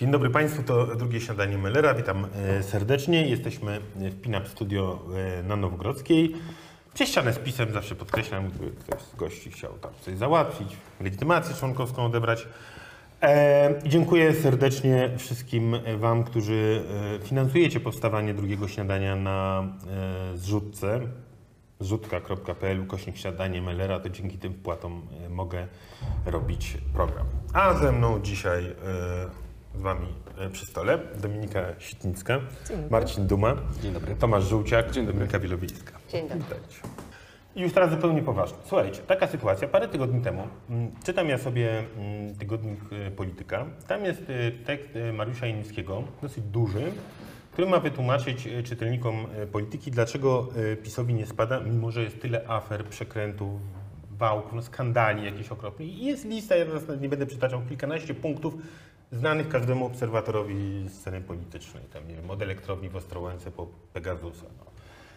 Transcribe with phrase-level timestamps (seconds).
[0.00, 1.94] Dzień dobry Państwu, to drugie śniadanie Mellera.
[1.94, 2.26] Witam
[2.58, 3.28] e, serdecznie.
[3.28, 5.00] Jesteśmy w Pinap Studio
[5.38, 6.34] e, na Nowogrodzkiej.
[6.94, 10.68] Przez z pisem zawsze podkreślam, gdyby ktoś z gości chciał tam coś załatwić,
[11.00, 12.46] legitymację członkowską odebrać.
[13.22, 16.84] E, dziękuję serdecznie wszystkim Wam, którzy
[17.22, 19.64] e, finansujecie powstawanie drugiego śniadania na
[20.32, 21.00] e, zrzutce
[21.80, 25.66] zrzutka.pl ukośnik śniadanie Mellera, to dzięki tym wpłatom mogę
[26.26, 27.26] robić program.
[27.52, 30.06] A ze mną dzisiaj e, z Wami
[30.38, 32.40] e, przy stole Dominika Sitnicka,
[32.90, 34.14] Marcin Duma, Dzień dobry.
[34.16, 35.12] Tomasz Żółciak, Dzień dobry.
[35.12, 35.92] Dominika Wielowiejska.
[36.08, 36.38] Dzień dobry.
[36.38, 36.80] Witajcie.
[37.56, 38.58] I już teraz zupełnie poważnie.
[38.66, 39.68] Słuchajcie, taka sytuacja.
[39.68, 43.66] Parę tygodni temu mm, czytam ja sobie mm, tygodnik e, Polityka.
[43.88, 46.92] Tam jest e, tekst Mariusza Janickiego, dosyć duży,
[47.52, 50.48] który ma wytłumaczyć czytelnikom polityki, dlaczego
[50.82, 53.60] PiSowi nie spada, mimo że jest tyle afer, przekrętów,
[54.20, 55.88] wałków, no, skandali jakichś okropnych.
[55.88, 58.54] I jest lista, ja teraz nie będę przytaczał, kilkanaście punktów
[59.12, 61.84] znanych każdemu obserwatorowi sceny politycznej.
[61.92, 64.46] Tam, nie wiem, od elektrowni w Ostrołęce po Pegasusa.
[64.58, 64.64] No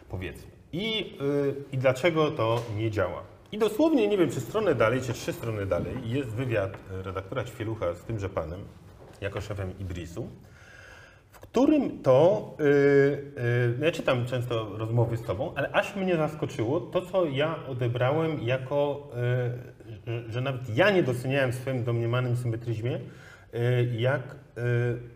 [0.09, 0.51] powiedzmy.
[0.73, 3.23] I, yy, I dlaczego to nie działa?
[3.51, 7.43] I dosłownie, nie wiem, czy stronę dalej, czy trzy strony dalej, jest wywiad y, redaktora
[7.43, 8.59] Ćwielucha z tymże panem,
[9.21, 10.27] jako szefem Ibrisu,
[11.31, 12.65] w którym to, yy,
[13.79, 18.43] yy, ja czytam często rozmowy z tobą, ale aż mnie zaskoczyło to, co ja odebrałem
[18.43, 19.11] jako,
[19.95, 22.99] yy, że, że nawet ja nie doceniałem w swoim domniemanym symetryzmie,
[23.97, 24.63] jak yy,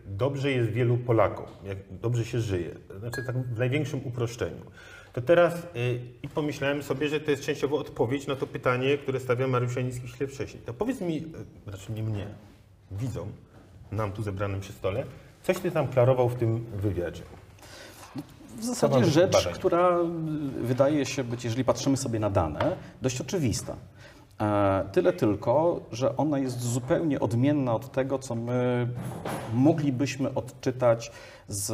[0.06, 2.74] dobrze jest wielu Polakom, jak dobrze się żyje.
[2.98, 4.64] Znaczy tak w największym uproszczeniu.
[5.12, 9.20] To teraz yy, i pomyślałem sobie, że to jest częściowo odpowiedź na to pytanie, które
[9.20, 10.62] stawia Mariusz Janicki chwilę wcześniej.
[10.66, 11.24] To powiedz mi,
[11.66, 12.26] znaczy nie mnie,
[12.90, 13.32] widzom,
[13.92, 15.04] nam tu zebranym przy stole,
[15.42, 17.22] coś ty tam klarował w tym wywiadzie.
[18.58, 19.54] W zasadzie rzecz, badań?
[19.54, 19.98] która
[20.60, 23.76] y, wydaje się być, jeżeli patrzymy sobie na dane, dość oczywista.
[24.40, 28.88] E, Tyle tylko, że ona jest zupełnie odmienna od tego, co my
[29.54, 31.12] moglibyśmy odczytać
[31.48, 31.70] z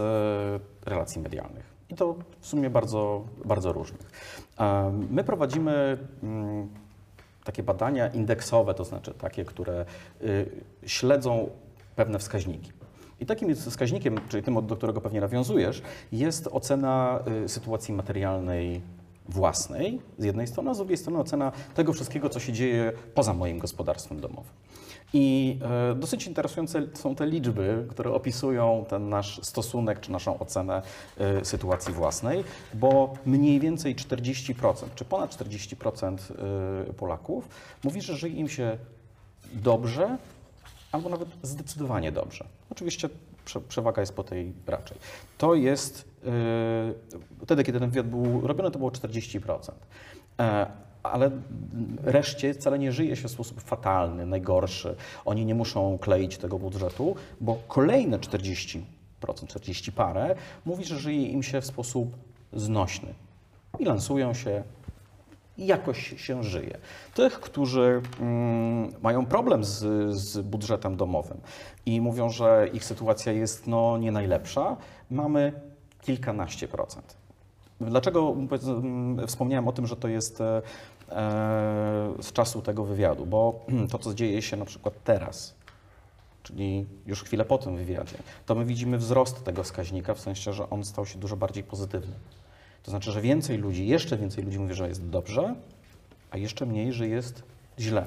[0.86, 1.74] relacji medialnych.
[1.90, 4.10] I to w sumie bardzo, bardzo różnych.
[4.58, 6.68] E, My prowadzimy mm,
[7.44, 9.84] takie badania indeksowe, to znaczy takie, które
[10.22, 10.50] y,
[10.86, 11.48] śledzą
[11.96, 12.72] pewne wskaźniki.
[13.20, 15.82] I takim wskaźnikiem, czyli tym, do którego pewnie nawiązujesz,
[16.12, 18.80] jest ocena y, sytuacji materialnej
[19.28, 23.34] własnej z jednej strony, a z drugiej strony ocena tego wszystkiego, co się dzieje poza
[23.34, 24.52] moim gospodarstwem domowym.
[25.12, 25.58] I
[25.90, 30.82] e, dosyć interesujące są te liczby, które opisują ten nasz stosunek czy naszą ocenę
[31.18, 36.18] e, sytuacji własnej, bo mniej więcej 40% czy ponad 40%
[36.90, 37.48] e, Polaków
[37.84, 38.78] mówi, że żyje im się
[39.52, 40.18] dobrze
[40.92, 42.44] albo nawet zdecydowanie dobrze.
[42.70, 43.08] Oczywiście
[43.68, 44.98] przewaga jest po tej raczej.
[45.38, 46.32] To jest, yy,
[47.42, 49.72] wtedy kiedy ten wywiad był robiony, to było 40%.
[50.40, 50.66] E,
[51.02, 51.30] ale
[52.02, 54.96] reszcie wcale nie żyje się w sposób fatalny, najgorszy.
[55.24, 58.80] Oni nie muszą kleić tego budżetu, bo kolejne 40%,
[59.46, 60.34] 40 parę,
[60.64, 62.16] mówi, że żyje im się w sposób
[62.52, 63.14] znośny.
[63.78, 64.62] Bilansują się,
[65.58, 66.78] jakoś się żyje.
[67.14, 69.78] Tych, którzy mm, mają problem z,
[70.16, 71.40] z budżetem domowym
[71.86, 74.76] i mówią, że ich sytuacja jest no, nie najlepsza,
[75.10, 75.52] mamy
[76.02, 77.16] kilkanaście procent.
[77.80, 80.62] Dlaczego powiedz, mm, wspomniałem o tym, że to jest e,
[82.20, 83.26] z czasu tego wywiadu?
[83.26, 85.54] Bo to, co dzieje się na przykład teraz,
[86.42, 88.16] czyli już chwilę po tym wywiadzie,
[88.46, 92.14] to my widzimy wzrost tego wskaźnika, w sensie, że on stał się dużo bardziej pozytywny.
[92.84, 95.54] To znaczy, że więcej ludzi, jeszcze więcej ludzi mówi, że jest dobrze,
[96.30, 97.42] a jeszcze mniej, że jest
[97.78, 98.06] źle.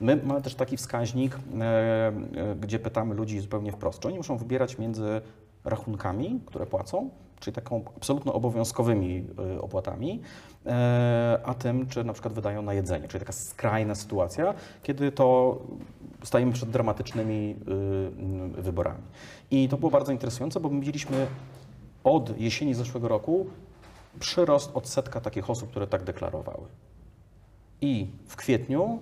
[0.00, 2.12] My mamy też taki wskaźnik, e, e,
[2.60, 5.20] gdzie pytamy ludzi zupełnie wprost, czy oni muszą wybierać między
[5.64, 9.24] rachunkami, które płacą, czyli taką absolutno obowiązkowymi
[9.54, 10.20] e, opłatami,
[11.44, 15.58] a tym, czy na przykład wydają na jedzenie, czyli taka skrajna sytuacja, kiedy to
[16.22, 17.56] stajemy przed dramatycznymi
[18.58, 19.02] wyborami.
[19.50, 21.26] I to było bardzo interesujące, bo my widzieliśmy
[22.04, 23.46] od jesieni zeszłego roku
[24.20, 26.68] przyrost odsetka takich osób, które tak deklarowały.
[27.80, 28.98] I w kwietniu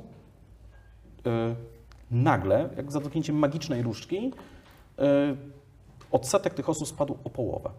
[1.26, 1.54] y,
[2.10, 4.32] nagle, jak za dotknięciem magicznej różdżki,
[4.98, 5.02] y,
[6.10, 7.70] odsetek tych osób spadł o połowę.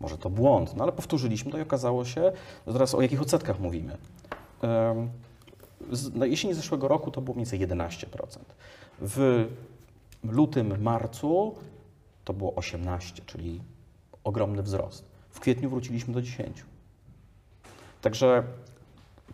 [0.00, 2.32] Może to błąd, no ale powtórzyliśmy to i okazało się,
[2.66, 3.96] że teraz o jakich odsetkach mówimy.
[4.98, 5.10] Ym,
[5.92, 8.38] z- Na jesieni zeszłego roku to było mniej więcej 11%.
[9.00, 9.46] W
[10.24, 11.54] lutym, marcu
[12.24, 13.60] to było 18%, czyli
[14.24, 15.04] ogromny wzrost.
[15.36, 16.50] W kwietniu wróciliśmy do 10%.
[18.00, 18.42] Także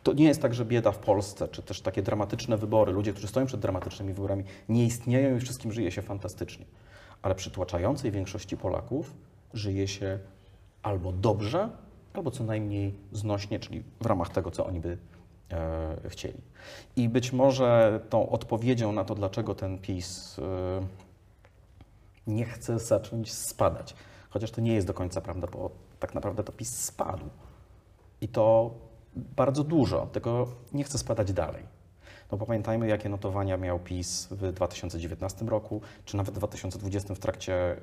[0.03, 3.29] to nie jest tak, że bieda w Polsce, czy też takie dramatyczne wybory, ludzie, którzy
[3.29, 6.65] stoją przed dramatycznymi wyborami, nie istnieją i wszystkim żyje się fantastycznie.
[7.23, 9.15] Ale przytłaczającej większości Polaków
[9.55, 10.19] żyje się
[10.83, 11.71] albo dobrze,
[12.15, 14.99] albo co najmniej znośnie, czyli w ramach tego, co oni by
[15.51, 16.41] e, chcieli.
[16.97, 20.37] I być może tą odpowiedzią na to, dlaczego ten PiS
[22.27, 23.95] nie chce zacząć spadać.
[24.31, 25.71] Chociaż to nie jest do końca prawda, bo
[26.03, 27.25] tak naprawdę to PiS spadł.
[28.21, 28.71] I to
[29.17, 31.63] bardzo dużo, tylko nie chce spadać dalej.
[32.33, 37.19] No bo pamiętajmy, jakie notowania miał PiS w 2019 roku, czy nawet w 2020 w
[37.19, 37.77] trakcie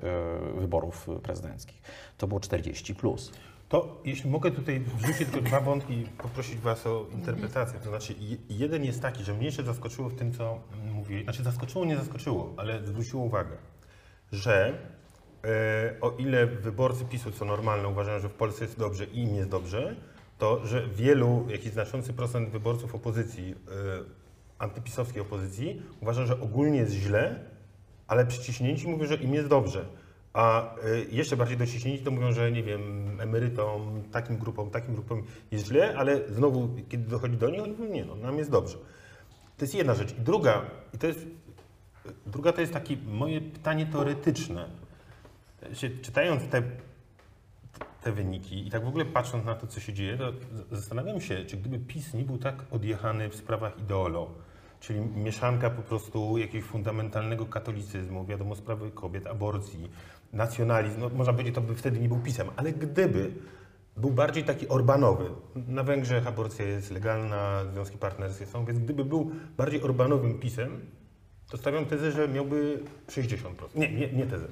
[0.55, 1.81] y, wyborów prezydenckich.
[2.17, 3.31] To było 40 plus.
[3.69, 7.79] To jeśli mogę tutaj wrzucić tylko dwa wątki i poprosić Was o interpretację.
[7.79, 10.59] To znaczy, je- jeden jest taki, że mnie jeszcze zaskoczyło w tym, co
[10.93, 11.23] mówię.
[11.23, 13.57] Znaczy, zaskoczyło, nie zaskoczyło, ale zwróciło uwagę,
[14.31, 14.73] że e,
[16.01, 19.49] o ile wyborcy PiSu, co normalne, uważają, że w Polsce jest dobrze i im jest
[19.49, 19.95] dobrze,
[20.37, 24.19] to że wielu, jakiś znaczący procent wyborców opozycji, e,
[24.59, 27.39] antypisowskiej opozycji, uważa, że ogólnie jest źle,
[28.07, 29.85] ale przyciśnięci mówią, że im jest dobrze.
[30.33, 32.81] A y, jeszcze bardziej dociśnięci to mówią, że nie wiem,
[33.21, 37.93] emerytom, takim grupom, takim grupom jest źle, ale znowu, kiedy dochodzi do nich, oni mówią,
[37.93, 38.77] nie no, nam jest dobrze.
[39.57, 40.11] To jest jedna rzecz.
[40.11, 40.61] I druga,
[40.93, 41.27] i to jest,
[42.25, 44.69] druga to jest takie moje pytanie teoretyczne.
[45.73, 46.63] Się, czytając te,
[48.01, 50.33] te wyniki i tak w ogóle patrząc na to, co się dzieje, to
[50.71, 54.29] zastanawiam się, czy gdyby PiS nie był tak odjechany w sprawach ideolo,
[54.79, 59.89] czyli mieszanka po prostu jakiegoś fundamentalnego katolicyzmu, wiadomo, sprawy kobiet, aborcji,
[60.33, 63.31] nacjonalizm, no można powiedzieć, to by wtedy nie był PiSem, ale gdyby
[63.97, 65.29] był bardziej taki Orbanowy,
[65.67, 70.79] na Węgrzech aborcja jest legalna, związki partnerskie są, więc gdyby był bardziej Orbanowym PiSem,
[71.51, 73.35] to stawiam tezę, że miałby 60%.
[73.75, 74.45] Nie, nie, nie tezę,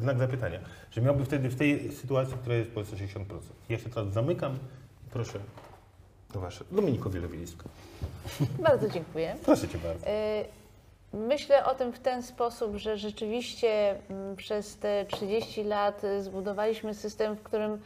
[0.00, 0.58] znak zapytania.
[0.90, 3.24] Że miałby wtedy w tej sytuacji, która jest w Polsce 60%.
[3.68, 4.58] Ja się teraz zamykam.
[5.10, 5.38] Proszę.
[6.32, 6.64] To wasze.
[6.70, 7.68] Dominiko Wielowiejsko.
[8.68, 9.36] Bardzo dziękuję.
[9.44, 10.06] Proszę cię bardzo.
[10.06, 10.10] Y,
[11.12, 17.36] Myślę o tym w ten sposób, że rzeczywiście mm, przez te 30 lat zbudowaliśmy system,
[17.36, 17.80] w którym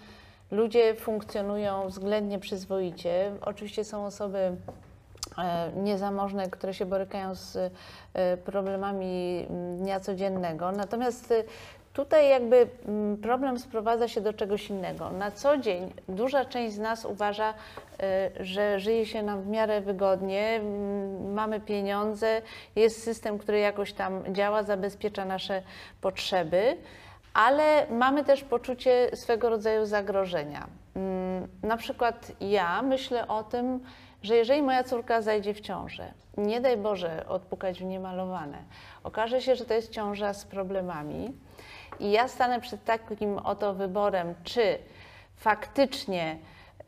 [0.50, 3.32] ludzie funkcjonują względnie przyzwoicie.
[3.40, 4.56] Oczywiście są osoby
[5.76, 7.56] niezamożne, które się borykają z
[8.14, 10.72] e, problemami mm, dnia codziennego.
[10.72, 11.44] Natomiast y,
[11.92, 15.10] tutaj jakby mm, problem sprowadza się do czegoś innego.
[15.10, 17.54] Na co dzień duża część z nas uważa,
[18.00, 22.42] e, że żyje się nam w miarę wygodnie, mm, mamy pieniądze,
[22.76, 25.62] jest system, który jakoś tam działa, zabezpiecza nasze
[26.00, 26.76] potrzeby,
[27.34, 30.66] ale mamy też poczucie swego rodzaju zagrożenia.
[31.62, 33.80] Na przykład ja myślę o tym,
[34.24, 38.58] że jeżeli moja córka zajdzie w ciążę, nie daj Boże odpukać w niemalowane,
[39.02, 41.32] okaże się, że to jest ciąża z problemami
[42.00, 44.78] i ja stanę przed takim oto wyborem, czy
[45.36, 46.38] faktycznie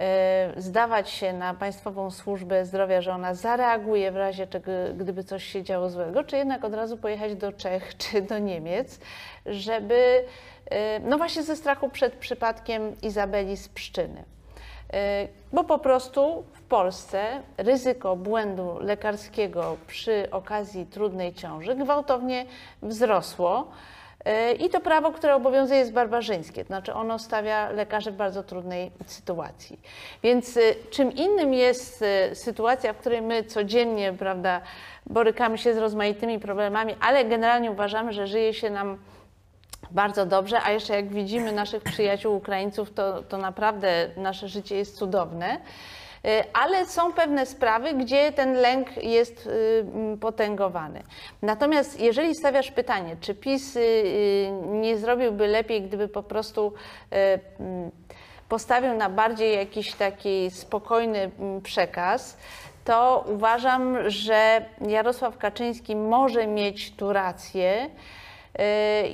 [0.00, 4.46] e, zdawać się na Państwową Służbę Zdrowia, że ona zareaguje w razie
[4.94, 9.00] gdyby coś się działo złego, czy jednak od razu pojechać do Czech czy do Niemiec,
[9.46, 10.24] żeby,
[10.70, 14.24] e, no właśnie ze strachu przed przypadkiem Izabeli z Pszczyny.
[14.92, 22.46] E, Bo po prostu Polsce ryzyko błędu lekarskiego przy okazji trudnej ciąży gwałtownie
[22.82, 23.70] wzrosło.
[24.24, 28.42] E, I to prawo, które obowiązuje jest barbarzyńskie, to znaczy ono stawia lekarzy w bardzo
[28.42, 29.80] trudnej sytuacji.
[30.22, 30.60] Więc e,
[30.90, 34.60] czym innym jest e, sytuacja, w której my codziennie prawda,
[35.06, 38.98] borykamy się z rozmaitymi problemami, ale generalnie uważamy, że żyje się nam
[39.90, 44.96] bardzo dobrze, a jeszcze jak widzimy naszych przyjaciół Ukraińców, to, to naprawdę nasze życie jest
[44.96, 45.60] cudowne.
[46.26, 51.02] Y, Ale są pewne sprawy, gdzie ten lęk jest y, potęgowany.
[51.42, 56.72] Natomiast jeżeli stawiasz pytanie, czy PiS y, nie zrobiłby lepiej, gdyby po prostu
[58.48, 61.30] postawił na bardziej jakiś taki spokojny
[61.62, 62.36] przekaz,
[62.84, 67.90] to uważam, że Jarosław Kaczyński może mieć tu rację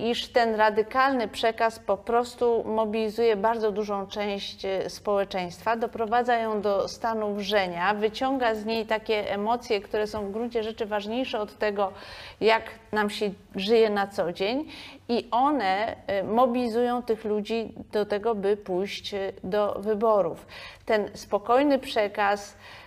[0.05, 6.89] iż ten radykalny przekaz po prostu mobilizuje bardzo dużą część y, społeczeństwa, doprowadza ją do
[6.89, 11.93] stanu wrzenia, wyciąga z niej takie emocje, które są w gruncie rzeczy ważniejsze od tego,
[12.41, 14.69] jak nam się żyje na co dzień,
[15.09, 20.47] i one y, mobilizują tych ludzi do tego, by pójść y, do wyborów.
[20.87, 22.82] Ten spokojny przekaz, y,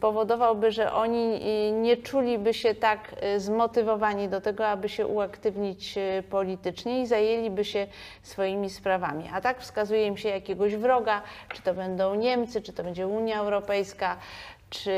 [0.00, 5.98] powodowałby, że oni y, nie czuliby się tak y, zmotywowani do tego, aby się uaktywnić
[5.98, 7.86] y, politycznie i zajęliby się
[8.22, 9.24] swoimi sprawami.
[9.32, 11.22] A tak wskazuje im się jakiegoś wroga,
[11.54, 14.16] czy to będą Niemcy, czy to będzie Unia Europejska,
[14.70, 14.90] czy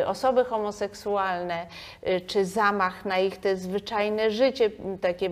[0.00, 1.66] y, osoby homoseksualne,
[2.08, 5.30] y, czy zamach na ich te zwyczajne życie, takie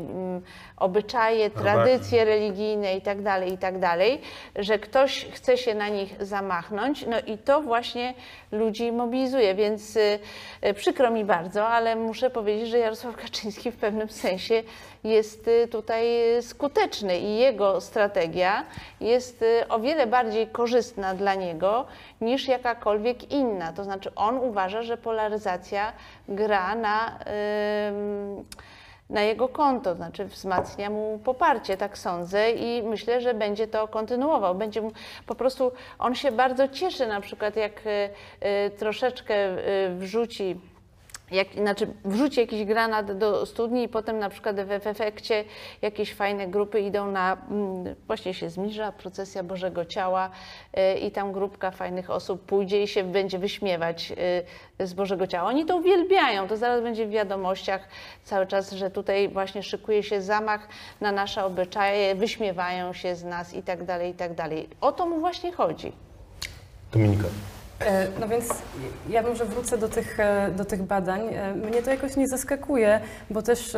[0.77, 3.97] obyczaje, No tradycje religijne itd., itd.,
[4.57, 8.15] że ktoś chce się na nich zamachnąć, no i to właśnie
[8.53, 10.19] ludzi mobilizuje, więc y,
[10.75, 14.63] przykro mi bardzo, ale muszę powiedzieć, że Jarosław Kaczyński w pewnym sensie
[15.05, 18.65] jest y, tutaj y, skuteczny i jego strategia
[19.01, 21.87] jest y, o wiele bardziej korzystna dla niego
[22.21, 23.73] niż jakakolwiek inna.
[23.73, 25.93] To znaczy on uważa, że polaryzacja
[26.29, 27.19] gra na,
[29.11, 34.55] na jego konto, znaczy wzmacnia mu poparcie, tak sądzę i myślę, że będzie to kontynuował.
[34.55, 34.93] Będzie mu,
[35.27, 37.83] po prostu on się bardzo cieszy na przykład jak
[38.41, 39.35] e, troszeczkę
[39.99, 40.57] wrzuci
[41.31, 45.45] jak, znaczy wrzuci jakiś granat do studni i potem na przykład w, w efekcie
[45.83, 50.31] jakieś fajne grupy idą na, mm, właśnie się zbliża procesja Bożego Ciała
[50.95, 54.13] y, i tam grupka fajnych osób pójdzie i się będzie wyśmiewać
[54.81, 55.49] y, z Bożego Ciała.
[55.49, 57.89] Oni to uwielbiają, to zaraz będzie w wiadomościach
[58.25, 60.69] cały czas, że tutaj właśnie szykuje się zamach
[61.01, 64.69] na nasze obyczaje, wyśmiewają się z nas i tak dalej, i tak dalej.
[64.81, 65.93] O to mu właśnie chodzi.
[66.93, 67.25] Dominika.
[67.81, 68.45] E, No więc
[69.09, 71.21] ja może wrócę do tych, e, do tych badań.
[71.35, 73.01] E, Mnie to jakoś nie zaskakuje,
[73.31, 73.77] bo też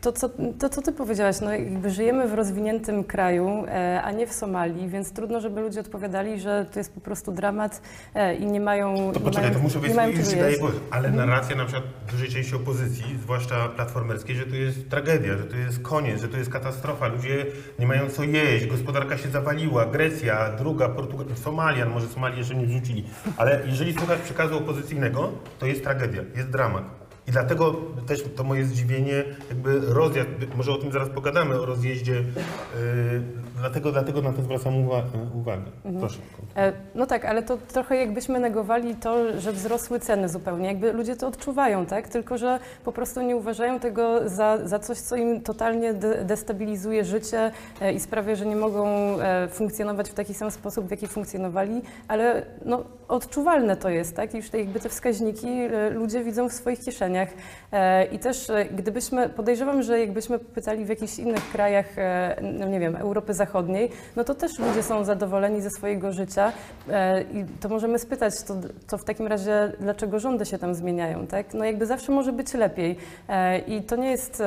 [0.00, 4.26] to co, to, co ty powiedziałaś, no jakby żyjemy w rozwiniętym kraju, e, a nie
[4.26, 7.82] w Somalii, więc trudno, żeby ludzie odpowiadali, że to jest po prostu dramat
[8.14, 10.56] e, i nie mają To poczekaj, mają, to muszę powiedzieć, daje
[10.90, 15.56] ale narracja na przykład dużej części opozycji, zwłaszcza platformerskiej, że to jest tragedia, że to
[15.56, 17.46] jest koniec, że to jest katastrofa, ludzie
[17.78, 22.66] nie mają co jeść, gospodarka się zawaliła, Grecja, druga, Portugalia, Somalia, może Somalię jeszcze nie
[22.66, 23.04] wrzucili,
[23.36, 26.97] ale jeżeli słuchasz przekazu opozycyjnego, to jest tragedia, jest dramat.
[27.28, 27.74] I dlatego
[28.06, 32.24] też to moje zdziwienie, jakby rozjazd, może o tym zaraz pogadamy, o rozjeździe, yy,
[33.58, 35.02] dlatego, dlatego na to zwracam uwa-
[35.34, 35.62] uwagę.
[36.00, 36.18] Proszę.
[36.56, 40.66] E, No tak, ale to trochę jakbyśmy negowali to, że wzrosły ceny zupełnie.
[40.68, 42.08] Jakby ludzie to odczuwają, tak?
[42.08, 47.04] Tylko, że po prostu nie uważają tego za, za coś, co im totalnie de destabilizuje
[47.04, 48.86] życie e, i sprawia, że nie mogą
[49.20, 54.34] e, funkcjonować w taki sam sposób, w jaki funkcjonowali, ale no, odczuwalne to jest, tak?
[54.34, 57.17] I już te, jakby te wskaźniki e, ludzie widzą w swoich kieszeniach.
[57.72, 62.66] E, I też e, gdybyśmy, podejrzewam, że jakbyśmy pytali w jakichś innych krajach, e, no
[62.66, 66.52] nie wiem, Europy Zachodniej, no to też ludzie są zadowoleni ze swojego życia.
[67.32, 68.54] I to możemy spytać, to,
[68.86, 71.54] to w takim razie dlaczego rządy się tam zmieniają, tak?
[71.54, 72.96] No jakby zawsze może być lepiej.
[73.66, 74.42] I to nie jest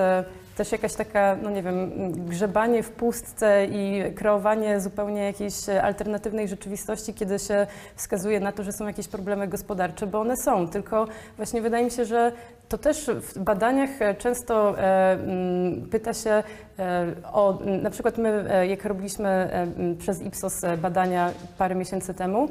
[0.62, 7.14] też jakaś taka, no nie wiem, grzebanie w pustce i kreowanie zupełnie jakiejś alternatywnej rzeczywistości,
[7.14, 11.62] kiedy się wskazuje na to, że są jakieś problemy gospodarcze, bo one są, tylko właśnie
[11.62, 12.32] wydaje mi się, że
[12.72, 16.44] to też w badaniach często e, mm, pyta się
[16.80, 22.14] e, o, na przykład my, e, jak robiliśmy e, m, przez Ipsos badania parę miesięcy
[22.14, 22.50] temu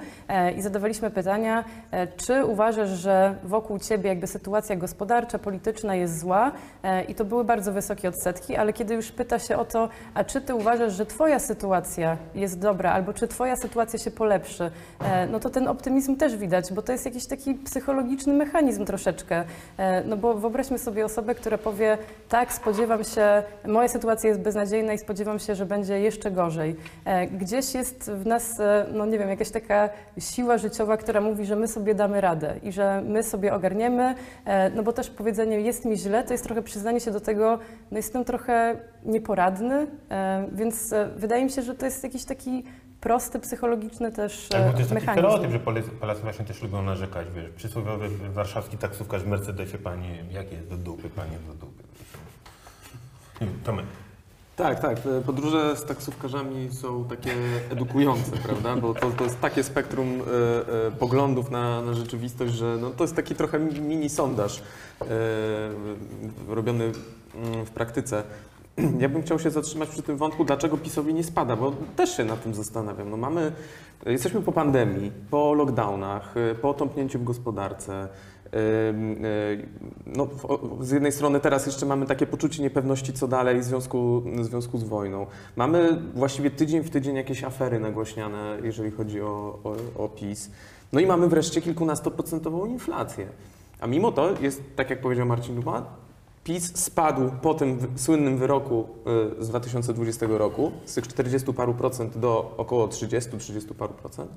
[0.57, 1.65] i zadawaliśmy pytania,
[2.17, 6.53] czy uważasz, że wokół ciebie jakby sytuacja gospodarcza, polityczna jest zła?
[7.09, 10.41] I to były bardzo wysokie odsetki, ale kiedy już pyta się o to, a czy
[10.41, 14.71] ty uważasz, że twoja sytuacja jest dobra, albo czy twoja sytuacja się polepszy,
[15.05, 19.45] e, no to ten optymizm też widać, bo to jest jakiś taki psychologiczny mechanizm troszeczkę.
[19.79, 24.93] E, No bo wyobraźmy sobie osobę, która powie, tak, spodziewam się, moja sytuacja jest beznadziejna
[24.93, 26.77] i spodziewam się, że będzie jeszcze gorzej.
[27.05, 28.59] E, Gdzieś jest w nas,
[28.93, 29.89] no nie wiem, jakaś taka
[30.19, 34.15] siła życiowa, która mówi, że my sobie damy radę i że my sobie ogarniemy,
[34.75, 37.59] no bo też powiedzenie jest mi źle, to jest trochę przyznanie się do tego,
[37.91, 42.65] no jestem trochę nieporadny, e, więc e, wydaje mi się, że to jest jakiś taki
[43.01, 45.29] prosty, psychologiczny też Tak, bo to e, jest taki mechanizm.
[45.29, 50.25] stereotyp, że Polacy, Polacy właśnie też lubią narzekać, wiesz, przysłowiowy warszawski taksówkarz w Mercedesie, panie,
[50.31, 51.83] jakie jest do dupy, panie, do dupy.
[53.41, 53.87] Wiem, Tomek.
[54.57, 54.99] Tak, tak.
[55.27, 57.33] Podróże z taksówkarzami są takie
[57.71, 58.77] edukujące, prawda?
[58.77, 63.05] Bo to, to jest takie spektrum e, e, poglądów na, na rzeczywistość, że no, to
[63.05, 64.63] jest taki trochę mini sondaż
[65.01, 65.05] e,
[66.49, 66.93] robiony
[67.65, 68.23] w praktyce.
[68.99, 72.25] Ja bym chciał się zatrzymać przy tym wątku, dlaczego PiSowi nie spada, bo też się
[72.25, 73.11] nad tym zastanawiam.
[73.11, 73.53] No mamy,
[74.07, 78.09] jesteśmy po pandemii, po lockdownach, po otąpnięciu w gospodarce.
[78.55, 79.69] Y,
[80.07, 80.29] No,
[80.81, 84.79] z jednej strony teraz jeszcze mamy takie poczucie niepewności, co dalej w związku, w związku
[84.79, 85.27] z wojną.
[85.57, 90.51] Mamy właściwie tydzień w tydzień jakieś afery nagłośniane, jeżeli chodzi o, o, o PiS.
[90.93, 93.27] No i mamy wreszcie kilkunastoprocentową inflację.
[93.81, 95.87] A mimo to jest, tak jak powiedział Marcin Duma,
[96.45, 98.89] PiS spadł po tym słynnym wyroku
[99.41, 104.31] y, z 2020 roku z tych 40 paru procent do około 30, 30 paru procent.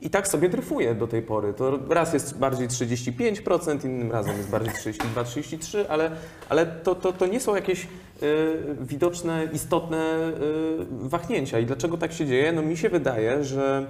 [0.00, 1.54] I tak sobie dryfuje do tej pory.
[1.54, 6.10] To raz jest bardziej 35%, innym razem jest bardziej 32-33%, ale,
[6.48, 7.88] ale to, to, to nie są jakieś
[8.22, 11.58] y, widoczne, istotne y, wahnięcia.
[11.58, 12.52] I dlaczego tak się dzieje?
[12.52, 13.86] No mi się wydaje, że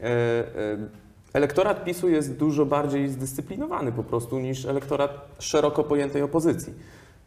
[0.00, 6.74] y, y, elektorat PiSu jest dużo bardziej zdyscyplinowany po prostu niż elektorat szeroko pojętej opozycji.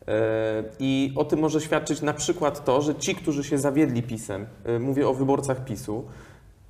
[0.08, 4.46] E, I o tym może świadczyć na przykład to, że ci, którzy się zawiedli PiSem,
[4.66, 6.04] e, mówię o wyborcach PiSu,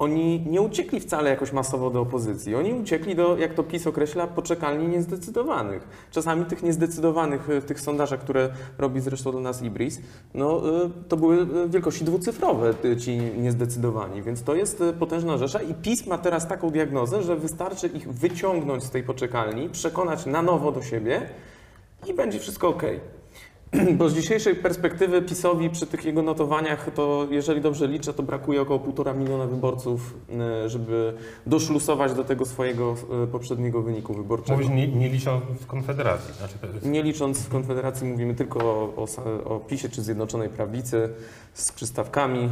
[0.04, 2.56] oni nie uciekli wcale jakoś masowo do opozycji.
[2.56, 5.88] Oni uciekli do, jak to PiS określa, poczekalni niezdecydowanych.
[6.12, 10.02] Czasami tych niezdecydowanych e, w tych sondażach, które robi zresztą dla nas Ibris,
[10.34, 15.38] no, e, to były e, wielkości dwucyfrowe e, ci niezdecydowani, więc to jest e, potężna
[15.38, 20.26] rzesza i PiS ma teraz taką diagnozę, że wystarczy ich wyciągnąć z tej poczekalni, przekonać
[20.26, 21.30] na nowo do siebie
[22.08, 22.84] i będzie wszystko ok.
[23.98, 28.62] Bo z dzisiejszej perspektywy PiSowi przy tych jego notowaniach, to jeżeli dobrze liczę, to brakuje
[28.62, 31.14] około półtora miliona wyborców, e, żeby
[31.46, 34.58] doszlusować do tego swojego e, poprzedniego wyniku wyborczego.
[34.58, 36.34] Mówisz nie, nie licząc Konfederacji.
[36.34, 36.86] Znaczy to jest...
[36.86, 41.10] Nie licząc Konfederacji, mówimy tylko o, o, o PiSie czy Zjednoczonej Prawicy
[41.54, 42.50] z przystawkami e,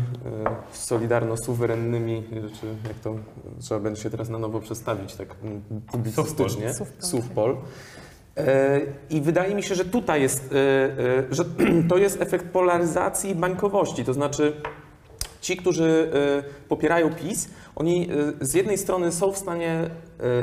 [0.73, 3.15] solidarno-suwerennymi, czy jak to
[3.59, 5.61] trzeba będzie się teraz na nowo przestawić tak mm,
[5.91, 6.73] publicystycznie.
[6.73, 7.09] Sówpol.
[7.09, 7.57] Sówpol.
[9.09, 11.45] I wydaje mi się, że tutaj jest, e, e, że
[11.89, 14.05] to jest efekt polaryzacji bańkowości.
[14.05, 14.53] To znaczy,
[15.41, 18.09] ci, którzy e, popierają PiS, oni
[18.41, 19.89] z jednej strony są w stanie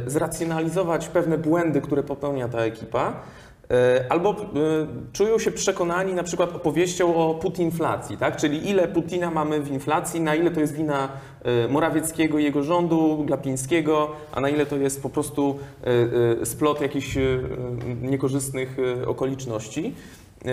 [0.06, 3.22] zracjonalizować pewne błędy, które popełnia ta ekipa,
[4.08, 4.34] albo e,
[5.12, 8.36] czują się przekonani na przykład opowieścią o putinflacji, tak?
[8.36, 11.08] czyli ile Putina mamy w inflacji, na ile to jest wina
[11.42, 16.46] e, Morawieckiego i jego rządu, Glapińskiego, a na ile to jest po prostu e, e,
[16.46, 17.20] splot jakichś e,
[18.02, 19.94] niekorzystnych e, okoliczności.
[20.44, 20.50] E,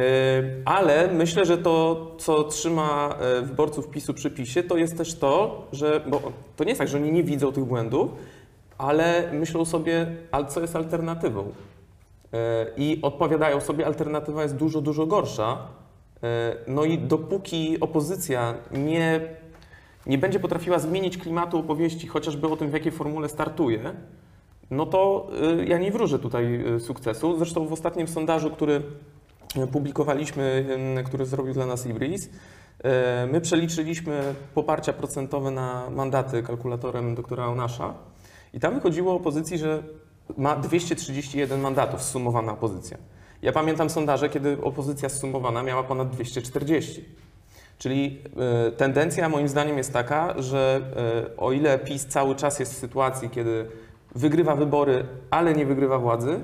[0.66, 5.68] Ale myślę, że to, co trzyma e, wyborców PiSu przy PiSie, to jest też to,
[5.72, 6.22] że, bo
[6.56, 8.12] to nie jest tak, że oni nie widzą tych błędów,
[8.78, 11.52] ale myślą sobie, ale co jest alternatywą?
[12.36, 15.58] E, I odpowiadają sobie, alternatywa jest dużo, dużo gorsza.
[16.24, 19.22] E, No i dopóki opozycja nie,
[20.06, 23.94] nie będzie potrafiła zmienić klimatu opowieści, chociażby o tym, w jakiej formule startuje,
[24.72, 25.27] no to
[25.60, 27.38] y, ja nie wróżę tutaj sukcesu.
[27.38, 28.82] Zresztą w ostatnim sondażu, który
[29.72, 30.65] publikowaliśmy,
[31.06, 32.30] który zrobił dla nas Ibris,
[33.32, 37.94] my przeliczyliśmy poparcia procentowe na mandaty kalkulatorem doktora Onasza
[38.54, 39.84] i tam wychodziło opozycji, że
[40.38, 42.98] ma 231 mandatów zsumowana opozycja.
[43.42, 47.05] Ja pamiętam sondaże, kiedy opozycja zsumowana miała ponad 240.
[47.77, 48.22] Czyli
[48.68, 50.81] y, tendencja moim zdaniem jest taka, że
[51.27, 53.68] y, o ile PiS cały czas jest w sytuacji, kiedy
[54.16, 56.40] wygrywa wybory, ale nie wygrywa władzy,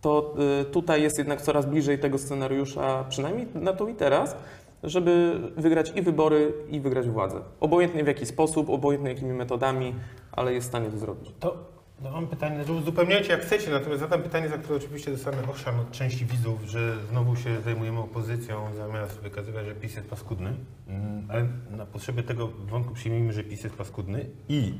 [0.00, 4.36] to y, tutaj jest jednak coraz bliżej tego scenariusza, przynajmniej na to i teraz,
[4.82, 7.40] żeby wygrać i wybory, i wygrać władzę.
[7.60, 9.94] Obojętnie w jaki sposób, obojętnie jakimi metodami,
[10.32, 11.34] ale jest w stanie to zrobić.
[11.40, 15.36] To no mam pytanie, że uzupełniajcie jak chcecie, natomiast zadam pytanie, za które oczywiście dostanę
[15.48, 20.54] ochrzan od części widzów, że znowu się zajmujemy opozycją, zamiast wykazywać, że PiS jest paskudny.
[20.88, 24.74] Mm, Ale na potrzeby tego wątku przyjmijmy, że PiS jest paskudny i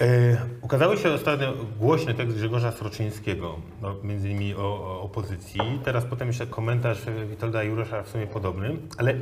[0.00, 5.60] e, ukazały się ostatnio głośny tekst Grzegorza Sroczyńskiego, no, między innymi o, o opozycji.
[5.84, 9.18] Teraz potem jeszcze komentarz e, Witolda Jurosza w sumie podobny, ale e,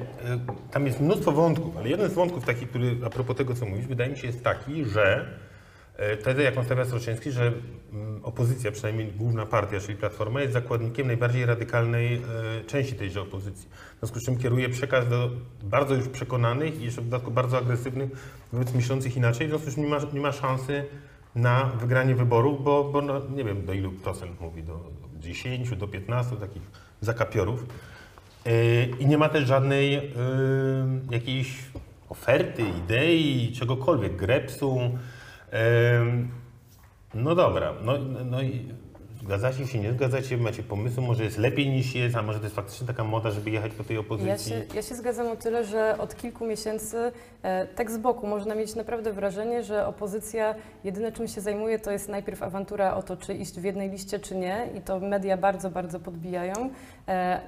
[0.71, 3.87] tam jest mnóstwo wątków, ale jeden z wątków taki, który a propos tego, co mówisz,
[3.87, 5.27] wydaje mi się jest taki, że
[6.23, 7.53] Tezę, jaką stawia Sroczyński, że
[7.93, 12.21] mm, opozycja, przynajmniej główna partia, czyli Platforma, jest zakładnikiem najbardziej radykalnej e,
[12.65, 13.69] części tejże opozycji.
[13.97, 15.31] W związku z czym kieruje przekaz do
[15.63, 18.11] bardzo już przekonanych i jeszcze w dodatku bardzo agresywnych
[18.53, 20.85] wobec myślących inaczej, w związku z czym nie ma, nie ma szansy
[21.35, 24.81] na wygranie wyborów, bo, bo no, nie wiem do ilu procent mówi, do
[25.19, 26.63] 10, do 15 takich
[27.01, 27.67] zakapiorów.
[28.47, 30.03] E, I nie ma też żadnej e,
[31.11, 31.59] jakiejś
[32.09, 34.99] oferty, idei, czegokolwiek, grepsu.
[37.15, 38.69] No dobra, no, no i
[39.27, 42.57] zgadzacie się, nie zgadzacie, macie pomysł, może jest lepiej niż jest, a może to jest
[42.57, 44.53] faktycznie taka moda, żeby jechać po tej opozycji.
[44.53, 48.27] Ja się, ja się zgadzam o tyle, że od kilku miesięcy e, tak z boku
[48.27, 50.55] można mieć naprawdę wrażenie, że opozycja
[50.85, 54.19] jedyne czym się zajmuje to jest najpierw awantura o to, czy iść w jednej liście,
[54.19, 56.71] czy nie i to media bardzo, bardzo podbijają,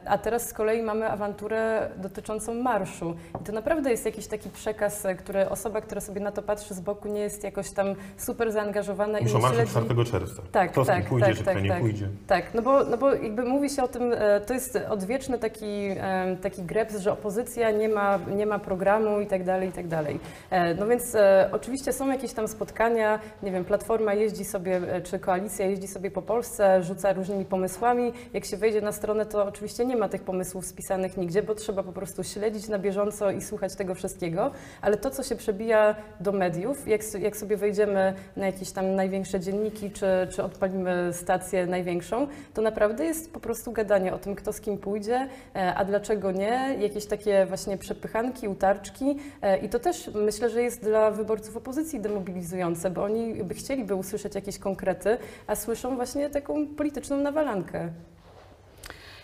[0.05, 5.05] a teraz z kolei mamy awanturę dotyczącą marszu i to naprawdę jest jakiś taki przekaz,
[5.07, 8.53] e, który osoba, która sobie na to patrzy z boku nie jest jakoś tam super
[8.53, 9.71] zaangażowana Muszą marszu śledzi...
[9.71, 10.43] 4 czerwca.
[10.53, 11.81] Tak, Kto tak, pójdzie, tak, czy tak, kto nie tak.
[11.81, 12.09] pójdzie.
[12.27, 15.89] Tak, no bo, no bo jakby mówi się o tym, e, to jest odwieczny taki,
[16.01, 19.89] e, taki greps, że opozycja nie ma, nie ma programu i tak dalej, i tak
[19.89, 20.21] dalej.
[20.51, 25.01] E, No więc e, oczywiście są jakieś tam spotkania, nie wiem, Platforma jeździ sobie, e,
[25.01, 28.13] czy Koalicja jeździ sobie po Polsce, rzuca różnymi pomysłami.
[28.33, 31.83] Jak się wejdzie na stronę, to oczywiście nie ma tych pomysłów spisanych nigdzie, bo trzeba
[31.83, 36.33] po prostu śledzić na bieżąco i słuchać tego wszystkiego, ale to, co się przebija do
[36.33, 42.27] mediów, jak, jak sobie wejdziemy na jakieś tam największe dzienniki, czy, czy odpalimy stację największą,
[42.55, 46.33] to naprawdę jest po prostu gadanie o tym, kto z kim pójdzie, e, a dlaczego
[46.33, 51.57] nie, jakieś takie właśnie przepychanki, utarczki e, i to też myślę, że jest dla wyborców
[51.57, 57.89] opozycji demobilizujące, bo oni by chcieliby usłyszeć jakieś konkrety, a słyszą właśnie taką polityczną nawalankę.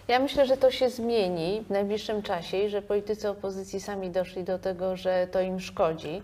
[0.08, 4.44] Ja myślę, że to się zmieni w najbliższym czasie i że politycy opozycji sami doszli
[4.44, 6.22] do tego, że to im szkodzi.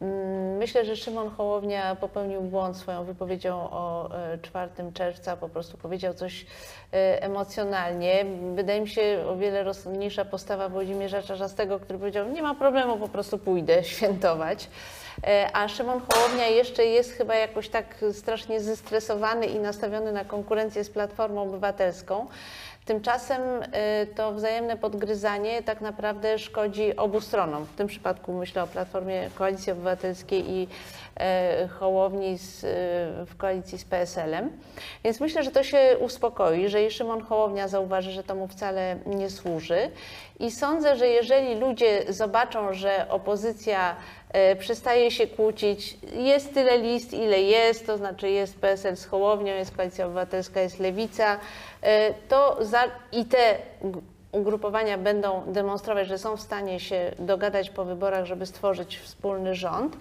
[0.00, 5.78] Mm, Myślę, że Szymon Hołownia popełnił błąd swoją wypowiedzią o e, 4 czerwca, po prostu
[5.78, 6.46] powiedział coś
[6.92, 8.24] e, emocjonalnie.
[8.54, 13.08] Wydaje mi się o wiele rozsądniejsza postawa Włodzimierza Czarzastego, który powiedział, nie ma problemu, po
[13.08, 14.68] prostu pójdę świętować.
[15.26, 20.84] E, A Szymon Hołownia jeszcze jest chyba jakoś tak strasznie zestresowany i nastawiony na konkurencję
[20.84, 22.26] z Platformą Obywatelską.
[22.84, 23.66] Tymczasem y,
[24.14, 27.64] to wzajemne podgryzanie tak naprawdę szkodzi obu stronom.
[27.64, 30.68] W tym przypadku myślę o Platformie Koalicji Obywatelskiej i
[31.68, 32.66] Hołowni z, y,
[33.26, 34.50] w koalicji z PSL-em.
[35.04, 38.96] Więc myślę, że to się uspokoi, że i Szymon Hołownia zauważy, że to mu wcale
[39.06, 39.90] nie służy.
[40.40, 43.96] I sądzę, że jeżeli ludzie zobaczą, że opozycja
[44.32, 49.54] e, przestaje się kłócić, jest tyle list, ile jest, to znaczy jest PSL z Hołownią,
[49.54, 51.38] jest Koalicja Obywatelska, jest Lewica,
[51.82, 53.58] e, to za, i te
[54.34, 59.96] ugrupowania będą demonstrować, że są w stanie się dogadać po wyborach, żeby stworzyć wspólny rząd,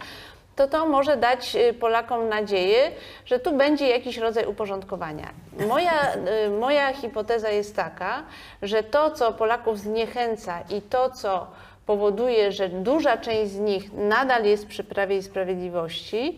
[0.55, 2.91] to to może dać y, Polakom nadzieję,
[3.25, 5.29] że tu będzie jakiś rodzaj uporządkowania.
[5.67, 8.23] Moja, y, moja hipoteza jest taka,
[8.61, 11.47] że to, co Polaków zniechęca i to, co
[11.85, 16.37] powoduje, że duża część z nich nadal jest przy Prawie i Sprawiedliwości,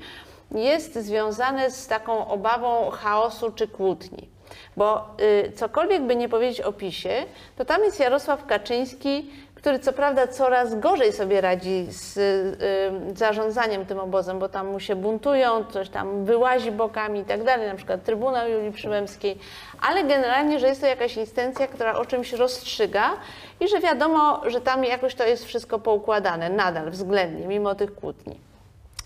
[0.52, 4.30] jest związane z taką obawą chaosu czy kłótni.
[4.78, 7.26] Bo y, cokolwiek by nie powiedzieć o PiSie,
[7.58, 9.32] to tam jest Jarosław Kaczyński,
[9.66, 14.80] który co prawda coraz gorzej sobie radzi z y, zarządzaniem tym obozem, bo tam mu
[14.80, 19.38] się buntują, coś tam wyłazi bokami i tak dalej, na przykład Trybunał Julii Przyłębskiej,
[19.82, 23.12] ale generalnie, że jest to jakaś instancja, która o czymś rozstrzyga
[23.60, 28.40] i że wiadomo, że tam jakoś to jest wszystko poukładane nadal, względnie, mimo tych kłótni.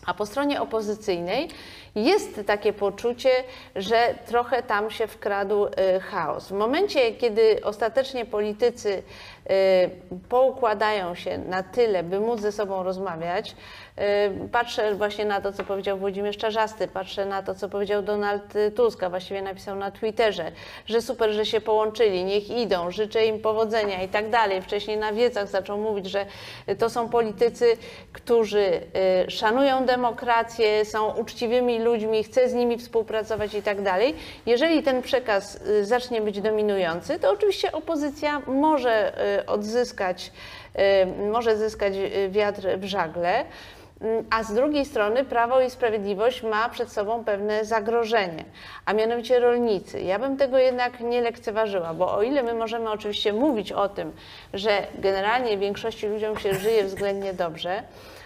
[0.05, 1.49] A po stronie opozycyjnej
[1.95, 3.29] jest takie poczucie,
[3.75, 6.47] że trochę tam się wkradł y, chaos.
[6.47, 9.03] W momencie, kiedy ostatecznie politycy y,
[10.29, 13.55] poukładają się na tyle, by móc ze sobą rozmawiać,
[13.99, 18.53] y, patrzę właśnie na to, co powiedział Włodzimierz Czarzasty, patrzę na to, co powiedział Donald
[18.75, 20.51] Tusk, a właściwie napisał na Twitterze,
[20.85, 24.61] że super, że się połączyli, niech idą, życzę im powodzenia i tak dalej.
[24.61, 26.25] Wcześniej na wiecach zaczął mówić, że
[26.79, 27.77] to są politycy,
[28.13, 28.81] którzy
[29.27, 34.15] y, szanują demokrację, są uczciwymi ludźmi, chce z nimi współpracować i tak dalej.
[34.45, 40.31] Jeżeli ten przekaz y, zacznie być dominujący, to oczywiście opozycja może y, odzyskać,
[40.75, 43.45] y, może zyskać y, wiatr w żagle.
[44.01, 48.45] Mm, A z drugiej strony Prawo i Sprawiedliwość ma przed sobą pewne zagrożenie,
[48.85, 50.01] a mianowicie rolnicy.
[50.01, 54.11] Ja bym tego jednak nie lekceważyła, bo o ile my możemy oczywiście mówić o tym,
[54.53, 57.83] że generalnie większości ludziom się żyje względnie dobrze,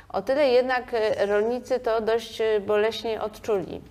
[0.09, 3.81] o tyle jednak e, rolnicy to dość boleśnie odczuli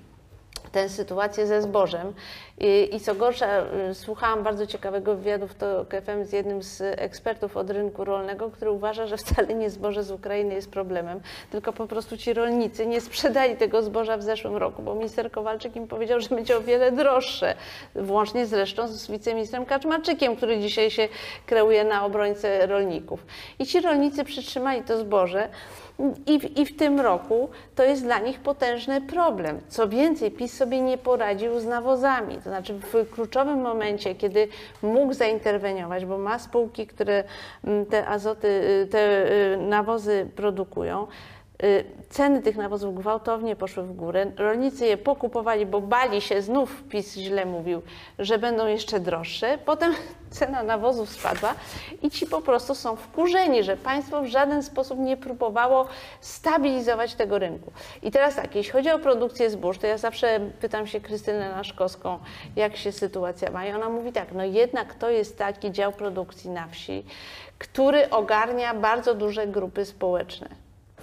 [0.73, 2.13] tę sytuację ze zbożem.
[2.59, 3.47] I, I co gorsza,
[3.91, 8.51] y, słuchałam bardzo ciekawego wywiadu w TOK FM z jednym z ekspertów od rynku rolnego,
[8.51, 12.87] który uważa, że wcale nie zboże z Ukrainy jest problemem, tylko po prostu ci rolnicy
[12.87, 16.61] nie sprzedali tego zboża w zeszłym roku, bo minister Kowalczyk im powiedział, że będzie o
[16.61, 17.55] wiele droższe,
[17.95, 21.09] włącznie zresztą z wiceministrem Kaczmarczykiem, który dzisiaj się
[21.47, 23.27] kreuje na obrońcę rolników.
[23.59, 25.49] I ci rolnicy przytrzymali to zboże,
[26.27, 29.61] i w, I w tym roku to jest dla nich potężny problem.
[29.69, 32.35] Co więcej, PiS sobie nie poradził z nawozami.
[32.37, 34.49] To znaczy w kluczowym momencie, kiedy
[34.83, 37.25] mógł zainterweniować, bo ma spółki, które
[37.65, 41.07] mm, te azoty, y, te y, nawozy produkują,
[42.11, 44.27] ceny tych nawozów gwałtownie poszły w górę.
[44.37, 47.83] Rolnicy je pokupowali, bo bali się, znów PiS źle mówił,
[48.19, 49.59] że będą jeszcze droższe.
[49.65, 49.95] Potem
[50.31, 51.55] cena nawozów spadła
[52.03, 55.87] i ci po prostu są wkurzeni, że państwo w żaden sposób nie próbowało
[56.21, 57.73] stabilizować tego rynku.
[58.03, 62.19] I teraz tak, jeśli chodzi o produkcję zbóż, to ja zawsze pytam się Krystynę Naszkowską,
[62.57, 63.67] jak się sytuacja ma.
[63.67, 67.05] I ona mówi tak, no jednak to jest taki dział produkcji na wsi,
[67.59, 70.62] który ogarnia bardzo duże grupy społeczne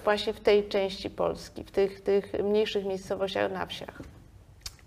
[0.09, 4.01] właśnie w tej części Polski, w tych, tych mniejszych miejscowościach na wsiach.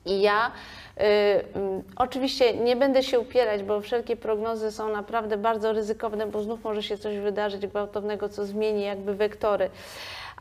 [0.07, 1.43] I ja y, y,
[1.97, 6.83] oczywiście nie będę się upierać, bo wszelkie prognozy są naprawdę bardzo ryzykowne, bo znów może
[6.83, 9.71] się coś wydarzyć gwałtownego, co zmieni jakby wektory.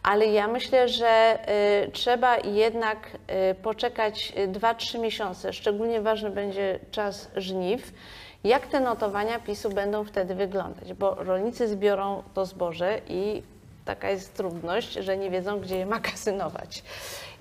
[0.03, 1.39] Ale ja myślę, że
[1.87, 2.97] y, trzeba jednak
[3.51, 5.53] y, poczekać 2-3 miesiące.
[5.53, 7.93] Szczególnie ważny będzie czas żniw.
[8.43, 10.93] Jak te notowania PiSu będą wtedy wyglądać?
[10.93, 13.43] Bo rolnicy zbiorą to zboże i
[13.85, 16.83] taka jest trudność, że nie wiedzą, gdzie je magazynować.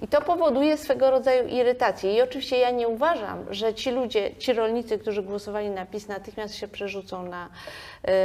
[0.03, 2.15] I to powoduje swego rodzaju irytację.
[2.15, 6.55] I oczywiście ja nie uważam, że ci ludzie, ci rolnicy, którzy głosowali na PiS, natychmiast
[6.55, 7.49] się przerzucą na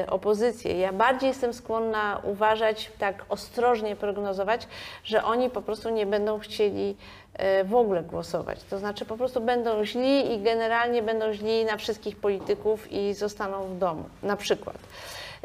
[0.04, 0.80] y, opozycję.
[0.80, 4.68] Ja bardziej jestem skłonna uważać, tak ostrożnie prognozować,
[5.04, 6.96] że oni po prostu nie będą chcieli
[7.62, 8.64] y, w ogóle głosować.
[8.64, 13.64] To znaczy po prostu będą źli i generalnie będą źli na wszystkich polityków i zostaną
[13.64, 14.78] w domu, na przykład.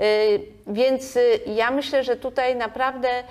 [0.00, 3.24] Y, Więc y, ja myślę, że tutaj naprawdę y,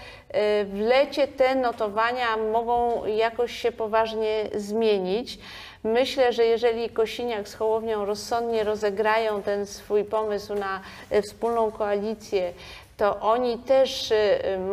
[0.66, 5.40] w lecie te notowania mogą jakoś się poważnie zmienić.
[5.84, 10.82] Myślę, że jeżeli Kosiniak z Hołownią rozsądnie rozegrają ten swój pomysł na
[11.22, 12.54] wspólną koalicję,
[12.98, 14.14] to oni też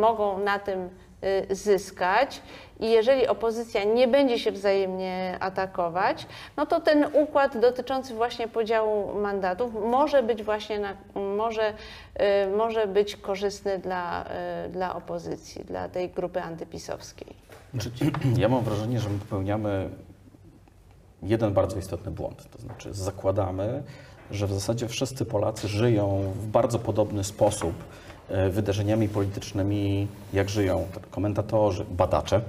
[0.00, 0.90] mogą na tym
[1.50, 2.42] zyskać
[2.81, 6.26] i jeżeli opozycja nie będzie się wzajemnie atakować,
[6.57, 10.96] no to ten układ dotyczący właśnie podziału mandatów może być właśnie na,
[11.37, 14.24] może, y, może być korzystny dla,
[14.66, 17.35] y, dla opozycji, dla tej grupy antypisowskiej.
[17.72, 17.90] Znaczy,
[18.42, 19.90] Ja mam wrażenie, że my popełniamy
[21.22, 22.50] jeden bardzo istotny błąd.
[22.50, 23.83] To znaczy, zakładamy,
[24.31, 27.74] że w zasadzie wszyscy Polacy żyją w bardzo podobny sposób
[28.50, 32.40] wydarzeniami politycznymi, jak żyją komentatorzy, badacze.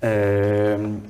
[0.00, 1.00] Em,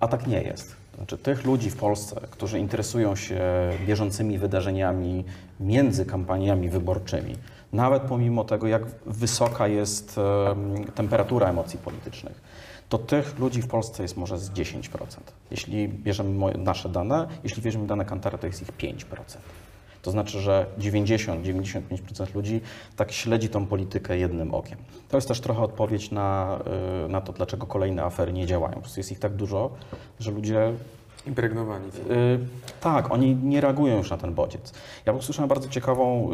[0.00, 0.76] A tak nie jest.
[0.96, 3.40] Znaczy, tych ludzi w Polsce, którzy interesują się
[3.86, 5.24] bieżącymi wydarzeniami
[5.60, 7.36] między kampaniami wyborczymi,
[7.72, 12.40] nawet pomimo tego, jak wysoka jest em, temperatura emocji politycznych,
[12.88, 14.80] to tych ludzi w Polsce jest może z 10%.
[15.50, 19.04] Jeśli bierzemy nasze dane, jeśli bierzemy dane Kantara, to jest ich 5%.
[20.02, 22.60] To znaczy, że 90-95% ludzi
[22.96, 24.78] tak śledzi tą politykę jednym okiem.
[25.08, 26.58] To jest też trochę odpowiedź na,
[27.06, 28.74] y, na to, dlaczego kolejne afery nie działają.
[28.74, 29.70] Po prostu jest ich tak dużo,
[30.20, 30.72] że ludzie
[31.26, 31.86] Impregnowani.
[31.86, 32.38] Y,
[32.80, 34.72] tak, oni nie reagują już na ten bodziec.
[35.06, 36.30] Ja usłyszałem bardzo ciekawą,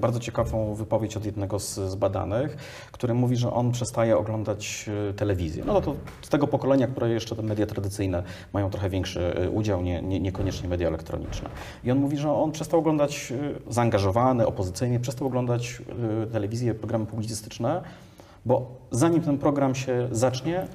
[0.00, 2.56] bardzo ciekawą wypowiedź od jednego z, z badanych,
[2.92, 5.64] który mówi, że on przestaje oglądać y, telewizję.
[5.66, 9.82] No to z tego pokolenia, które jeszcze te media tradycyjne mają trochę większy y, udział,
[9.82, 11.48] nie, nie, niekoniecznie media elektroniczne.
[11.84, 13.32] I on mówi, że on przestał oglądać
[13.68, 15.82] y, zaangażowany, opozycyjnie, przestał oglądać
[16.32, 17.82] telewizję, programy publicystyczne,
[18.46, 20.66] bo zanim ten program się zacznie,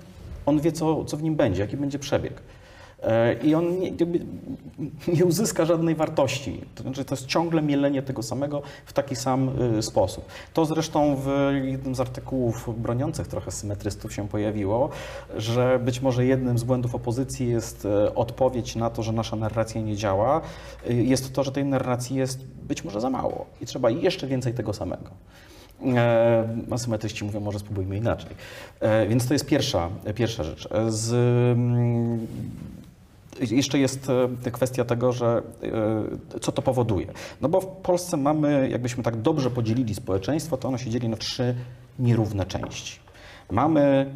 [0.45, 2.41] on wie, co, co w nim będzie, jaki będzie przebieg.
[3.03, 3.91] E, I on nie,
[5.13, 6.61] nie uzyska żadnej wartości.
[6.75, 10.25] To znaczy, to jest ciągle mielenie tego samego w taki sam y, sposób.
[10.53, 14.89] To zresztą w jednym z artykułów broniących trochę symetrystów się pojawiło,
[15.37, 19.81] że być może jednym z błędów opozycji jest e, odpowiedź na to, że nasza narracja
[19.81, 20.41] nie działa.
[20.89, 24.53] Y, Jest to, że tej narracji jest być może za mało i trzeba jeszcze więcej
[24.53, 25.11] tego samego.
[25.95, 28.31] E, Asymetryści mówią, może spróbujmy inaczej.
[29.09, 30.69] Więc to jest pierwsza, pierwsza rzecz.
[30.87, 31.13] Z,
[31.57, 32.27] mm,
[33.41, 34.07] jeszcze jest
[34.45, 35.41] e, kwestia tego, że
[36.33, 37.07] e, co to powoduje.
[37.41, 41.17] No bo w Polsce mamy, jakbyśmy tak dobrze podzielili społeczeństwo, to ono się dzieli na
[41.17, 41.55] trzy
[41.99, 42.99] nierówne części.
[43.51, 44.15] Mamy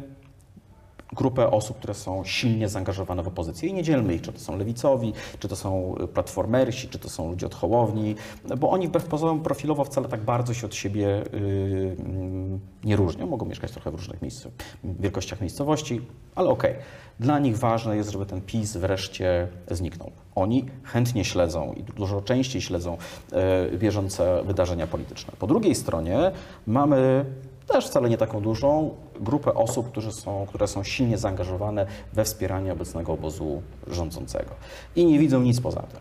[1.16, 4.58] grupę osób, które są silnie zaangażowane w opozycję i nie dzielmy ich, czy to są
[4.58, 8.14] lewicowi, czy to są platformersi, czy to są ludzie od Hołowni,
[8.58, 13.26] bo oni wbrew pozorom profilowo wcale tak bardzo się od siebie yy, mm, nie różnią.
[13.26, 14.46] Mogą mieszkać trochę w różnych miejsc,
[14.84, 16.00] wielkościach miejscowości,
[16.34, 16.74] ale okej.
[17.20, 20.10] Dla nich ważne jest, żeby ten PiS wreszcie zniknął.
[20.34, 22.96] Oni chętnie śledzą i dużo częściej śledzą
[23.32, 25.32] e, bieżące wydarzenia polityczne.
[25.38, 26.32] Po drugiej stronie
[26.66, 27.24] mamy
[27.66, 33.12] też wcale nie taką dużą grupę osób, są, które są silnie zaangażowane we wspieranie obecnego
[33.12, 34.50] obozu rządzącego
[34.96, 36.00] i nie widzą nic poza tym.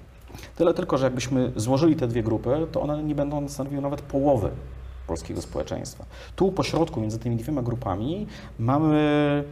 [0.55, 4.49] Tyle tylko, że jakbyśmy złożyli te dwie grupy, to one nie będą stanowiły nawet połowy
[5.07, 6.05] polskiego społeczeństwa.
[6.35, 8.27] Tu po środku między tymi dwiema grupami
[8.59, 9.43] mamy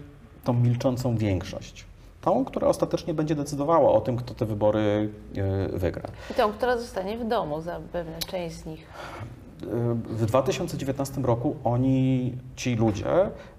[0.44, 1.86] tą milczącą większość.
[2.22, 6.10] Tą, która ostatecznie będzie decydowała o tym, kto te wybory e, wygra.
[6.32, 8.88] I tą, która zostanie w domu, zapewne część z nich.
[10.10, 13.06] W 2019 roku oni, ci ludzie,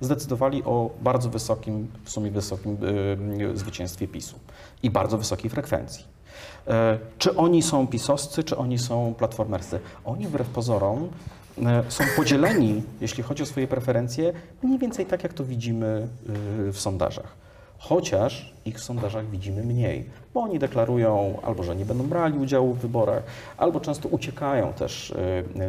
[0.01, 2.77] zdecydowali o bardzo wysokim, w sumie wysokim
[3.53, 4.37] y, zwycięstwie PiSu
[4.83, 6.15] i bardzo wysokiej frekwencji.
[6.69, 9.81] E, Czy oni są pisowscy, czy oni są platformerscy?
[10.05, 11.09] Oni wbrew pozorom
[11.63, 16.09] e, są podzieleni, jeśli chodzi o swoje preferencje, mniej więcej tak, jak to widzimy
[16.69, 17.45] y, w sondażach.
[17.79, 22.75] Chociaż ich w sondażach widzimy mniej, bo oni deklarują albo, że nie będą brali udziału
[22.75, 23.23] w wyborach,
[23.57, 25.11] albo często uciekają też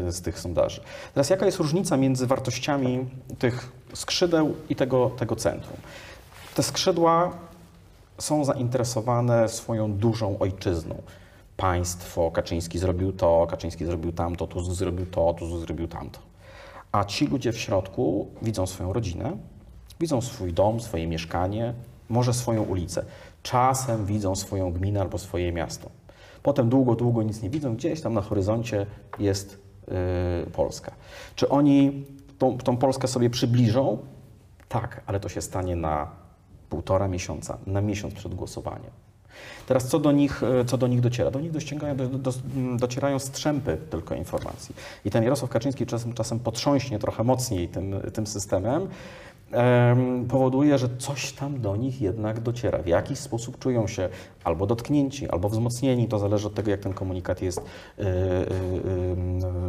[0.08, 0.82] y, z tych sondaży.
[1.14, 3.06] Teraz jaka jest różnica między wartościami
[3.40, 5.78] tych skrzydeł i tego, tego centrum?
[6.56, 7.32] Te skrzydła
[8.18, 11.02] są zainteresowane swoją dużą ojczyzną.
[11.58, 16.20] Państwo, Kaczyński zrobił to, Kaczyński zrobił tamto, Tusk zrobił to, Tusk zrobił tamto.
[16.92, 19.38] A ci ludzie w środku widzą swoją rodzinę,
[20.00, 21.74] widzą swój dom, swoje mieszkanie,
[22.10, 23.06] może swoją ulicę.
[23.46, 25.90] Czasem widzą swoją gminę albo swoje miasto.
[26.44, 27.76] Potem długo, długo nic nie widzą.
[27.76, 28.86] Gdzieś tam na horyzoncie
[29.20, 30.92] jest yy, Polska.
[31.36, 32.06] Czy oni
[32.38, 33.98] tą, tą Polskę sobie przybliżą?
[34.70, 36.12] Tak, ale to się stanie na
[36.70, 38.92] półtora miesiąca, na miesiąc przed głosowaniem.
[39.68, 41.32] Teraz co do nich, e, co do nich dociera?
[41.32, 42.32] Do nich docierają, do, do,
[42.78, 44.76] docierają strzępy tylko informacji.
[45.06, 48.88] I ten Jarosław Kaczyński czasem, czasem potrząśnie trochę mocniej tym, tym systemem, em,
[50.30, 52.84] powoduje, że coś tam do nich jednak dociera.
[52.84, 54.10] W jakiś sposób czują się
[54.44, 56.08] albo dotknięci, albo wzmocnieni.
[56.08, 58.06] To zależy od tego, jak ten komunikat jest y, y,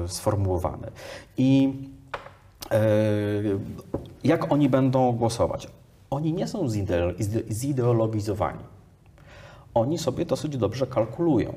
[0.04, 0.86] y, sformułowany.
[1.38, 1.72] I
[2.70, 2.80] e,
[4.24, 5.68] jak oni będą głosować?
[6.10, 8.64] Oni nie są zide- zide- zideologizowani.
[9.74, 11.52] Oni sobie dosyć dobrze kalkulują.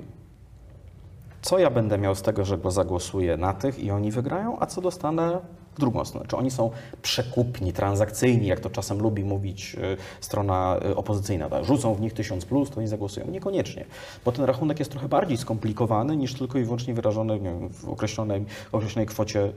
[1.41, 4.65] Co ja będę miał z tego, że go zagłosuję na tych i oni wygrają, a
[4.65, 5.39] co dostanę
[5.75, 6.28] w drugą stronę?
[6.28, 6.71] Czy oni są
[7.02, 11.65] przekupni, transakcyjni, jak to czasem lubi mówić y, strona y, opozycyjna, tak?
[11.65, 13.28] rzucą w nich tysiąc plus, to oni zagłosują.
[13.28, 13.86] Niekoniecznie,
[14.25, 18.45] bo ten rachunek jest trochę bardziej skomplikowany niż tylko i wyłącznie wyrażony wiem, w określonej,
[18.71, 19.52] określonej kwocie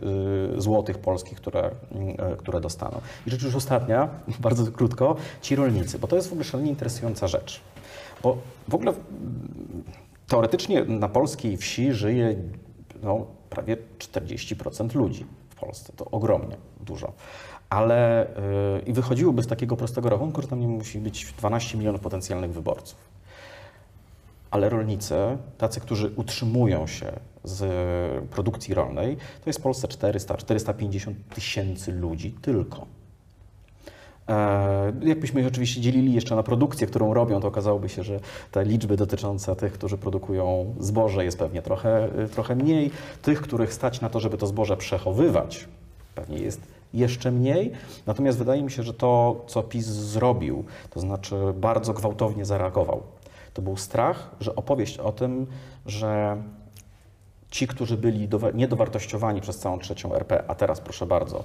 [0.56, 1.70] y, złotych polskich, które,
[2.38, 3.00] które dostaną.
[3.26, 4.08] I rzecz już ostatnia,
[4.40, 7.60] bardzo krótko, ci rolnicy, bo to jest w ogóle szalenie interesująca rzecz.
[8.22, 8.36] Bo
[8.68, 8.92] w ogóle
[10.32, 12.36] teoretycznie na polskiej wsi żyje
[13.02, 15.92] no, prawie 40% ludzi w Polsce.
[15.96, 17.12] To ogromnie dużo.
[17.70, 18.26] Ale
[18.76, 22.52] yy, i wychodziłoby z takiego prostego rachunku, że tam nie musi być 12 milionów potencjalnych
[22.52, 22.98] wyborców.
[24.50, 25.14] Ale rolnicy,
[25.58, 27.12] tacy, którzy utrzymują się
[27.44, 27.64] z
[28.28, 32.86] produkcji rolnej, to jest w Polsce 400-450 tysięcy ludzi tylko.
[34.28, 38.96] E, Jakbyśmy oczywiście dzielili jeszcze na produkcję, którą robią, to okazałoby się, że te liczby
[38.96, 42.90] dotyczące tych, którzy produkują zboże jest pewnie trochę, trochę mniej.
[43.22, 45.68] Tych, których stać na to, żeby to zboże przechowywać,
[46.14, 46.60] pewnie jest
[46.94, 47.72] jeszcze mniej.
[48.06, 53.02] Natomiast wydaje mi się, że to, co PiS zrobił, to znaczy bardzo gwałtownie zareagował.
[53.54, 55.46] To był strach, że opowieść o tym,
[55.86, 56.36] że
[57.50, 61.44] ci, którzy byli dowa- niedowartościowani przez całą trzecią RP, a teraz proszę bardzo,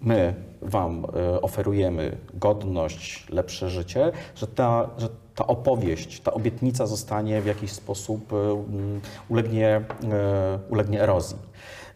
[0.00, 1.04] my Wam
[1.36, 7.72] y, oferujemy godność, lepsze życie, że ta, że ta opowieść, ta obietnica zostanie w jakiś
[7.72, 11.36] sposób y, mm, ulegnie, y, ulegnie erozji.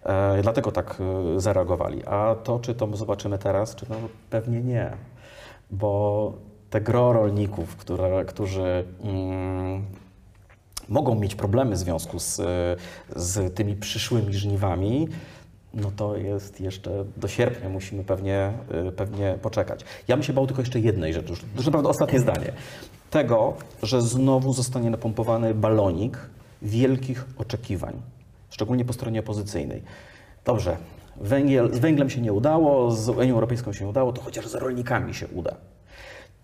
[0.04, 1.02] E, Dlatego tak
[1.36, 2.04] zareagowali.
[2.06, 3.96] A to, czy to zobaczymy teraz, czy no,
[4.30, 4.90] pewnie nie.
[5.70, 6.32] Bo
[6.70, 9.84] te gro rolników, które, którzy mm,
[10.88, 12.36] mogą mieć problemy w związku z,
[13.16, 15.08] z tymi przyszłymi żniwami,
[15.74, 18.52] no to jest jeszcze do sierpnia musimy pewnie,
[18.88, 19.85] y, pewnie poczekać.
[20.09, 22.52] Ja bym się bał tylko jeszcze jednej rzeczy, już, naprawdę ostatnie zdanie.
[23.11, 26.18] Tego, że znowu zostanie napompowany balonik
[26.62, 28.02] wielkich oczekiwań,
[28.50, 29.83] szczególnie po stronie opozycyjnej.
[30.44, 30.76] Dobrze,
[31.16, 34.54] węgiel, z węglem się nie udało, z Unią Europejską się nie udało, to chociaż z
[34.54, 35.54] rolnikami się uda.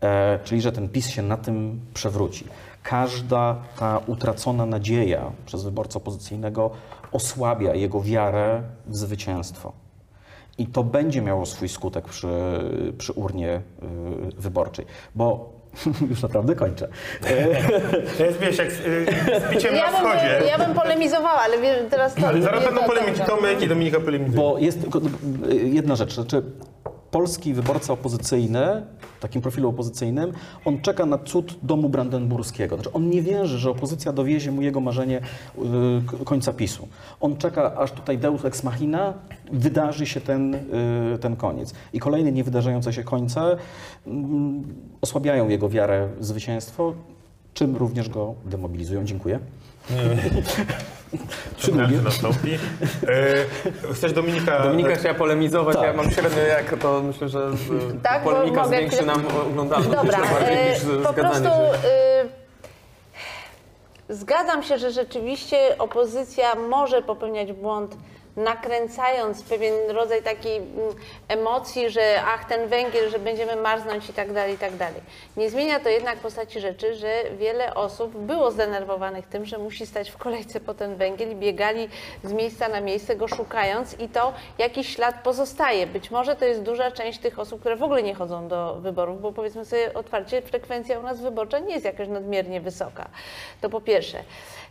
[0.00, 2.44] E, czyli, że ten PiS się na tym przewróci.
[2.82, 6.70] Każda ta utracona nadzieja przez wyborcę opozycyjnego
[7.12, 9.72] osłabia jego wiarę w zwycięstwo.
[10.58, 12.28] I to będzie miało swój skutek przy,
[12.98, 13.60] przy urnie y,
[14.40, 14.86] wyborczej.
[15.14, 15.56] Bo
[16.10, 16.88] już naprawdę kończę.
[18.18, 19.06] To jest, wiesz, jak z, y,
[19.40, 20.38] z piciem Ja na wschodzie.
[20.38, 23.24] bym, ja bym polemizowała, ale teraz to Ale zaraz będą dobrze.
[23.24, 24.42] Tomek i Dominika polemizują.
[24.42, 26.42] Bo jest tylko y, jedna rzecz, znaczy
[27.10, 28.82] polski wyborca opozycyjny,
[29.18, 30.32] w takim profilu opozycyjnym,
[30.64, 32.76] on czeka na cud domu brandenburskiego.
[32.76, 35.22] Znaczy on nie wierzy, że opozycja dowiezie mu jego marzenie y,
[36.10, 36.88] k- końca PiSu.
[37.20, 39.14] On czeka, aż tutaj deus ex machina,
[39.52, 41.74] wydarzy się ten, y, ten koniec.
[41.92, 43.56] I kolejne niewydarzające się końce
[44.06, 44.64] mm,
[45.00, 46.92] osłabiają jego wiarę w zwycięstwo,
[47.54, 49.04] czym również go demobilizują.
[49.04, 49.38] Dziękuję.
[51.56, 51.96] Przy drugie.
[51.96, 52.54] nastąpi.
[53.88, 54.62] E, chcesz Dominika...
[54.62, 55.84] Dominika chciała polemizować, Tak.
[55.84, 57.50] ja mam średnio jak, to myślę, że
[58.02, 61.88] Tak, polemika mogę zwiększy nam oglądalność Dobra, jeszcze bardziej niż e, po prostu się.
[61.88, 62.24] e,
[64.14, 67.96] zgadzam się, że rzeczywiście opozycja może popełniać błąd,
[68.36, 70.70] nakręcając pewien rodzaj takiej mm,
[71.28, 75.00] emocji, że ach, ten węgiel, że będziemy marznąć i tak dalej, i tak dalej.
[75.36, 80.10] Nie zmienia to jednak postaci rzeczy, że wiele osób było zdenerwowanych tym, że musi stać
[80.10, 81.88] w kolejce po ten węgiel i biegali
[82.24, 85.86] z miejsca na miejsce go szukając i to jakiś ślad pozostaje.
[85.86, 89.20] Być może to jest duża część tych osób, które w ogóle nie chodzą do wyborów,
[89.20, 93.08] bo powiedzmy sobie otwarcie, frekwencja u nas wyborcza nie jest jakoś nadmiernie wysoka.
[93.60, 94.18] To po pierwsze.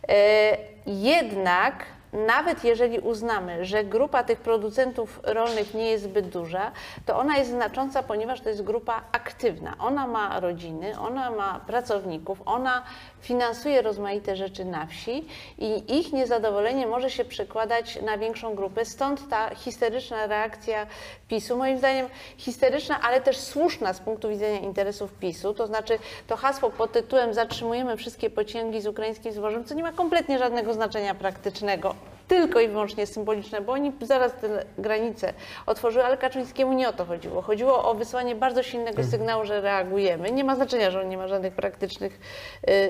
[0.08, 6.72] E, Jednak nawet jeżeli uznamy, że grupa tych producentów rolnych nie jest zbyt duża,
[7.06, 9.74] to ona jest znacząca, ponieważ to jest grupa aktywna.
[9.78, 12.82] Ona ma rodziny, ona ma pracowników, ona
[13.20, 18.84] finansuje rozmaite rzeczy na wsi i ich niezadowolenie może się przekładać na większą grupę.
[18.84, 20.86] Stąd ta histeryczna reakcja
[21.28, 25.54] PiSu, moim zdaniem histeryczna, ale też słuszna z punktu widzenia interesów PiSu.
[25.54, 29.92] To znaczy to hasło pod tytułem zatrzymujemy wszystkie pociągi z ukraińskim zbożem, co nie ma
[29.92, 31.95] kompletnie żadnego znaczenia praktycznego
[32.28, 35.32] tylko i wyłącznie symboliczne, bo oni zaraz te granice
[35.66, 37.42] otworzyły, ale Kaczyńskiemu nie o to chodziło.
[37.42, 40.30] Chodziło o wysłanie bardzo silnego sygnału, że reagujemy.
[40.32, 42.20] Nie ma znaczenia, że on nie ma żadnych praktycznych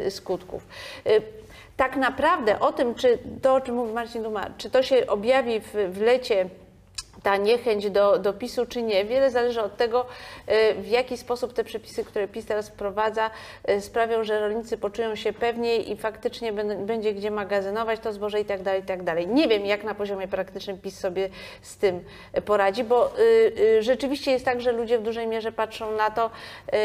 [0.06, 0.66] y, skutków.
[1.06, 1.22] Y,
[1.76, 5.60] tak naprawdę o tym, czy to, o czym mówi Marcin Duma, czy to się objawi
[5.60, 6.48] w, w lecie
[7.26, 9.04] ta niechęć do, do PiSu czy nie.
[9.04, 10.06] Wiele zależy od tego,
[10.46, 13.30] e, w jaki sposób te przepisy, które PiS teraz wprowadza,
[13.64, 18.44] e, sprawią, że rolnicy poczują się pewniej i faktycznie będzie gdzie magazynować to zboże i
[18.44, 19.26] tak dalej, i tak dalej.
[19.26, 21.28] Nie wiem, jak na poziomie praktycznym PiS sobie
[21.62, 22.04] z tym
[22.44, 23.22] poradzi, bo y,
[23.60, 26.30] y, rzeczywiście jest tak, że ludzie w dużej mierze patrzą na to,
[26.74, 26.78] y,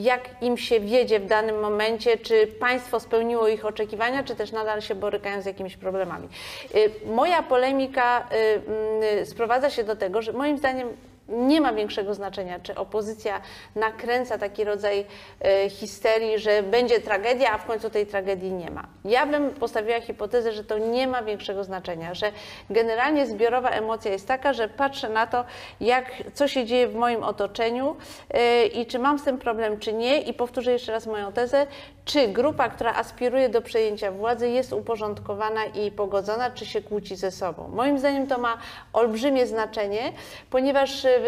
[0.00, 4.80] jak im się wiedzie w danym momencie, czy państwo spełniło ich oczekiwania, czy też nadal
[4.80, 6.28] się borykają z jakimiś problemami.
[6.74, 9.26] Y, Moja polemika y, mm,
[9.70, 10.88] się do tego, że moim zdaniem
[11.30, 13.40] nie ma większego znaczenia, czy opozycja
[13.74, 15.06] nakręca taki rodzaj
[15.40, 18.86] e, histerii, że będzie tragedia, a w końcu tej tragedii nie ma.
[19.04, 22.32] Ja bym postawiła hipotezę, że to nie ma większego znaczenia, że
[22.70, 25.44] generalnie zbiorowa emocja jest taka, że patrzę na to,
[25.80, 27.96] jak, co się dzieje w moim otoczeniu
[28.30, 30.20] e, i czy mam z tym problem, czy nie.
[30.22, 31.66] I powtórzę jeszcze raz moją tezę,
[32.04, 37.30] czy grupa, która aspiruje do przejęcia władzy jest uporządkowana i pogodzona, czy się kłóci ze
[37.30, 37.68] sobą.
[37.68, 38.58] Moim zdaniem to ma
[38.92, 40.12] olbrzymie znaczenie,
[40.50, 41.19] ponieważ y,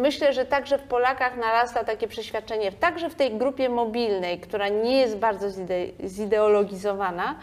[0.00, 4.96] myślę, że także w Polakach narasta takie przeświadczenie, także w tej grupie mobilnej, która nie
[4.98, 7.34] jest bardzo zide- zideologizowana,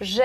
[0.00, 0.24] że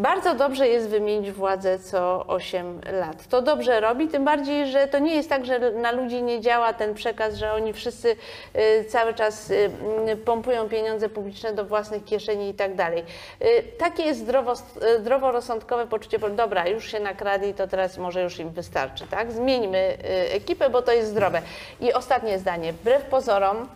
[0.00, 3.28] bardzo dobrze jest wymienić władzę co 8 lat.
[3.28, 6.72] To dobrze robi, tym bardziej, że to nie jest tak, że na ludzi nie działa
[6.72, 8.16] ten przekaz, że oni wszyscy
[8.56, 9.70] y, cały czas y,
[10.24, 13.04] pompują pieniądze publiczne do własnych kieszeni i tak dalej.
[13.42, 14.54] Y, Takie jest zdrowo,
[15.00, 19.32] zdroworozsądkowe poczucie, dobra, już się nakradli, to teraz może już im wystarczy, tak?
[19.32, 19.96] Zmieńmy
[20.30, 21.42] ekipę, bo to jest zdrowe.
[21.80, 22.72] I ostatnie zdanie.
[22.72, 23.68] Wbrew pozorom,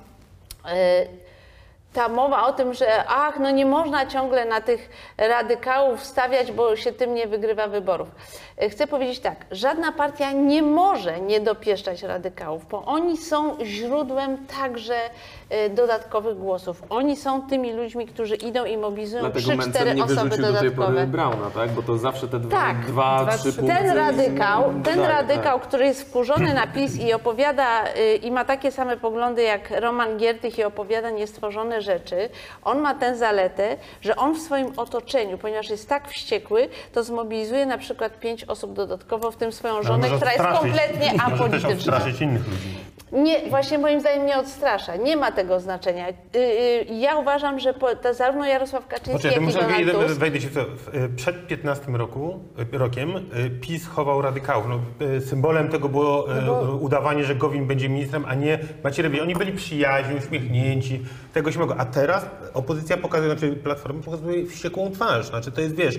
[1.94, 6.76] ta mowa o tym, że ach, no nie można ciągle na tych radykałów stawiać, bo
[6.76, 8.08] się tym nie wygrywa wyborów.
[8.58, 14.46] E, Chcę powiedzieć tak, żadna partia nie może nie dopieszczać radykałów, bo oni są źródłem
[14.46, 14.94] także
[15.50, 16.82] e, dodatkowych głosów.
[16.90, 20.60] Oni są tymi ludźmi, którzy idą i mobilizują Dlatego 3-4 Mencen nie osoby wyrzucił do
[20.60, 21.06] tej pory.
[21.06, 21.70] Brauna, tak?
[21.70, 22.86] Bo to zawsze te dwa, Tak.
[22.86, 23.76] dwa, Dwa, trzy trzy punkty.
[23.78, 25.68] Ten radykał, ten Tak, radykał, tak.
[25.68, 30.16] który jest wkurzony na PiS i opowiada y, i ma takie same poglądy jak Roman
[30.16, 32.28] Giertych i opowiada niestworzone rzeczy,
[32.64, 37.66] on ma tę zaletę, że on w swoim otoczeniu, ponieważ jest tak wściekły, to zmobilizuje
[37.66, 41.64] na przykład pięć osób dodatkowo, w tym swoją żonę, Może która jest kompletnie Może też
[41.64, 41.70] apolityczna.
[42.20, 42.68] innych ludzi.
[43.14, 44.96] Nie, właśnie moim zdaniem nie odstrasza.
[44.96, 46.08] Nie ma tego znaczenia.
[46.08, 49.86] Y, y, Ja uważam, że po, to zarówno Jarosław Kaczyński, Poczekaj, to jak i muszę
[49.92, 50.20] Donald Tusk...
[50.20, 50.60] wejdę się w to.
[50.60, 52.38] Y, Przed 15 roku,
[52.72, 53.12] rokiem
[53.60, 54.64] PiS chował radykałów.
[54.68, 54.78] No,
[55.20, 59.22] symbolem tego było No bo- udawanie, że Gowin będzie ministrem, a nie Macierewicz.
[59.22, 61.02] Oni byli przyjaźni, uśmiechnięci,
[61.32, 61.74] tego się mogło.
[61.78, 65.26] A teraz opozycja pokazuje, znaczy Platforma pokazuje wściekłą twarz.
[65.26, 65.98] Znaczy to jest, wiesz,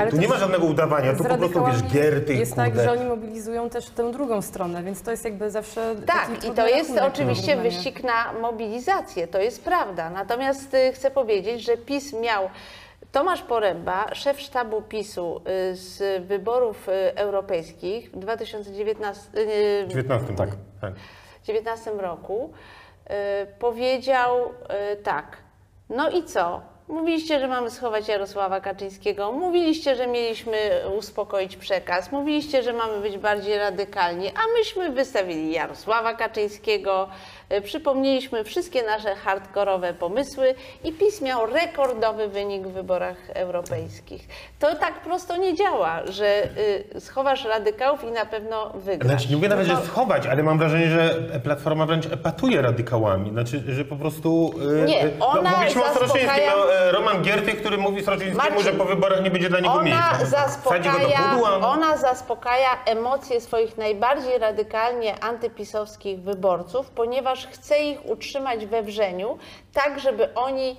[0.00, 2.70] Ale tu nie ma żadnego udawania, tu po prostu, wiesz, gierty, Jest kurde.
[2.70, 6.53] tak, że oni mobilizują też tę drugą stronę, więc to jest jakby zawsze Tak, i
[6.56, 10.10] to jest oczywiście wyścig na mobilizację, to jest prawda.
[10.10, 12.50] Natomiast y, chcę powiedzieć, że PiS miał.
[13.12, 15.40] Tomasz Poręba, szef sztabu PiSu
[15.70, 20.48] y, z wyborów y, europejskich w 2019 y, 19, tak.
[20.80, 20.92] tak.
[21.44, 22.52] 2019 roku
[23.58, 24.52] powiedział
[25.02, 25.36] tak.
[25.88, 26.73] No i co?
[26.88, 30.58] Mówiliście, że mamy schować Jarosława Kaczyńskiego, mówiliście, że mieliśmy
[30.98, 37.08] uspokoić przekaz, mówiliście, że mamy być bardziej radykalni, a myśmy wystawili Jarosława Kaczyńskiego,
[37.64, 44.28] przypomnieliśmy wszystkie nasze hardkorowe pomysły i PiS miał rekordowy wynik w wyborach europejskich.
[44.58, 46.42] To tak prosto nie działa, że
[46.96, 49.10] y, schowasz radykałów i na pewno wygrasz.
[49.10, 51.14] Znaczy, nie mówię nawet, No że to- schować, ale mam wrażenie, że
[51.44, 53.30] Platforma wręcz epatuje radykałami.
[53.30, 54.54] Znaczy, że po prostu...
[54.82, 58.36] e, Nie, e, ona mówiliśmy o Sroczyńskim, zaspokaja- no, e, Roman Giertych, który mówi Sroczyńskiemu,
[58.38, 60.04] Marcin, że po wyborach nie będzie dla niego miejsca.
[60.08, 61.68] Ona No, do zaspokaja, no.
[61.70, 69.38] ona zaspokaja emocje swoich najbardziej radykalnie antypisowskich wyborców, ponieważ chce ich utrzymać we wrzeniu,
[69.72, 70.76] tak żeby oni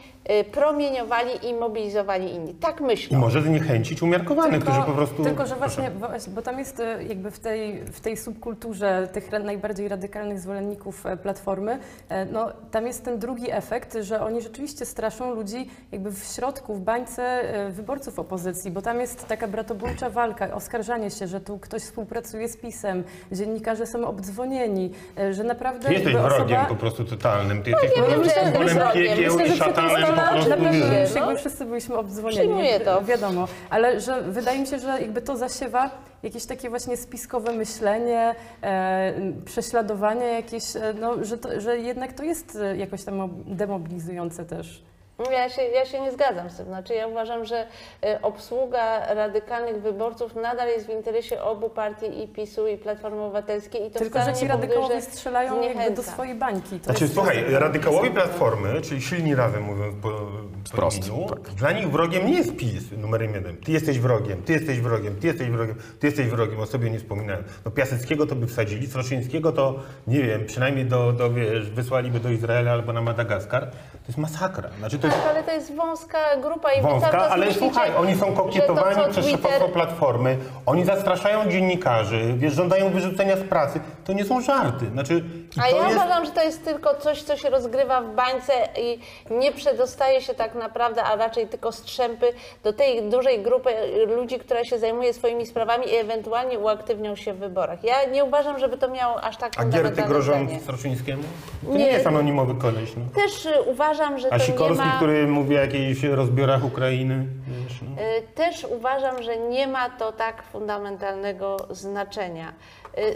[0.51, 2.53] promieniowali i mobilizowali inni.
[2.53, 3.19] Tak I myślą.
[3.19, 5.23] może zniechęcić umiarkowanych, którzy po prostu...
[5.23, 9.32] Tylko, że właśnie, bo, bo tam jest e, jakby w tej, w tej subkulturze tych
[9.32, 14.86] najbardziej radykalnych zwolenników e, Platformy, e, no tam jest ten drugi efekt, że oni rzeczywiście
[14.86, 20.09] straszą ludzi jakby w środku, w bańce e, wyborców opozycji, bo tam jest taka bratobójcza
[20.09, 24.91] walka, oskarżanie się, że tu ktoś współpracuje z PiSem, dziennikarze są obdzwonieni,
[25.32, 26.65] że naprawdę Ty jesteś wrogiem osoba...
[26.65, 27.63] po prostu totalnym.
[27.63, 29.03] Ty jesteś nie po wiem, prostu że symbolem jestem wrogiem.
[29.03, 30.49] piekieł Myślę, i szatanem po prostu.
[30.49, 31.16] naprawdę wiesz.
[31.16, 33.01] jakby wszyscy byliśmy obdzwonieni, Przyjmuję to.
[33.03, 35.89] wiadomo, ale że wydaje mi się, że jakby to zasiewa
[36.24, 39.13] jakieś takie właśnie spiskowe myślenie, e,
[39.45, 44.45] prześladowanie jakieś, e, no, że, to, że jednak to jest e, jakoś tam ob- demobilizujące
[44.45, 44.84] też.
[45.20, 46.66] No, Ja się, ja się nie zgadzam z tym.
[46.66, 47.68] Znaczy, ja uważam, że
[48.03, 53.88] e, obsługa radykalnych wyborców nadal jest w interesie obu partii i PiSu i Platformy Obywatelskiej
[53.88, 56.80] i to Tylko, że wcale ci radykałowie strzelają jakby do swojej bańki.
[56.80, 60.26] To Znaczy, jest słuchaj, radykałowie Platformy, czyli silni razem mówiąc po, po
[60.70, 61.39] Wprost, imieniu, tak.
[61.39, 63.57] dla nich wrogiem nie jest PiS numerem jeden.
[63.57, 66.99] Ty jesteś wrogiem, ty jesteś wrogiem, ty jesteś wrogiem, ty jesteś wrogiem, o sobie nie
[66.99, 67.43] wspominałem.
[67.66, 72.30] No Piaseckiego to by wsadzili, Sroczyńskiego to, nie wiem, przynajmniej do, do wiesz, wysłaliby do
[72.30, 73.72] Izraela albo na Madagaskar.
[73.72, 74.70] To jest masakra.
[74.80, 78.15] Znaczy, Tak, ale to jest wąska grupa i wy wąska, czas ale myślicie, słuchaj, oni
[78.15, 83.43] są to, kokietowani co przez Twitter- szefostwo Platformy, oni zastraszają dziennikarzy, wiesz, żądają wyrzucenia z
[83.43, 83.79] pracy.
[84.05, 84.85] To nie są żarty.
[84.85, 85.23] Znaczy,
[85.59, 85.95] A to ja jest...
[85.95, 88.99] uważam, że to jest tylko coś, co się rozgrywa w bańce i
[89.29, 92.33] nie przedostaje się tak naprawdę, a raczej tylko strzępy
[92.63, 93.69] do tej dużej grupy
[94.17, 97.83] ludzi, która się zajmuje swoimi sprawami i ewentualnie uaktywnią się w wyborach.
[97.83, 100.59] Ja nie uważam, żeby to miało aż tak A gierty grożą znaczenie.
[100.59, 101.23] Sroczyńskiemu?
[101.65, 101.85] To nie, Nie.
[101.91, 102.89] jest anonimowy koleś.
[102.97, 103.21] No.
[103.21, 104.94] Też y, uważam, że A to nie Sikorski, ma...
[104.95, 107.25] który mówi o jakichś rozbiorach Ukrainy.
[107.47, 108.01] Wiesz, no.
[108.01, 112.53] Y, Też uważam, że nie ma to tak fundamentalnego znaczenia.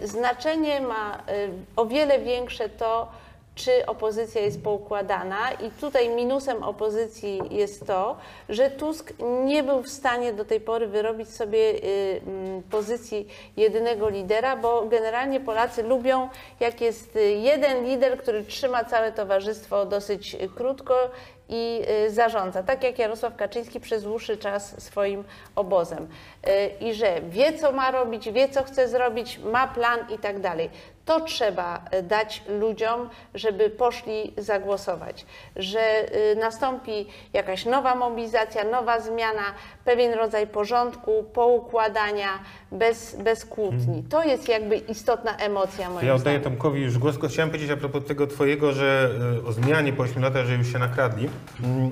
[0.03, 3.11] Y, Znaczenie ma y, o wiele większe to,
[3.59, 8.17] czy opozycja jest poukładana i tutaj minusem opozycji jest to,
[8.49, 9.13] że Tusk
[9.45, 14.85] nie był w stanie do tej pory wyrobić sobie y, mm, pozycji jedynego lidera, bo
[14.85, 16.29] generalnie Polacy lubią,
[16.59, 20.95] jak jest y, jeden lider, który trzyma całe towarzystwo dosyć krótko
[21.49, 25.23] i y, zarządza, tak jak Jarosław Kaczyński przez dłuższy czas swoim
[25.55, 26.07] obozem.
[26.81, 30.69] I że wie, co ma robić, wie, co chce zrobić, ma plan i tak dalej.
[31.09, 35.79] To trzeba y, dać ludziom, żeby poszli zagłosować, że
[36.31, 39.41] y, nastąpi jakaś nowa mobilizacja, nowa zmiana,
[39.85, 42.29] pewien rodzaj porządku, poukładania,
[42.71, 44.03] bez, bez kłótni.
[44.09, 46.41] To jest jakby istotna emocja moim Ja oddaję zdaniem.
[46.41, 49.11] Tomkowi już głos, chciałem powiedzieć a propos tego twojego, że
[49.43, 51.29] y, o zmianie po 8 latach, że już się nakradli.
[51.63, 51.91] Mm,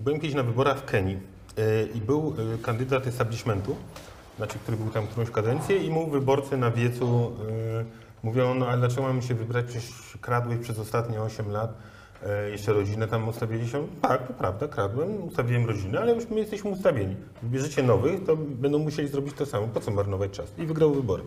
[0.00, 1.18] Byłem kiedyś na wyborach w Kenii
[1.94, 3.76] i był kandydat establishmentu,
[4.36, 7.32] znaczy, który był tam którąś kadencję i mu wyborcy na wiecu
[8.22, 11.70] mówią, no ale dlaczego mamy się wybrać, przecież kradłeś przez ostatnie 8 lat,
[12.46, 13.82] y, jeszcze rodzinę tam ustawiliście.
[14.02, 17.16] Tak, to prawda, kradłem, ustawiłem rodzinę, ale już my jesteśmy ustawieni.
[17.42, 20.52] Wybierzecie nowych, to będą musieli zrobić to samo, po co marnować czas?
[20.58, 21.22] I wygrał wybory.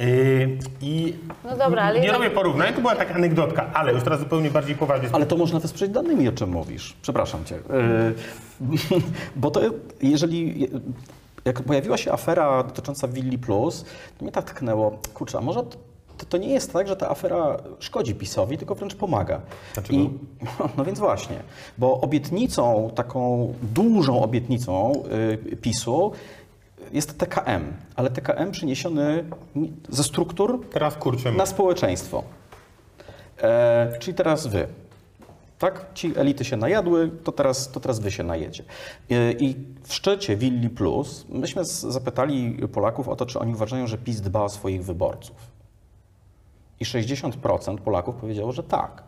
[0.00, 1.14] Y, I
[1.44, 4.50] No dobra, ale nie jednak- robię porównań, to była taka anegdotka, ale już teraz zupełnie
[4.50, 5.08] bardziej poważnie.
[5.12, 6.96] Ale to można wesprzeć danymi, o czym mówisz.
[7.02, 7.54] Przepraszam cię.
[7.54, 9.00] Yy,
[9.36, 9.60] bo to
[10.02, 10.68] jeżeli.
[11.44, 13.84] Jak pojawiła się afera dotycząca Willi Plus,
[14.18, 15.62] to mnie tak tknęło, kurczę, a może
[16.18, 19.40] to, to nie jest tak, że ta afera szkodzi PiSowi, tylko wręcz pomaga.
[19.74, 19.98] Dlaczego?
[19.98, 20.10] I,
[20.76, 21.36] no więc właśnie,
[21.78, 25.02] bo obietnicą, taką dużą obietnicą
[25.50, 26.12] yy, PiSu
[26.92, 30.96] jest TKM, ale TKM przyniesiony ni- ze struktur Teraz
[31.36, 32.22] na społeczeństwo.
[33.42, 34.66] E, czyli teraz wy.
[35.58, 35.86] Tak?
[35.94, 38.64] Ci elity się najadły, to teraz, to teraz wy się najecie.
[39.10, 43.98] E, I w szczycie Willi Plus myśmy zapytali Polaków o to, czy oni uważają, że
[43.98, 45.55] PiS dba o swoich wyborców.
[46.80, 49.02] I 60% Polaków powiedziało, że tak.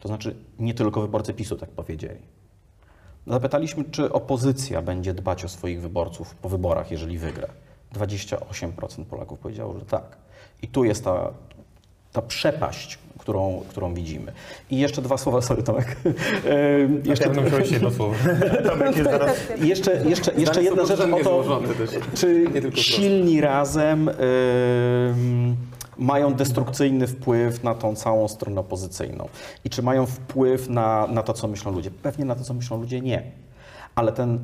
[0.00, 2.20] To znaczy nie tylko wyborcy PiSu tak powiedzieli.
[3.26, 7.48] Zapytaliśmy, czy opozycja będzie dbać o swoich wyborców po wyborach, jeżeli wygra.
[7.94, 10.16] 28% Polaków powiedziało, że tak.
[10.62, 11.30] I tu jest ta,
[12.12, 14.32] ta przepaść, którą, którą widzimy.
[14.70, 15.96] I jeszcze dwa słowa, sorry Tomek.
[16.46, 18.14] E, Jeszcze jeszcze, będę musiał jeszcze jedno słowo.
[18.68, 19.36] Tomek jest zaraz...
[19.60, 21.62] Jeszcze, jeszcze, jeszcze jedna rzecz o to,
[22.14, 22.82] czy Nie tylko proste.
[22.92, 25.56] silni razem ym,
[26.02, 29.28] mają destrukcyjny wpływ na tą całą stronę opozycyjną.
[29.64, 31.90] I czy mają wpływ na, na to, co myślą ludzie?
[31.90, 33.22] Pewnie na to, co myślą ludzie nie.
[33.94, 34.38] Ale ten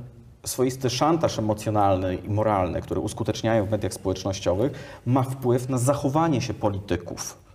[0.46, 4.72] swoisty szantaż emocjonalny i moralny, który uskuteczniają w mediach społecznościowych,
[5.06, 7.47] ma wpływ na zachowanie się polityków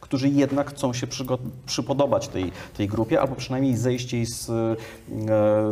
[0.00, 1.06] którzy jednak chcą się
[1.66, 4.76] przypodobać tej, tej grupie, albo przynajmniej zejść jej z, e,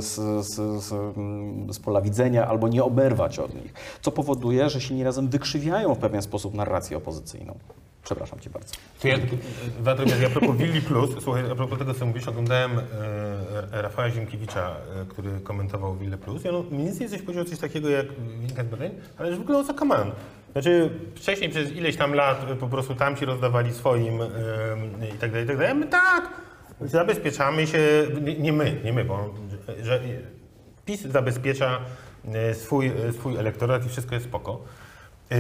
[0.01, 3.75] z, z, mm, z pola widzenia, albo nie oberwać od nich.
[4.03, 7.59] Co powoduje, że silni razem wykrzywiają w pewien sposób narrację opozycyjną.
[8.09, 8.75] Przepraszam Cię bardzo.
[9.01, 9.19] To ja,
[9.79, 10.25] dwa drobiazgi.
[10.27, 15.05] A propos Willi Plus, słuchaj, a propos tego, co mówisz, oglądałem e, Rafała Ziemkiewicza, e,
[15.05, 16.45] który komentował Willę Plus.
[16.45, 18.07] Ja no, mniej więcej coś powiedział coś takiego jak
[18.41, 20.11] Wincent Badań, ale już wyglądał za kaman.
[20.53, 24.27] Znaczy, wcześniej przez ileś tam lat po prostu tamci rozdawali swoim e,
[25.15, 25.75] i tak dalej, i tak dalej.
[25.75, 26.31] My tak,
[26.81, 27.79] zabezpieczamy się,
[28.21, 29.35] nie, nie my, nie my, bo
[29.83, 30.01] że
[30.89, 31.81] PiS zabezpiecza
[32.25, 34.61] e, swój, e, swój elektorat i wszystko jest spoko.
[35.31, 35.37] E,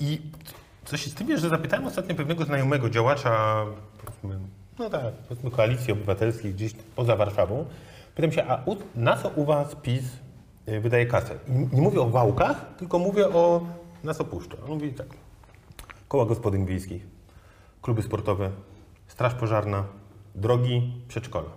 [0.00, 0.20] I
[0.84, 3.64] co się z tym że zapytałem ostatnio pewnego znajomego działacza,
[4.78, 7.64] no tak, powiedzmy koalicji obywatelskiej gdzieś poza Warszawą.
[8.14, 10.04] Pytam się, a u, na co u was PiS
[10.80, 11.34] wydaje kasę?
[11.72, 13.66] Nie mówię o wałkach, tylko mówię o
[14.04, 14.56] na co puszcza.
[14.64, 15.06] On mówi tak,
[16.08, 17.06] koła gospodyń wiejskich,
[17.82, 18.50] kluby sportowe,
[19.06, 19.84] straż pożarna,
[20.34, 21.50] drogi, przedszkola.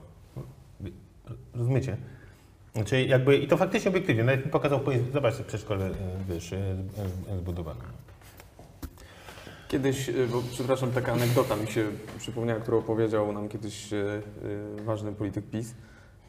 [1.53, 1.97] Rozumiecie?
[2.75, 5.93] Znaczy jakby, I to faktycznie obiektywnie, nawet mi pokazał, powiedz- zobacz, przedszkole, y,
[6.29, 6.55] wiesz, y,
[7.33, 7.79] y, zbudowane.
[9.67, 11.85] Kiedyś, bo przepraszam, taka anegdota mi się
[12.17, 13.89] przypomniała, którą opowiedział nam kiedyś
[14.85, 15.73] ważny polityk PiS,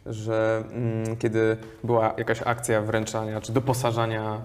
[0.07, 4.43] że mm, kiedy była jakaś akcja wręczania czy doposażania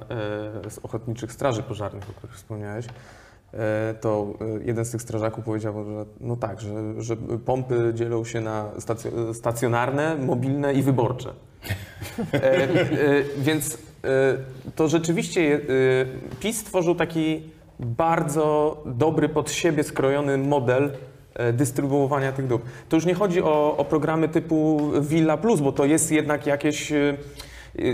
[0.66, 3.58] y, z ochotniczych straży pożarnych, o których wspomniałeś, y,
[4.02, 4.28] to
[4.62, 8.72] y, jeden z tych strażaków powiedział, że no tak, że, że pompy dzielą się na
[8.78, 11.34] stacjo- stacjonarne, mobilne i wyborcze.
[12.34, 12.70] E, e,
[13.38, 14.38] więc e,
[14.76, 15.60] to rzeczywiście e,
[16.40, 17.44] PiS stworzył taki
[17.80, 21.19] bardzo dobry pod siebie skrojony model e,
[21.54, 22.66] dystrybuowania tych dóbr.
[22.90, 26.92] To już nie chodzi o, o programy typu Villa Plus, bo to jest jednak jakieś.
[26.92, 27.18] e,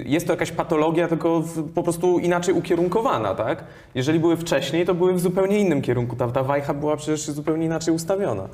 [0.05, 1.43] Jest to jakaś patologia, tylko
[1.75, 3.63] po prostu inaczej ukierunkowana, tak?
[3.95, 6.15] Jeżeli były wcześniej, to były w zupełnie innym kierunku.
[6.15, 8.49] Ta, ta wajcha była przecież zupełnie inaczej ustawiona.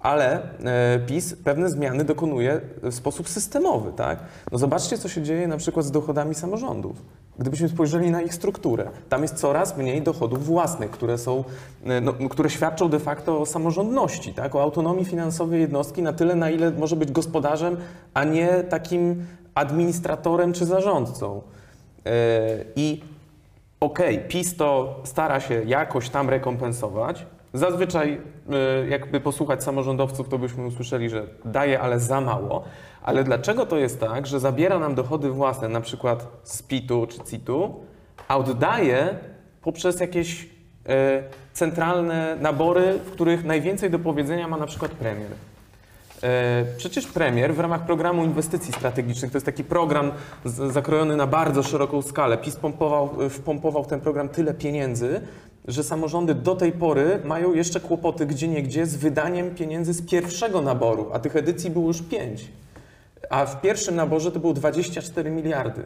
[0.00, 4.18] Ale e, PiS pewne zmiany dokonuje w sposób systemowy, tak?
[4.52, 6.96] No zobaczcie, co się dzieje na przykład z dochodami samorządów.
[7.38, 11.44] Gdybyśmy spojrzeli na ich strukturę, tam jest coraz mniej dochodów własnych, które są,
[11.84, 14.54] e, no, które świadczą de facto o samorządności, tak?
[14.54, 17.76] O autonomii finansowej jednostki na tyle, na ile może być gospodarzem,
[18.14, 21.42] a nie takim administratorem czy zarządcą.
[22.06, 22.10] E,
[22.76, 23.02] I
[23.80, 27.26] okej, PiS to stara się jakoś tam rekompensować.
[27.54, 28.20] Zazwyczaj,
[28.84, 32.64] y, jakby posłuchać samorządowców, to byśmy usłyszeli, że daje, ale za mało.
[33.02, 37.18] Ale dlaczego to jest tak, że zabiera nam dochody własne, na przykład z PIT-u czy
[37.30, 37.80] CIT-u,
[38.28, 39.18] a oddaje
[39.62, 40.48] poprzez jakieś y,
[41.52, 45.30] centralne nabory, w których najwięcej do powiedzenia ma na przykład premier?
[46.22, 50.10] E, Przecież premier w ramach programu inwestycji strategicznych, to jest taki program
[50.44, 55.20] zakrojony na bardzo szeroką skalę, PiS pompował, wpompował w ten program tyle pieniędzy,
[55.68, 60.10] że samorządy do tej pory mają jeszcze kłopoty gdzie nie gdzie z wydaniem pieniędzy z
[60.10, 62.48] pierwszego naboru, a tych edycji było już pięć.
[63.30, 65.82] A w pierwszym naborze to było 24 miliardy.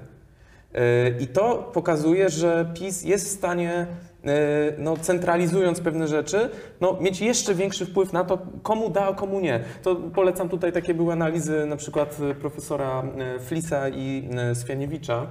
[0.74, 0.80] Yy,
[1.20, 3.86] I to pokazuje, że PiS jest w stanie,
[4.24, 4.30] yy,
[4.78, 6.48] no, centralizując pewne rzeczy,
[6.80, 9.64] no, mieć jeszcze większy wpływ na to, komu da, a komu nie.
[9.82, 15.26] To polecam tutaj takie były analizy na przykład profesora yy, Flisa i Swianiewicza,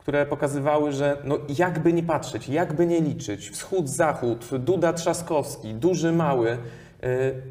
[0.00, 6.12] które pokazywały, że no, jakby nie patrzeć, jakby nie liczyć, wschód, zachód, Duda, Trzaskowski, duży,
[6.12, 7.08] mały, yy,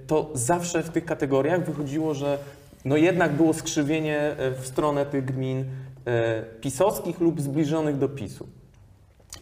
[0.08, 2.38] to zawsze w tych kategoriach wychodziło, że
[2.86, 5.66] no jednak było skrzywienie e, w stronę tych gmin
[6.06, 8.47] e, pisowskich lub zbliżonych do PiSu.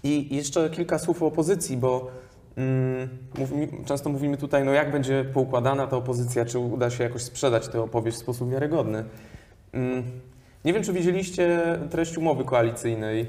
[0.03, 2.11] I jeszcze kilka słów o opozycji, bo
[2.57, 3.09] mm,
[3.85, 7.81] często mówimy tutaj, no jak będzie poukładana ta opozycja, czy uda się jakoś sprzedać tę
[7.81, 9.03] opowieść w sposób wiarygodny.
[9.71, 10.03] Mm,
[10.67, 11.61] nie wiem, czy widzieliście
[11.91, 13.25] treść umowy koalicyjnej e,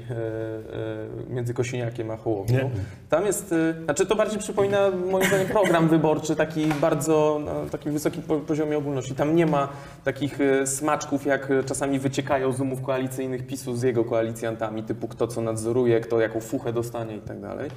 [1.29, 2.57] e, między Kosiniakiem a Hołownią.
[2.57, 2.69] Nie.
[3.09, 4.77] Tam jest, e, znaczy to bardziej przypomina
[5.11, 9.15] moim zdaniem program wyborczy, taki bardzo, na takim wysokim po- poziomie ogólności.
[9.15, 9.67] Tam nie ma
[10.03, 15.41] takich smaczków, jak czasami wyciekają z umów koalicyjnych PiSu z jego koalicjantami, typu kto co
[15.41, 17.69] nadzoruje, kto jaką fuchę dostanie i tak dalej.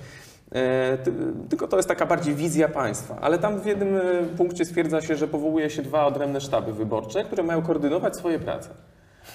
[1.04, 1.12] Ty-
[1.48, 3.18] Tylko to jest taka bardziej wizja państwa.
[3.20, 3.94] Ale tam w jednym
[4.36, 8.68] punkcie stwierdza się, że powołuje się dwa odrębne sztaby wyborcze, które mają koordynować swoje prace.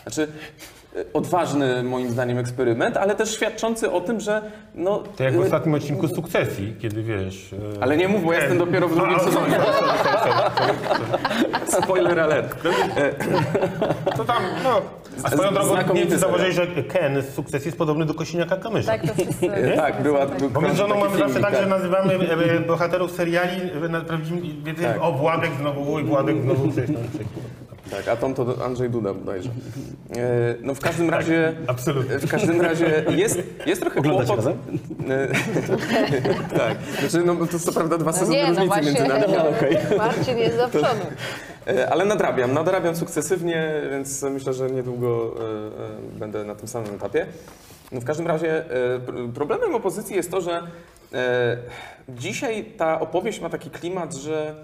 [0.04, 0.28] Znaczy,
[0.96, 4.42] e, odważny moim zdaniem eksperyment, ale też świadczący o tym, że
[4.76, 5.04] no...
[5.18, 7.54] To jak w e, ostatnim odcinku sukcesji, kiedy wiesz...
[7.54, 9.56] y, Ale nie mów, bo ja jestem dopiero w drugim sezonie.
[11.84, 12.56] Spoiler alert.
[14.18, 14.82] To tam, no...
[15.24, 16.40] A swoją drogą, nie Znakomity wiem, czy serial.
[16.40, 18.92] zauważyłeś, że Ken z sukcesji jest podobny do Kosiniaka Kamysza.
[18.92, 19.52] Tak, to wszyscy...
[19.52, 20.26] E, Tak, była...
[20.26, 24.02] był Bo my z żoną mamy zawsze tak, że nazywamy e, bohaterów seriali e, na
[24.02, 24.42] prawdziwym,
[24.82, 24.98] Tak.
[25.02, 26.96] o Władek znowu, oj Władek znowu, coś tam.
[27.92, 29.50] Tak, a Tom to Andrzej Duda bodajże.
[29.50, 31.54] E, No w każdym razie...
[31.68, 32.20] Absolutnie.
[32.20, 34.46] W każdym razie jest, jest trochę Oglądacie kłopot.
[34.46, 34.60] razem?
[35.10, 35.28] E,
[36.60, 36.78] tak.
[37.00, 39.34] Znaczy, no to co prawda dwa No sezony nie, no różnicy właśnie, między nami.
[39.98, 41.06] Marcin jest do przodu.
[41.68, 45.36] E, Ale nadrabiam, nadrabiam sukcesywnie, więc myślę, że niedługo
[46.20, 47.26] będę na tym samym etapie.
[47.92, 48.64] No w każdym razie
[49.08, 50.62] pr- problemem opozycji jest to, że
[52.10, 54.56] dzisiaj ta opowieść ma taki klimat, że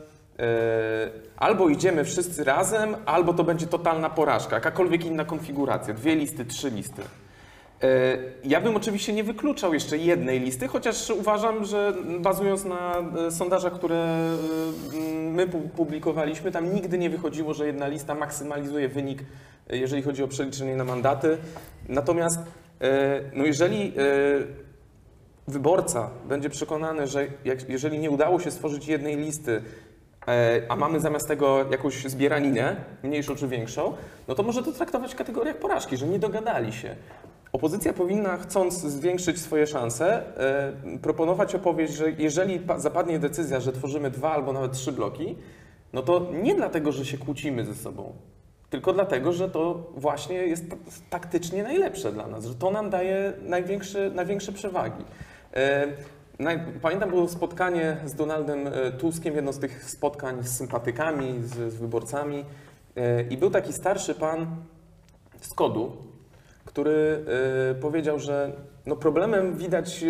[1.37, 6.69] albo idziemy wszyscy razem, albo to będzie totalna porażka, jakakolwiek inna konfiguracja, dwie listy, trzy
[6.69, 7.01] listy.
[7.83, 12.95] E, Ja bym oczywiście nie wykluczał jeszcze jednej listy, chociaż uważam, że bazując na
[13.27, 14.27] e, sondażach, które
[15.31, 19.23] my pu- publikowaliśmy, tam nigdy nie wychodziło, że jedna lista maksymalizuje wynik,
[19.69, 21.37] jeżeli chodzi o przeliczenie na mandaty.
[21.89, 22.39] Natomiast
[23.33, 23.93] no jeżeli
[25.47, 27.27] wyborca będzie przekonany, że
[27.69, 29.61] jeżeli nie udało się stworzyć jednej listy,
[30.69, 33.93] a mamy zamiast tego jakąś zbieraninę, mniejszą czy większą,
[34.27, 36.95] no to może to traktować w kategoriach porażki, że nie dogadali się.
[37.53, 43.73] Opozycja powinna, chcąc zwiększyć swoje szanse, e, proponować opowieść, że jeżeli pa- zapadnie decyzja, że
[43.73, 45.35] tworzymy dwa albo nawet trzy bloki,
[45.93, 48.13] no to nie dlatego, że się kłócimy ze sobą,
[48.69, 50.75] tylko dlatego, że to właśnie jest ta-
[51.09, 55.03] taktycznie najlepsze dla nas, że to nam daje największe, największe przewagi.
[56.81, 61.75] Pamiętam było spotkanie z Donaldem e, Tuskiem, jedno z tych spotkań z sympatykami, z, z
[61.75, 62.45] wyborcami
[62.95, 64.47] e, i był taki starszy pan
[65.41, 65.97] z kodu,
[66.65, 67.25] który
[67.71, 68.51] e, powiedział, że
[68.85, 70.05] no problemem widać,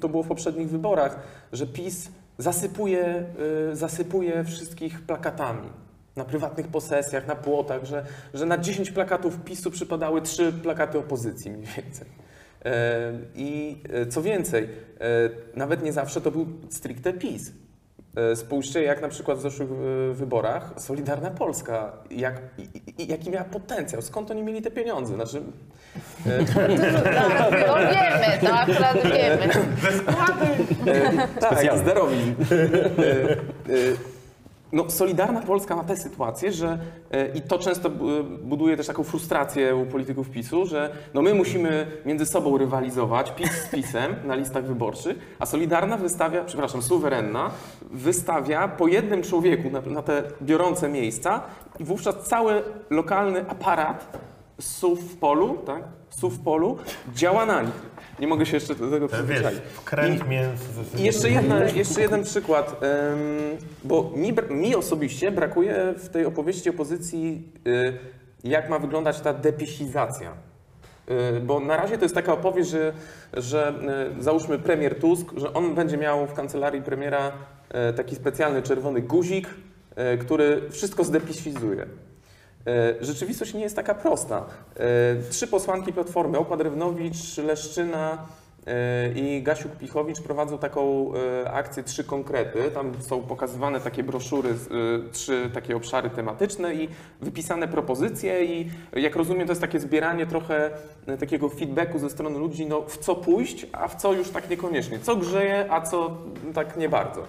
[0.00, 1.18] to było w poprzednich wyborach,
[1.52, 2.08] że PiS
[2.38, 3.24] zasypuje,
[3.72, 5.68] zasypuje wszystkich plakatami
[6.16, 8.04] na prywatnych posesjach, na płotach, że,
[8.34, 12.06] że na 10 plakatów PiSu przypadały 3 plakaty opozycji mniej więcej.
[13.34, 14.68] I e, co więcej, e,
[15.54, 17.52] nawet nie zawsze to był stricte PiS.
[18.16, 19.68] E, Spójrzcie, jak na przykład w zeszłych
[20.12, 22.42] wyborach Solidarna Polska, jak,
[22.98, 25.14] jaki miała potencjał, skąd oni mieli te pieniądze?
[25.14, 25.42] Znaczy,
[26.26, 26.38] e,
[27.66, 29.44] No wiemy, to akurat wiemy.
[30.86, 31.84] E, tak, Specjalnie.
[33.66, 34.13] z.
[34.74, 36.78] No, Solidarna Polska ma tę sytuację, że
[37.10, 41.34] e, i to często bu- buduje też taką frustrację u polityków PiSu, że no my
[41.34, 47.50] musimy między sobą rywalizować, PiS z PiSem na listach wyborczych, a Solidarna wystawia, przepraszam, suwerenna,
[47.90, 51.40] wystawia po jednym człowieku na, na te biorące miejsca
[51.80, 54.18] i wówczas cały lokalny aparat
[54.60, 56.78] SUV w polu, tak, SUV w polu
[57.14, 57.93] działa na nich.
[58.20, 59.58] Nie mogę się jeszcze do tego przyzwyczaić.
[59.74, 60.60] wkręt mięs...
[60.96, 62.80] Jeszcze, jedna, jeszcze jeden przykład,
[63.84, 67.98] bo mi, mi osobiście brakuje w tej opowieści opozycji, y,
[68.44, 70.32] jak ma wyglądać ta depisizacja.
[71.36, 72.92] Y, Bo na razie to jest taka opowieść, że,
[73.32, 73.74] że
[74.18, 77.32] y, załóżmy premier Tusk, że on będzie miał w kancelarii premiera
[77.90, 79.48] y, taki specjalny czerwony guzik,
[80.14, 81.86] y, który wszystko zdepisizuje.
[82.66, 84.44] E, Rzeczywistość nie jest taka prosta.
[84.76, 88.26] E, Trzy posłanki Platformy, Opa Drewnowicz, Leszczyna
[88.66, 91.12] e, i Gasiuk-Pichowicz prowadzą taką
[91.52, 92.70] akcję Trzy Konkrety.
[92.74, 94.54] Tam są pokazywane takie broszury,
[95.12, 96.88] trzy takie obszary tematyczne i
[97.20, 100.70] wypisane propozycje i jak rozumiem to jest takie zbieranie trochę
[101.20, 104.98] takiego feedbacku ze strony ludzi, no w co pójść, a w co już tak niekoniecznie.
[104.98, 106.16] Co grzeje, a co
[106.54, 107.22] tak nie bardzo.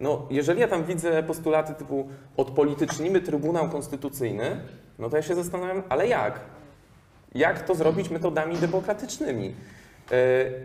[0.00, 4.60] No, jeżeli ja tam widzę postulaty typu odpolitycznimy Trybunał Konstytucyjny,
[4.98, 6.40] no to ja się zastanawiam, ale jak?
[7.34, 9.54] Jak to zrobić metodami demokratycznymi?
[10.12, 10.14] E,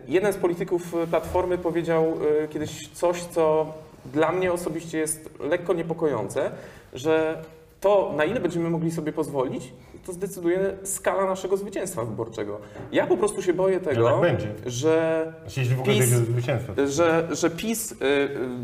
[0.08, 3.74] Jeden z polityków Platformy powiedział e, kiedyś coś, co
[4.06, 6.52] dla mnie osobiście jest lekko niepokojące,
[6.94, 7.42] że
[7.84, 9.74] to, na ile będziemy mogli sobie pozwolić,
[10.06, 12.60] to zdecyduje skala naszego zwycięstwa wyborczego.
[12.92, 14.48] Ja po prostu się boję tego, tak będzie.
[14.66, 17.96] że Znaczy, Jeśli w ogóle PiS- że, że PiS y,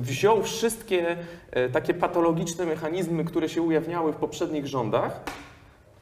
[0.02, 1.18] wziął wszystkie
[1.58, 5.20] y, takie patologiczne mechanizmy, które się ujawniały w poprzednich rządach,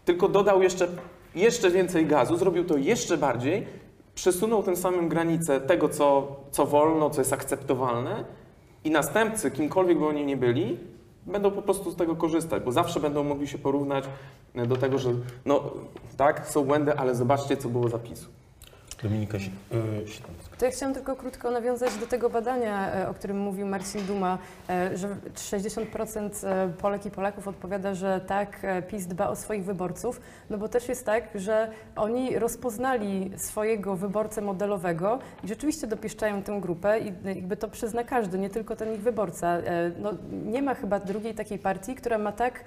[0.06, 0.88] tylko dodał jeszcze,
[1.36, 3.68] jeszcze więcej gazu, zrobił to jeszcze bardziej,
[4.16, 8.24] przesunął tym samym granicę tego, co, co wolno, co jest akceptowalne
[8.84, 10.78] i następcy, kimkolwiek by oni nie byli,
[11.28, 14.04] będą po prostu z tego korzystać, bo zawsze będą mogli się porównać
[14.56, 15.10] do tego, że
[15.46, 15.64] no
[16.18, 18.30] tak, są błędy, ale zobaczcie, co było zapisu.
[19.04, 20.58] Dominika y, Sitanowska.
[20.58, 24.38] To ja chciałam tylko krótko nawiązać do tego badania, e, o którym mówił Marcin Duma,
[24.70, 29.64] e, że 60% e, Polek i Polaków odpowiada, że tak, e, PiS dba o swoich
[29.66, 36.44] wyborców, no bo też jest tak, że oni rozpoznali swojego wyborcę modelowego i rzeczywiście dopieszczają
[36.44, 39.48] tę grupę i e, jakby to przyzna każdy, nie tylko ten ich wyborca.
[39.58, 40.12] E, No,
[40.46, 42.64] nie ma chyba drugiej takiej partii, która ma tak,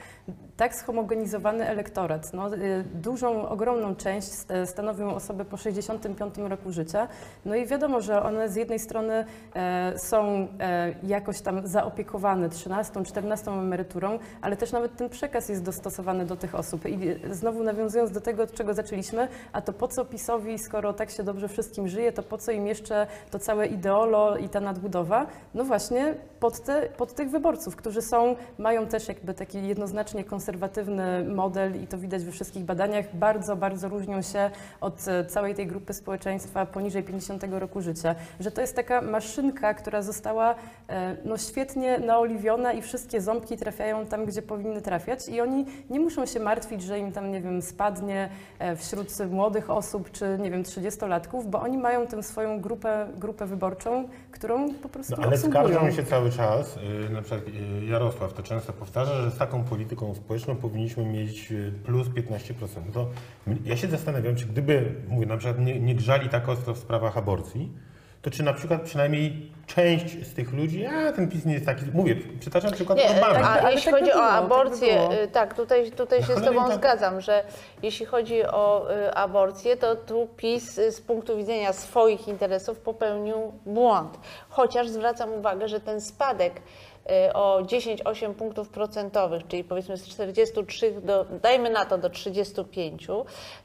[0.57, 2.33] tak schomogenizowany elektorat.
[2.33, 2.59] No, e,
[2.95, 7.09] dużą, ogromną część st- stanowią osoby po 65 roku życia.
[7.45, 13.05] No i wiadomo, że one z jednej strony e, są e, jakoś tam zaopiekowane 13,
[13.05, 16.89] 14 emeryturą, ale też nawet ten przekaz jest dostosowany do tych osób.
[16.89, 20.93] I e, znowu nawiązując do tego, od czego zaczęliśmy, a to po co PiSowi, skoro
[20.93, 24.61] tak się dobrze wszystkim żyje, to po co im jeszcze to całe ideolo i ta
[24.61, 25.27] nadbudowa?
[25.55, 31.25] No właśnie pod, te, pod tych wyborców, którzy są, mają też jakby taki jednoznacznie konserwatywny
[31.25, 34.51] model i to widać we wszystkich badaniach, bardzo, bardzo różnią się
[34.81, 38.15] od całej tej grupy społeczeństwa poniżej 50 roku życia.
[38.41, 40.55] Że to jest taka maszynka, która została
[40.89, 46.01] e, no, świetnie naoliwiona i wszystkie ząbki trafiają tam, gdzie powinny trafiać i oni nie
[46.01, 50.51] muszą się martwić, że im tam, nie wiem, spadnie e, wśród młodych osób czy, nie
[50.51, 55.35] wiem, 30-latków, bo oni mają tę swoją grupę, grupę wyborczą, którą po prostu No, ale
[55.37, 55.69] obsługują.
[55.69, 57.43] skarżą się cały czas, y, na przykład
[57.89, 61.53] Jarosław to często powtarza, że z taką polityką społeczną powinniśmy mieć
[61.85, 62.81] plus 15%.
[62.87, 63.09] No To
[63.65, 67.19] ja się zastanawiam, czy gdyby, mówię, na przykład nie, nie grzali tak ostro w sprawach
[67.19, 67.73] aborcji,
[68.23, 71.85] to czy na przykład przynajmniej część z tych ludzi, a ten PiS nie jest taki,
[71.93, 73.49] mówię, przytaczam przykład Nie, Orbana.
[73.49, 76.27] a ale jeśli tak chodzi było, o tak by aborcję, y, tak, tutaj, tutaj Na
[76.27, 76.77] się z cholerę Tobą tak.
[76.77, 77.45] zgadzam, że
[77.83, 83.53] jeśli chodzi o y, aborcję, to tu PiS y, z punktu widzenia swoich interesów popełnił
[83.67, 84.19] błąd.
[84.49, 86.53] Chociaż zwracam uwagę, że ten spadek
[87.35, 93.07] o 10-8 punktów procentowych, czyli powiedzmy z 43 do, dajmy na to, do 35,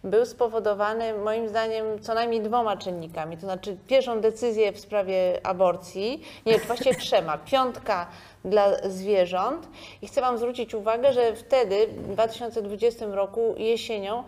[0.03, 3.37] był spowodowany moim zdaniem co najmniej dwoma czynnikami.
[3.37, 7.37] To znaczy pierwszą decyzję w sprawie aborcji, nie, właściwie trzema.
[7.37, 8.07] Piątka
[8.45, 9.67] dla zwierząt.
[10.01, 14.23] I chcę Wam zwrócić uwagę, że wtedy, w 2020 roku jesienią,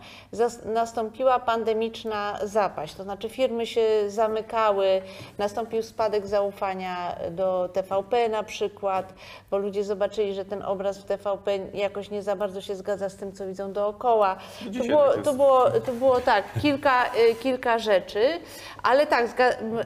[0.64, 5.02] nastąpiła pandemiczna zapaść, to znaczy firmy się zamykały,
[5.38, 9.14] nastąpił spadek zaufania do TVP na przykład,
[9.50, 13.16] bo ludzie zobaczyli, że ten obraz w TVP jakoś nie za bardzo się zgadza z
[13.16, 14.36] tym, co widzą dookoła.
[14.78, 18.40] To było, tak to było, to było tak, kilka, y, kilka rzeczy,
[18.82, 19.26] ale tak,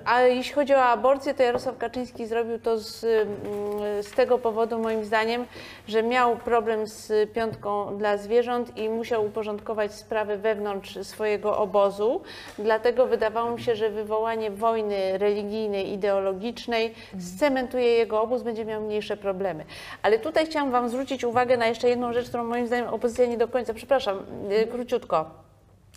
[0.05, 4.79] ale jeśli chodzi o aborcję, to Jarosław Kaczyński zrobił to z, mm, z tego powodu,
[4.79, 5.47] moim zdaniem,
[5.89, 12.23] że miał problem z piątką dla zwierząt i musiał uporządkować sprawy wewnątrz swojego obozu.
[12.59, 19.17] Dlatego wydawało mi się, że wywołanie wojny religijnej, ideologicznej scementuje jego obóz, będzie miał mniejsze
[19.17, 19.65] problemy.
[20.03, 23.39] Ale tutaj chciałam Wam zwrócić uwagę na jeszcze jedną rzecz, którą moim zdaniem opozycja nie
[23.39, 24.19] do końca, przepraszam,
[24.63, 25.31] y, króciutko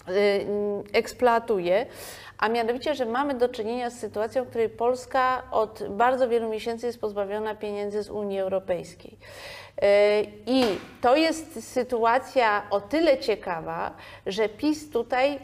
[0.09, 0.45] y,
[0.93, 1.85] eksploatuje,
[2.37, 6.85] a mianowicie, że mamy do czynienia z sytuacją, w której Polska od bardzo wielu miesięcy
[6.85, 9.17] jest pozbawiona pieniędzy z Unii Europejskiej.
[9.83, 9.85] Y,
[10.45, 10.63] I
[11.01, 13.91] to jest sytuacja o tyle ciekawa,
[14.25, 15.39] że PiS tutaj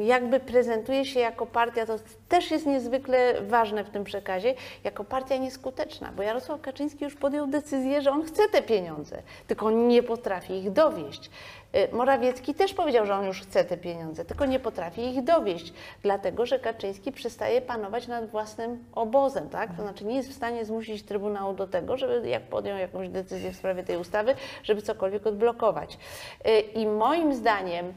[0.00, 1.96] jakby prezentuje się jako partia, to
[2.28, 7.46] też jest niezwykle ważne w tym przekazie, jako partia nieskuteczna, bo Jarosław Kaczyński już podjął
[7.46, 11.30] decyzję, że on chce te pieniądze, tylko nie potrafi ich dowieść.
[11.76, 15.72] Y, Morawiecki też powiedział, że on już chce te pieniądze, tylko nie potrafi ich dowieść,
[16.02, 19.76] dlatego że Kaczyński przestaje panować nad własnym obozem, tak?
[19.76, 23.52] To znaczy nie jest w stanie zmusić Trybunału do tego, żeby jak podjął jakąś decyzję
[23.52, 25.98] w sprawie tej ustawy, żeby cokolwiek odblokować.
[26.46, 27.92] Y, I moim zdaniem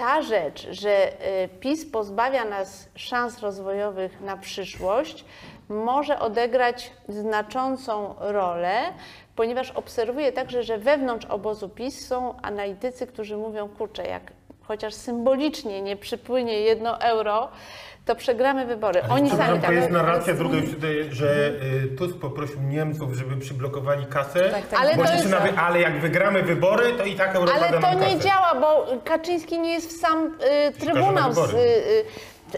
[0.00, 1.08] ta rzecz, że
[1.44, 5.24] y, PiS pozbawia nas szans rozwojowych na przyszłość,
[5.68, 8.80] może odegrać znaczącą rolę,
[9.36, 14.32] ponieważ obserwuję także, że wewnątrz obozu PiS są analitycy, którzy mówią, kurczę, jak
[14.62, 17.48] chociaż symbolicznie nie przypłynie jedno euro,
[18.04, 19.02] to przegramy wybory.
[19.02, 21.50] Oni sami Przepraszam, to tak jest narracja druga, już tutaj, że
[21.84, 24.80] y, Tusk poprosił Niemców, żeby przyblokowali kasę, Tak, tak.
[24.80, 28.16] Ale to nawy, ale jak wygramy wybory, to i tak Europa Ale da to nie
[28.16, 28.18] kasę.
[28.28, 30.26] działa, bo Kaczyński nie jest w sam
[30.68, 31.32] y, Trybunał.
[31.32, 32.04] Z, y, y,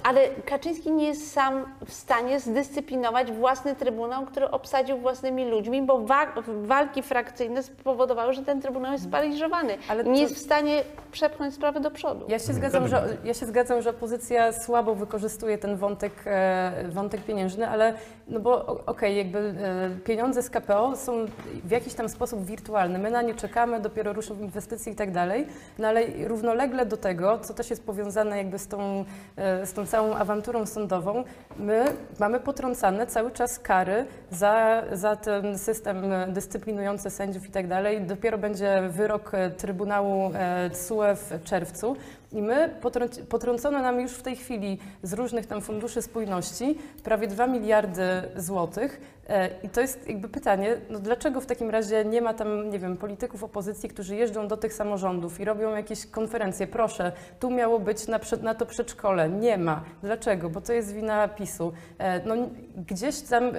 [0.03, 5.99] ale Kaczyński nie jest sam w stanie zdyscyplinować własny Trybunał, który obsadził własnymi ludźmi, bo
[5.99, 9.79] wa walki frakcyjne spowodowały, że ten Trybunał jest sparaliżowany.
[9.89, 10.83] Ale nie to- jest w stanie
[11.13, 12.25] przepchnąć sprawy do przodu.
[12.29, 17.21] Ja się, zgadzam, że, ja się zgadzam, że opozycja słabo wykorzystuje ten wątek, e, wątek
[17.25, 17.95] pieniężny, ale
[18.29, 21.27] no bo okej, jakby e, pieniądze z KPO są
[21.65, 22.99] w jakiś tam sposób wirtualne.
[22.99, 25.47] My na nie czekamy, dopiero ruszą inwestycje i tak dalej,
[25.79, 29.05] no ale równolegle do tego, co też jest powiązane jakby z tą,
[29.37, 31.25] e, z tą całą awanturą sądową,
[31.57, 31.85] my
[32.21, 38.01] mamy potrącane cały czas kary za, za ten system e, dyscyplinujący sędziów i tak dalej.
[38.01, 41.97] Dopiero będzie wyrok e, Trybunału e, TSUE w czerwcu.
[42.33, 47.29] I my potrąc- potrącono nam już w tej chwili z różnych tam funduszy spójności prawie
[47.29, 48.05] 2 miliardy
[48.37, 49.01] złotych.
[49.29, 52.79] E, I to jest jakby pytanie, no dlaczego w takim razie nie ma tam, nie
[52.79, 56.67] wiem, polityków opozycji, którzy jeżdżą do tych samorządów i robią jakieś konferencje.
[56.67, 59.29] Proszę, tu miało być na, na to przedszkole.
[59.29, 59.83] Nie ma.
[60.03, 60.51] Dlaczego?
[60.51, 61.73] Bo to jest wina PiSu.
[61.99, 62.35] E, No,
[62.77, 63.51] gdzieś tam e,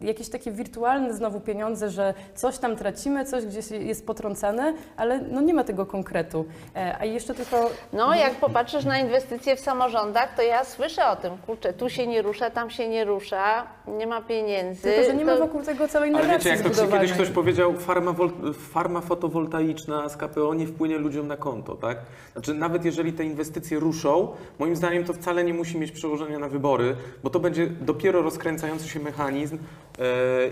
[0.00, 5.40] jakieś takie wirtualne znowu pieniądze, że coś tam tracimy, coś gdzieś jest potrącane, ale no
[5.40, 6.44] nie ma tego konkretu.
[7.00, 11.32] A jeszcze tylko No, jak popatrzysz na inwestycje w samorządach, to ja słyszę o tym,
[11.46, 14.82] kurczę, tu się nie rusza, tam się nie rusza, nie ma pieniędzy.
[14.82, 17.28] Tylko, że nie ma To- wokół tego całej Ale narracji wiecie, jak to kiedyś ktoś
[17.28, 21.96] powiedział, farma, wol- farma fotowoltaiczna z KPO nie wpłynie ludziom na konto, tak?
[22.32, 26.48] Znaczy, nawet jeżeli te inwestycje ruszą, moim zdaniem to wcale nie musi mieć przełożenia na
[26.48, 29.58] wybory, bo to będzie dopiero rozkręcający się mechanizm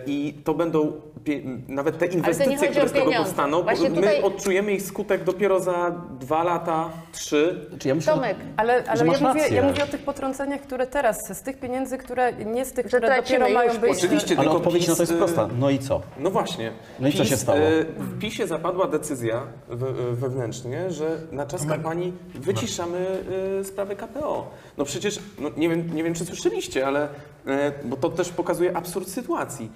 [0.06, 0.92] i to będą
[1.68, 5.90] nawet te inwestycje, które z tego powstaną, Właśnie my tutaj- odczujemy ich skutek dopiero za
[6.20, 7.68] dwa lata, trzy.
[7.78, 11.38] Czy ja myślę, Tomek, Ale, ale ja, mówię, ja mówię o tych potrąceniach, które teraz,
[11.38, 13.90] z tych pieniędzy, które nie z tych, które tracimy dopiero mają być.
[13.98, 15.42] Oczywiście, Ale odpowiedź na to jest PiS, prosta.
[15.42, 16.00] e, No i co?
[16.18, 16.72] No właśnie.
[17.00, 17.58] No i co się stało?
[17.58, 23.06] e, W PiSie zapadła decyzja we, wewnętrznie, że na czas kampanii wyciszamy
[23.60, 24.50] e, sprawę KPO.
[24.78, 27.08] No przecież, no nie, wiem, nie wiem czy słyszeliście, ale, e,
[27.84, 29.70] bo to też pokazuje absurd sytuacji.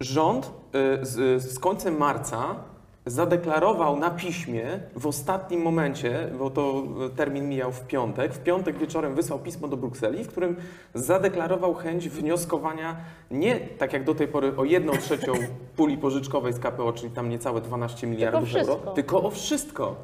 [0.00, 2.56] Rząd e, z, z końcem marca
[3.06, 4.64] zadeklarował na piśmie
[4.96, 6.82] w ostatnim momencie, bo to
[7.16, 10.56] termin mijał w piątek, w piątek wieczorem wysłał pismo do Brukseli, w którym
[10.94, 12.96] zadeklarował chęć wnioskowania
[13.30, 15.32] nie tak jak do tej pory o jedną trzecią
[15.76, 18.92] puli pożyczkowej z KPO, czyli tam niecałe 12 miliardów euro, wszystko.
[18.92, 19.96] tylko o wszystko.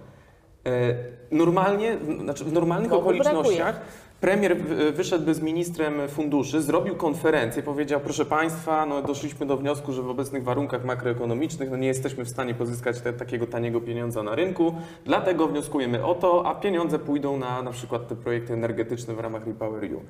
[0.66, 0.94] E,
[1.30, 3.80] Normalnie, znaczy w normalnych Bo okolicznościach
[4.24, 4.56] premier
[4.92, 10.10] wyszedłby z ministrem funduszy, zrobił konferencję, powiedział, proszę Państwa, no doszliśmy do wniosku, że w
[10.10, 14.74] obecnych warunkach makroekonomicznych no nie jesteśmy w stanie pozyskać te, takiego taniego pieniądza na rynku,
[15.04, 19.46] dlatego wnioskujemy o to, a pieniądze pójdą na na przykład te projekty energetyczne w ramach
[19.46, 20.00] RePowerEU.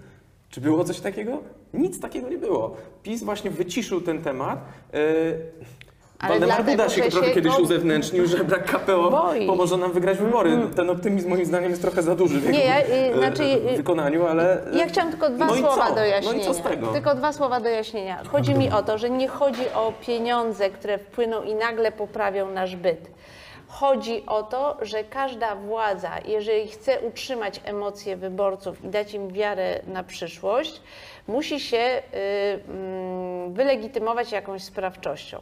[0.49, 1.39] Czy było coś takiego?
[1.73, 2.77] Nic takiego nie było.
[3.03, 4.65] PiS właśnie wyciszył ten temat.
[4.93, 5.01] Yy,
[6.25, 9.37] Ale Waldemar Duda się trochę się kiedyś uzewnętrznił, że brak KPO boi.
[9.37, 9.47] Mm.
[9.49, 10.59] pomoże nam wygrać wybory.
[10.77, 13.43] Ten optymizm moim zdaniem jest trochę za duży w Nie, jego ja, y, e, znaczy,
[13.43, 14.67] y, wykonaniu, ale...
[14.73, 15.95] e, Ja chciałam tylko dwa no słowa co?
[16.47, 16.87] No z tego?
[16.87, 18.23] Tylko dwa słowa do jaśnienia.
[18.33, 22.77] Chodzi mi o to, że nie chodzi o pieniądze, które wpłyną i nagle poprawią nasz
[22.77, 23.11] byt.
[23.69, 29.81] Chodzi o to, że każda władza, jeżeli chce utrzymać emocje wyborców i dać im wiarę
[29.87, 30.81] na przyszłość,
[31.29, 35.39] musi się y, mm, wylegitymować jakąś sprawczością.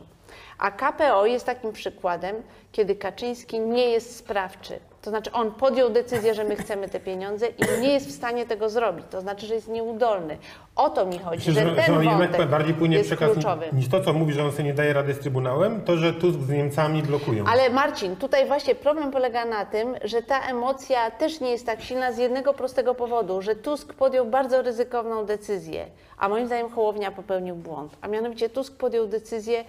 [0.62, 2.36] A KPO jest takim przykładem,
[2.72, 4.78] kiedy Kaczyński nie jest sprawczy.
[5.02, 8.46] To znaczy on podjął decyzję, że my chcemy te pieniądze i nie jest w stanie
[8.46, 9.06] tego zrobić.
[9.10, 10.38] To znaczy, że jest nieudolny.
[10.76, 13.66] O to mi chodzi, Myślę, że że, ten że wątek bardziej płynie jest przekaz kluczowy.
[13.72, 16.38] niż to, co mówi, że on sobie nie daje rady z Trybunałem, to, że Tusk
[16.40, 17.44] z Niemcami blokują.
[17.48, 21.82] Ale Marcin, tutaj właśnie problem polega na tym, że ta emocja też nie jest tak
[21.82, 25.86] silna z jednego prostego powodu, że Tusk podjął bardzo ryzykowną decyzję,
[26.18, 27.96] a moim zdaniem Hołownia popełnił błąd.
[28.00, 29.64] A mianowicie Tusk podjął decyzję,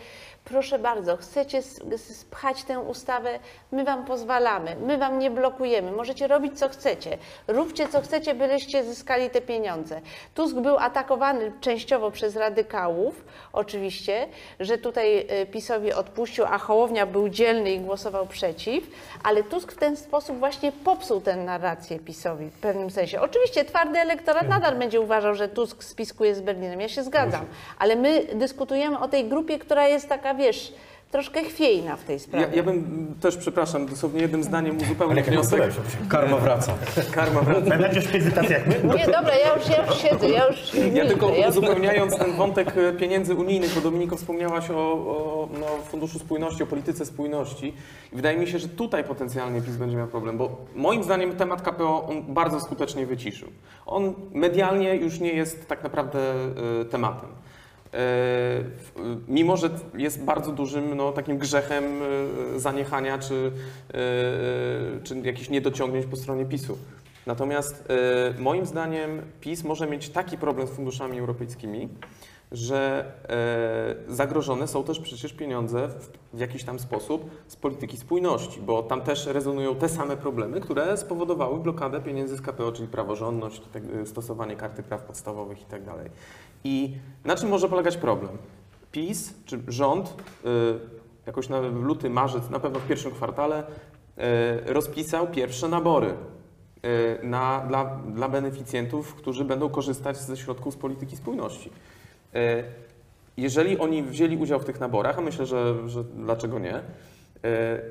[0.45, 1.61] proszę bardzo, chcecie
[1.97, 3.39] spchać tę ustawę,
[3.71, 7.17] my wam pozwalamy, my wam nie blokujemy, możecie robić co chcecie,
[7.47, 10.01] róbcie co chcecie, byleście zyskali te pieniądze.
[10.35, 14.27] Tusk był atakowany częściowo przez radykałów, oczywiście,
[14.59, 18.83] że tutaj y, PiSowi odpuścił, a Hołownia był dzielny i głosował przeciw,
[19.23, 23.21] ale Tusk w ten sposób właśnie popsuł tę narrację PiSowi w pewnym sensie.
[23.21, 27.45] Oczywiście twardy elektorat nadal będzie uważał, że Tusk spiskuje z Berlinem, ja się zgadzam,
[27.79, 30.73] ale my dyskutujemy o tej grupie, która jest taka, wiesz,
[31.13, 32.45] troszkę chwiejna w tej sprawie.
[32.45, 35.61] Ja, ja bym też, przepraszam, dosłownie jednym zdaniem uzupełnił wniosek.
[36.09, 36.73] Karma wraca.
[37.11, 37.77] Karma wraca.
[37.77, 38.95] Będziesz w tacy jak my?
[38.95, 42.35] Nie, dobra, ja już, ja już siedzę, ja już Ja milczę, tylko ja- uzupełniając ten
[42.35, 47.73] wątek e, pieniędzy unijnych, bo Dominiko wspomniałaś o, o no, Funduszu Spójności, o polityce spójności.
[48.13, 51.61] I wydaje mi się, że tutaj potencjalnie PiS będzie miał problem, bo moim zdaniem temat
[51.61, 53.47] KPO on bardzo skutecznie wyciszył.
[53.85, 56.19] On medialnie już nie jest tak naprawdę
[56.81, 57.29] e, tematem.
[57.93, 58.63] E,
[59.27, 63.51] Mimo, że jest bardzo dużym no, takim grzechem e, zaniechania czy,
[63.93, 66.77] e, czy jakichś niedociągnięć po stronie PiSu.
[67.25, 67.87] Natomiast
[68.39, 71.89] moim zdaniem PiS może mieć taki problem z funduszami europejskimi,
[72.53, 73.11] że
[74.09, 78.83] e, zagrożone są też przecież pieniądze w, w jakiś tam sposób z polityki spójności, bo
[78.83, 83.83] tam też rezonują te same problemy, które spowodowały blokadę pieniędzy z KPO, czyli praworządność, tak,
[84.01, 85.93] e, stosowanie karty praw podstawowych itd.
[86.63, 88.37] I na czym może polegać problem?
[88.91, 90.49] PiS czy rząd y,
[91.25, 97.65] jakoś na luty, marzec, na pewno w pierwszym kwartale y, rozpisał pierwsze nabory y, na,
[97.67, 101.71] dla, dla beneficjentów, którzy będą korzystać ze środków z polityki spójności.
[102.35, 102.63] Y,
[103.37, 106.81] Jeżeli oni wzięli udział w tych naborach, a myślę, że, że dlaczego nie, y,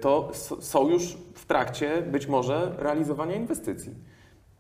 [0.00, 0.30] to
[0.60, 3.94] są już w trakcie być może realizowania inwestycji.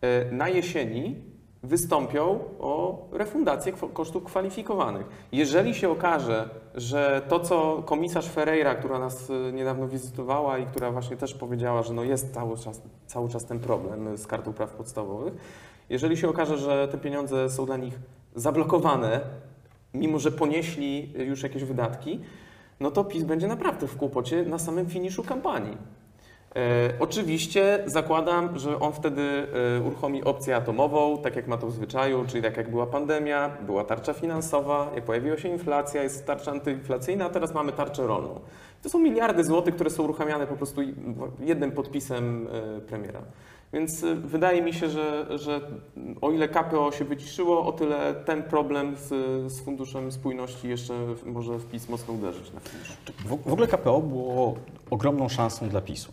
[0.04, 1.16] Y, Na jesieni
[1.62, 5.06] wystąpią o refundację kosztów kwalifikowanych.
[5.32, 11.16] Jeżeli się okaże, że to, co komisarz Ferreira, która nas niedawno wizytowała i która właśnie
[11.16, 15.34] też powiedziała, że no jest cały czas, cały czas ten problem z kartą praw podstawowych,
[15.90, 17.94] jeżeli się okaże, że te pieniądze są dla nich
[18.34, 19.20] zablokowane,
[19.94, 22.20] mimo że ponieśli już jakieś wydatki,
[22.80, 25.76] no to PiS będzie naprawdę w kłopocie na samym finiszu kampanii.
[26.56, 31.72] E, oczywiście zakładam, że on wtedy e, uruchomi opcję atomową, tak jak ma to w
[31.72, 36.50] zwyczaju, czyli tak jak była pandemia, była tarcza finansowa, jak pojawiła się inflacja, jest tarcza
[36.50, 38.40] antyinflacyjna, a teraz mamy tarczę rolną.
[38.82, 40.80] To są miliardy złotych, które są uruchamiane po prostu
[41.40, 43.20] jednym podpisem e, premiera.
[43.72, 45.60] Więc e, wydaje mi się, że, że
[46.20, 49.08] o ile KPO się wyciszyło, o tyle ten problem z,
[49.52, 50.94] z Funduszem Spójności jeszcze
[51.26, 52.96] może w PiS mocno uderzyć na finisz.
[53.18, 54.54] W, w ogóle KPO było
[54.90, 56.12] ogromną szansą dla PiSu.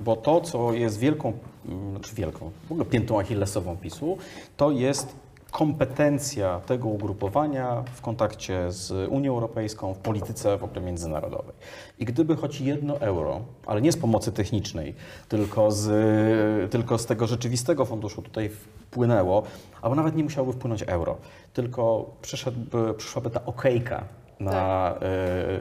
[0.00, 1.32] Bo to, co jest wielką,
[1.68, 4.18] mm, znaczy wielką, w ogóle piętą achillesową PiSu,
[4.56, 5.16] to jest
[5.56, 11.54] kompetencja tego ugrupowania w kontakcie z Unią Europejską, w polityce w ogóle międzynarodowej.
[11.98, 14.94] I gdyby choć jedno euro, ale nie z pomocy technicznej,
[15.28, 19.42] tylko z, tylko z tego rzeczywistego funduszu tutaj wpłynęło,
[19.82, 21.16] albo nawet nie musiałoby wpłynąć euro,
[21.52, 24.04] tylko przyszedłby, przyszłaby ta okejka
[24.40, 24.94] na,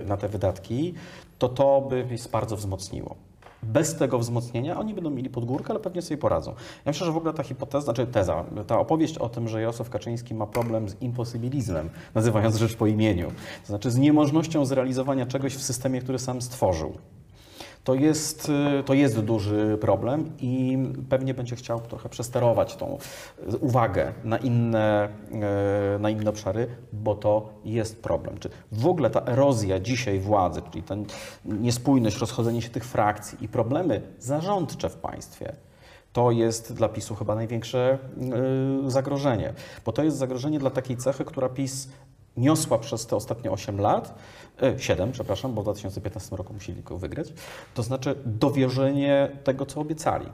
[0.04, 0.94] y, na te wydatki,
[1.40, 3.16] to to by PiS bardzo wzmocniło.
[3.64, 6.52] Bez tego wzmocnienia oni będą mieli podgórkę, ale pewnie sobie poradzą.
[6.52, 9.90] Ja myślę, że w ogóle ta hipoteza, znaczy teza, ta opowieść o tym, że Jarosław
[9.90, 13.28] Kaczyński ma problem z imposybilizmem, nazywając rzecz po imieniu,
[13.62, 16.94] to znaczy z niemożnością zrealizowania czegoś w systemie, który sam stworzył,
[17.86, 20.78] To jest, y, to jest duży problem i
[21.10, 22.98] pewnie będzie chciał trochę przesterować tą
[23.60, 25.10] uwagę na inne,
[25.96, 28.38] y, na inne obszary, bo to jest problem.
[28.38, 30.96] Czy w ogóle ta erozja dzisiaj władzy, czyli ta
[31.46, 35.56] niespójność, rozchodzenie się tych frakcji i problemy zarządcze w państwie,
[36.14, 37.98] to jest dla PiSu chyba największe
[38.88, 39.54] y, zagrożenie,
[39.86, 41.90] bo to jest zagrożenie dla takiej cechy, która PiS
[42.38, 44.16] niosła przez te ostatnie 8 lat,
[44.78, 47.34] 7, przepraszam, bo w 2015 roku musieli go wygrać,
[47.74, 50.28] to znaczy dowierzenie tego, co obiecali.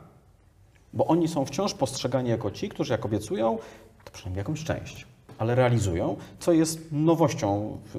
[0.93, 3.57] Bo oni są wciąż postrzegani jako ci, którzy jak obiecują,
[4.05, 5.07] to przynajmniej jakąś część,
[5.41, 7.93] ale realizują, co jest nowością w,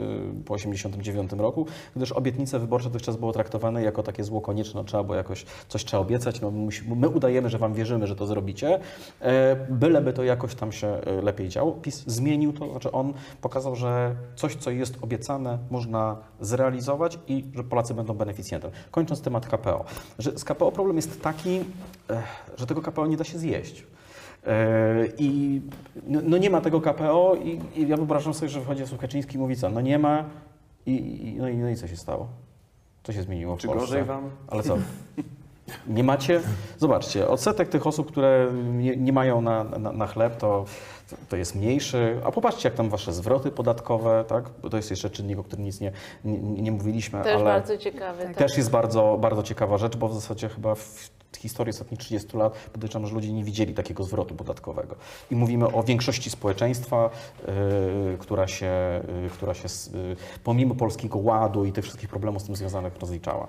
[0.45, 1.67] po 1989 roku,
[1.97, 6.01] gdyż obietnice wyborcze dotychczas było traktowane jako takie zło konieczne, trzeba było jakoś coś trzeba
[6.01, 6.53] obiecać, no,
[6.97, 8.81] my udajemy, że wam wierzymy, że to zrobicie,
[9.21, 11.73] e, byleby to jakoś tam się e, lepiej działo.
[11.73, 17.65] PiS zmienił to, znaczy on pokazał, że coś, co jest obiecane, można zrealizować i że
[17.65, 18.71] Polacy będą beneficjentem.
[18.91, 19.85] Kończąc temat KPO,
[20.19, 21.61] że z KPO problem jest taki,
[22.11, 22.23] e,
[22.57, 23.85] że tego KPO nie da się zjeść.
[24.47, 25.61] E, I
[26.07, 29.37] no, no nie ma tego KPO i, i ja wyobrażam sobie, że wychodzi Jarosław Kaczyński
[29.37, 30.25] i mówi co, no nie ma
[30.87, 30.93] i,
[31.29, 32.29] i, no, i, no i co się stało?
[33.03, 33.87] Co się zmieniło w Czy Polsce?
[33.87, 34.31] gorzej wam?
[34.49, 34.79] Ale co?
[35.89, 36.41] Nie macie?
[36.79, 40.65] Zobaczcie, odsetek tych osób, które nie, nie mają na, na, na chleb, to,
[41.29, 42.21] to jest mniejszy.
[42.25, 44.45] A popatrzcie, jak tam wasze zwroty podatkowe, tak?
[44.63, 45.93] Bo to jest jeszcze czynnik, o którym nic nie,
[46.25, 48.25] nie, nie mówiliśmy, Też ale bardzo ciekawy.
[48.25, 48.37] tak.
[48.37, 52.53] też jest bardzo, bardzo ciekawa rzecz, bo w zasadzie chyba w historii ostatnich 30 lat
[52.73, 54.97] podejrzewam, że ludzie nie widzieli takiego zwrotu podatkowego.
[55.31, 57.11] I mówimy o większości społeczeństwa,
[58.11, 62.43] yy, która się, yy, która się z, yy, pomimo polskiego ładu i tych wszystkich problemów
[62.43, 63.47] z tym związanych rozliczała.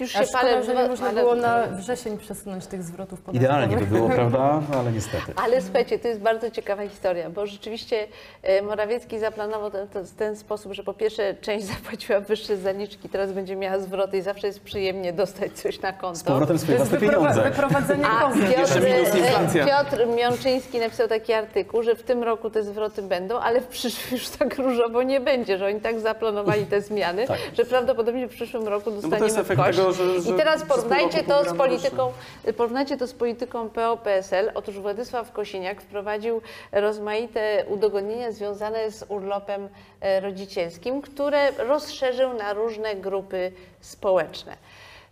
[0.00, 3.20] Już A się szkoda, palę, że nie można ale- było na wrzesień przesunąć tych zwrotów
[3.20, 3.42] podatkowych.
[3.42, 4.62] Idealnie by było, prawda?
[4.70, 5.32] No, ale niestety.
[5.44, 8.06] Ale słuchajcie, to jest bardzo ciekawa historia, bo rzeczywiście
[8.42, 13.56] e, Morawiecki zaplanował w ten sposób, że po pierwsze część zapłaciła wyższe zaliczki, teraz będzie
[13.56, 16.16] miała zwroty i zawsze jest przyjemnie dostać coś na konto.
[16.16, 17.42] Z powrotem To swoje jest własne pieniądze.
[17.42, 18.30] wyprowadzenie A.
[18.30, 19.66] Piotr, e.
[19.66, 24.18] Piotr Miączyński napisał taki artykuł, że w tym roku te zwroty będą, ale w przyszłym
[24.18, 27.38] już tak różowo nie będzie, że oni tak zaplanowali te zmiany, Tak.
[27.56, 29.75] że prawdopodobnie w przyszłym roku to dostaniemy jest w efekt kość.
[29.76, 32.12] Tego, że- że I teraz porównajcie to z polityką,
[32.56, 34.50] porównajcie to z polityką PO-PSL.
[34.54, 36.40] Otóż Władysław Kosiniak wprowadził
[36.72, 39.68] rozmaite udogodnienia związane z urlopem
[40.00, 44.56] e, rodzicielskim, które rozszerzył na różne grupy społeczne.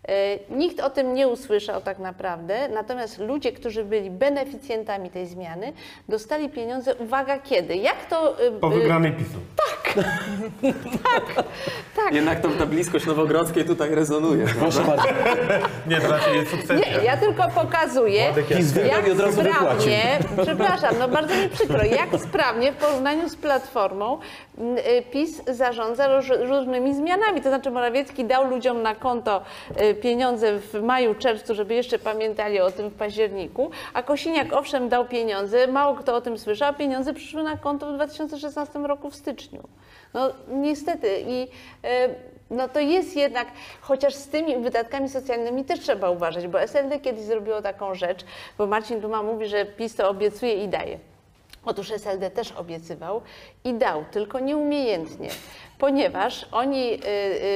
[0.08, 5.72] E, Nikt o tym nie usłyszał tak naprawdę, natomiast ludzie, którzy byli beneficjentami tej zmiany,
[6.08, 7.76] dostali pieniądze, uwaga, kiedy?
[7.76, 8.40] Jak to...
[8.46, 9.38] e, Po e, wygranej PiSu.
[11.96, 14.46] Tak, Jednak to, ta bliskość Nowogrodzkiej tutaj rezonuje.
[14.58, 15.04] Proszę bardzo.
[15.90, 16.76] Nie, to raczej jest sukcesja.
[16.98, 18.24] Nie, ja tylko pokazuję,
[18.88, 20.02] jak od razu sprawnie,
[20.44, 24.18] przepraszam, no bardzo mi przykro, jak sprawnie w porównaniu z Platformą
[24.58, 27.40] m, y, PiS zarządza róż, różnymi zmianami.
[27.40, 29.42] To znaczy Morawiecki dał ludziom na konto
[29.80, 34.88] y, pieniądze w maju, czerwcu, żeby jeszcze pamiętali o tym w październiku, a Kosiniak owszem
[34.88, 39.10] dał pieniądze, mało kto o tym słyszał, a pieniądze przyszły na konto w 2016 roku
[39.10, 39.62] w styczniu.
[40.14, 41.24] No niestety.
[41.26, 41.48] I
[41.84, 42.08] e,
[42.50, 43.48] no to jest jednak,
[43.80, 48.24] chociaż z tymi wydatkami socjalnymi też trzeba uważać, bo SLD kiedyś zrobiło taką rzecz,
[48.58, 50.98] bo Marcin Duma mówi, że PiS to obiecuje i daje.
[51.64, 53.20] Otóż SLD też obiecywał
[53.64, 55.28] i dał, tylko nieumiejętnie,
[55.84, 56.96] ponieważ oni y,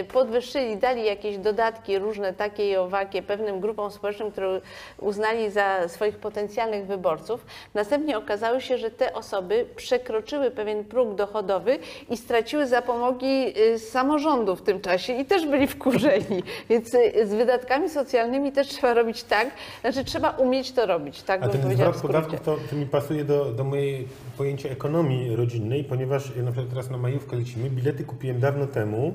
[0.01, 4.61] y, podwyższyli, dali jakieś dodatki różne, takie i owakie, pewnym grupom społecznym, które
[5.01, 7.47] uznali za swoich potencjalnych wyborców.
[7.75, 11.79] Następnie okazało się, że te osoby przekroczyły pewien próg dochodowy
[12.11, 16.43] i straciły zapomogi y, samorządu w tym czasie i też byli wkurzeni.
[16.71, 16.91] Więc
[17.25, 19.51] z wydatkami socjalnymi też trzeba robić tak,
[19.81, 23.45] znaczy trzeba umieć to robić, tak A ten zwrot podatków to, to mi pasuje do,
[23.45, 24.09] do mojej
[24.39, 29.13] pojęcia ekonomii rodzinnej, ponieważ ja na przykład teraz na majówkę lecimy, bilety kupiłem dawno temu,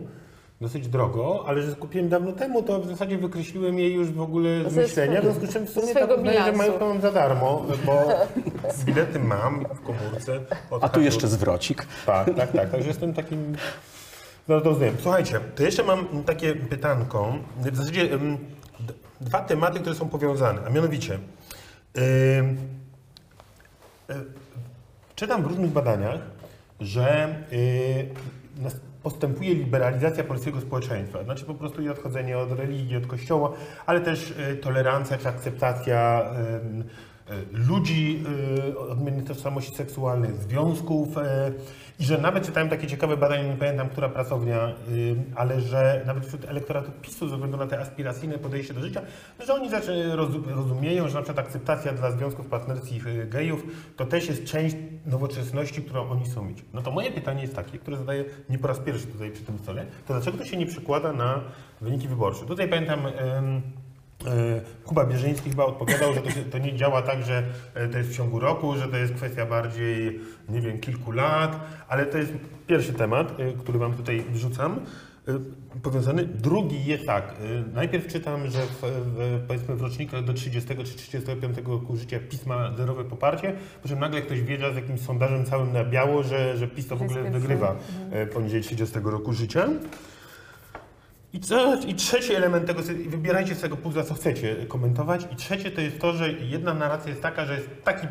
[0.61, 4.69] dosyć drogo, ale że kupiłem dawno temu, to w zasadzie wykreśliłem je już w ogóle
[4.69, 7.65] z myślenia, w związku z czym w sumie tak uznaję, że majówkę mam za darmo,
[7.85, 8.07] bo
[8.85, 10.39] bilety mam w komórce.
[10.71, 11.85] od A tu jeszcze zwrocik.
[12.05, 12.69] Tak, tak, tak.
[12.71, 13.55] Także jestem takim.
[14.47, 14.95] No to rozumiem.
[15.01, 17.33] Słuchajcie, to jeszcze mam takie pytanko.
[17.61, 18.09] W zasadzie
[19.21, 21.13] dwa tematy, które są powiązane, a mianowicie.
[21.13, 22.57] ym,
[24.09, 24.13] y,
[25.15, 26.19] czytam w różnych badaniach,
[26.79, 28.05] że y,
[28.61, 31.23] nas- postępuje liberalizacja polskiego społeczeństwa.
[31.23, 33.51] Znaczy po prostu i odchodzenie od religii, od kościoła,
[33.85, 36.31] ale też y, tolerancja czy akceptacja
[36.65, 36.83] ym,
[37.51, 38.23] ludzi
[38.69, 41.07] y, odmiennych tożsamości seksualnych, związków
[42.03, 46.25] i że nawet czytałem takie ciekawe badania, nie pamiętam, która pracownia, y, ale że nawet
[46.25, 49.01] wśród elektoratu PiSu, ze względu na te aspiracyjne podejście do życia,
[49.47, 49.69] że oni
[50.45, 53.63] rozumieją, że na przykład akceptacja dla związków partnerskich y, gejów
[53.95, 54.75] to też jest część
[55.05, 56.65] nowoczesności, którą oni chcą mieć.
[56.73, 59.59] No to moje pytanie jest takie, które zadaję nie po raz pierwszy tutaj przy tym
[59.59, 61.41] stole, to dlaczego to się nie przekłada na
[61.81, 62.45] wyniki wyborcze?
[62.45, 63.07] Tutaj pamiętam...
[63.07, 63.82] E,
[64.85, 67.43] Kuba Bierzyński chyba odpowiadał, że to, się, to nie działa tak, że
[67.73, 70.19] e, to jest w ciągu roku, że to jest kwestia bardziej,
[70.49, 72.33] nie wiem, kilku lat, ale to jest
[72.67, 74.79] pierwszy temat, e, który Wam tutaj wrzucam.
[75.27, 75.33] e,
[75.83, 76.25] Powiązany.
[76.25, 77.23] Drugi jest tak.
[77.69, 82.19] e, Najpierw czytam, że w, w, powiedzmy w rocznikach do 30 czy 35 roku życia
[82.29, 86.23] PiS ma zerowe poparcie, po czym nagle ktoś wiedział z jakimś sondażem całym na biało,
[86.23, 87.75] że, że PiS to w ogóle wygrywa
[88.11, 89.69] e, poniżej 30 roku życia.
[91.33, 95.27] I, co, I trzeci element tego, wybierajcie z tego puzzla, co chcecie komentować.
[95.31, 98.09] I trzecie to jest to, że jedna narracja jest taka, że jest taki, e,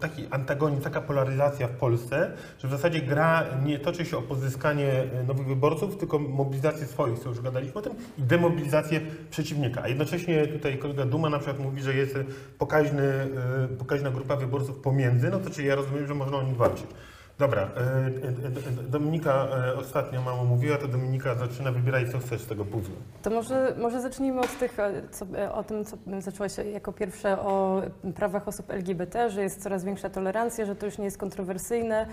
[0.00, 4.92] taki antagonizm, taka polaryzacja w Polsce, że w zasadzie gra nie toczy się o pozyskanie
[4.92, 9.00] e, nowych wyborców, tylko mobilizację swoich, co już gadaliśmy o tym, i demobilizację
[9.30, 9.82] przeciwnika.
[9.82, 12.18] A jednocześnie tutaj kolega Duma na przykład mówi, że jest
[12.58, 13.28] pokaźny, e,
[13.78, 16.86] pokaźna grupa wyborców pomiędzy, no to czyli ja rozumiem, że można o nich walczyć.
[17.40, 18.08] Dobra, e, e,
[18.80, 19.48] e, Dominika
[19.78, 22.94] ostatnio mało mówiła, to Dominika zaczyna wybierać co chcesz z tego puzzla.
[23.22, 24.76] To może, może zacznijmy od tych,
[25.10, 27.82] co, o tym, co zaczęłaś jako pierwsze o
[28.16, 32.06] prawach osób LGBT, że jest coraz większa tolerancja, że to już nie jest kontrowersyjne.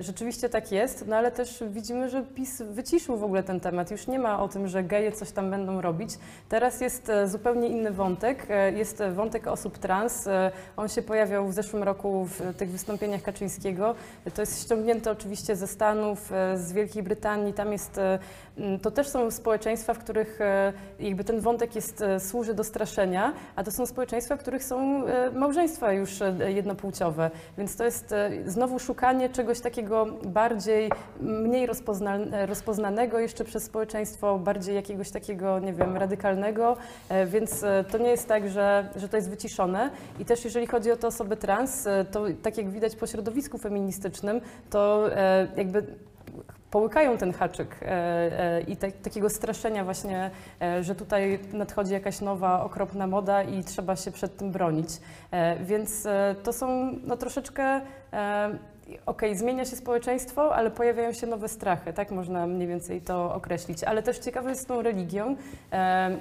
[0.00, 3.90] Rzeczywiście tak jest, no ale też widzimy, że PiS wyciszył w ogóle ten temat.
[3.90, 6.10] Już nie ma o tym, że geje coś tam będą robić.
[6.48, 8.46] Teraz jest zupełnie inny wątek.
[8.74, 10.28] Jest wątek osób trans.
[10.76, 13.94] On się pojawiał w zeszłym roku w tych wystąpieniach Kaczyńskiego.
[14.34, 17.52] To jest ściągnięte oczywiście ze Stanów, e, z Wielkiej Brytanii.
[17.52, 18.18] Tam jest, e,
[18.82, 23.32] to też są społeczeństwa, w których e, jakby ten wątek jest, e, służy do straszenia,
[23.56, 26.10] a to są społeczeństwa, w których są e, małżeństwa już
[26.46, 27.30] jednopłciowe.
[27.58, 28.14] Więc to jest
[28.46, 30.90] znowu szukanie czegoś takiego bardziej,
[31.20, 36.76] mniej rozpozna, rozpoznanego jeszcze przez społeczeństwo, bardziej jakiegoś takiego, nie wiem, radykalnego.
[37.26, 39.90] Więc to nie jest tak, że, że to jest wyciszone.
[40.18, 44.40] I też jeżeli chodzi o te osoby trans, to tak jak widać po środowisku feministycznym,
[44.70, 45.04] to
[45.56, 45.86] jakby
[46.74, 50.30] połykają ten haczyk e, e, i te, takiego straszenia właśnie,
[50.62, 54.88] e, że tutaj nadchodzi jakaś nowa, okropna moda i trzeba się przed tym bronić.
[55.60, 56.06] Więc
[56.42, 57.80] to są no, troszeczkę
[59.06, 63.84] Okej, zmienia się społeczeństwo, ale pojawiają się nowe strachy, tak można mniej więcej to określić.
[63.84, 65.36] Ale też ciekawe jest z tą religią,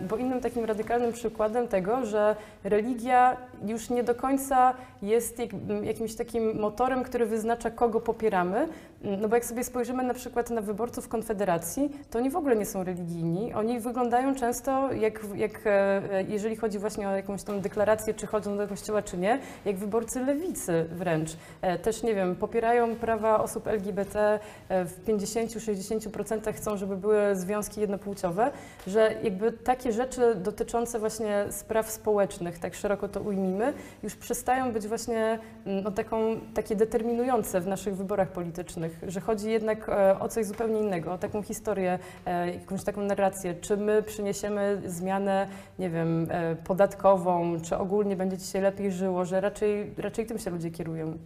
[0.09, 5.49] bo innym takim radykalnym przykładem tego, że religia już nie do końca jest jak,
[5.84, 8.67] jakimś takim motorem, który wyznacza, kogo popieramy.
[9.03, 12.65] No bo jak sobie spojrzymy na przykład na wyborców Konfederacji, to oni w ogóle nie
[12.65, 13.53] są religijni.
[13.53, 18.57] Oni wyglądają często, jak, jak e, jeżeli chodzi właśnie o jakąś tą deklarację, czy chodzą
[18.57, 21.30] do kościoła, czy nie, jak wyborcy lewicy wręcz.
[21.61, 24.39] E, Też, nie wiem, popierają prawa osób LGBT
[24.69, 28.51] e, w 50-60% chcą, żeby były związki jednopłciowe,
[28.88, 33.73] że jakby takie rzeczy dotyczące właśnie spraw społecznych, tak szeroko to ujmijmy,
[34.03, 39.51] już przestają być właśnie mm, no, taką, takie determinujące w naszych wyborach politycznych, że chodzi
[39.51, 44.03] jednak e, o coś zupełnie innego, o taką historię, e, jakąś taką narrację, czy my
[44.03, 45.47] przyniesiemy zmianę,
[45.79, 50.39] nie wiem, e, podatkową, czy ogólnie będzie ci się lepiej żyło, że raczej, raczej tym
[50.39, 51.17] się ludzie kierują.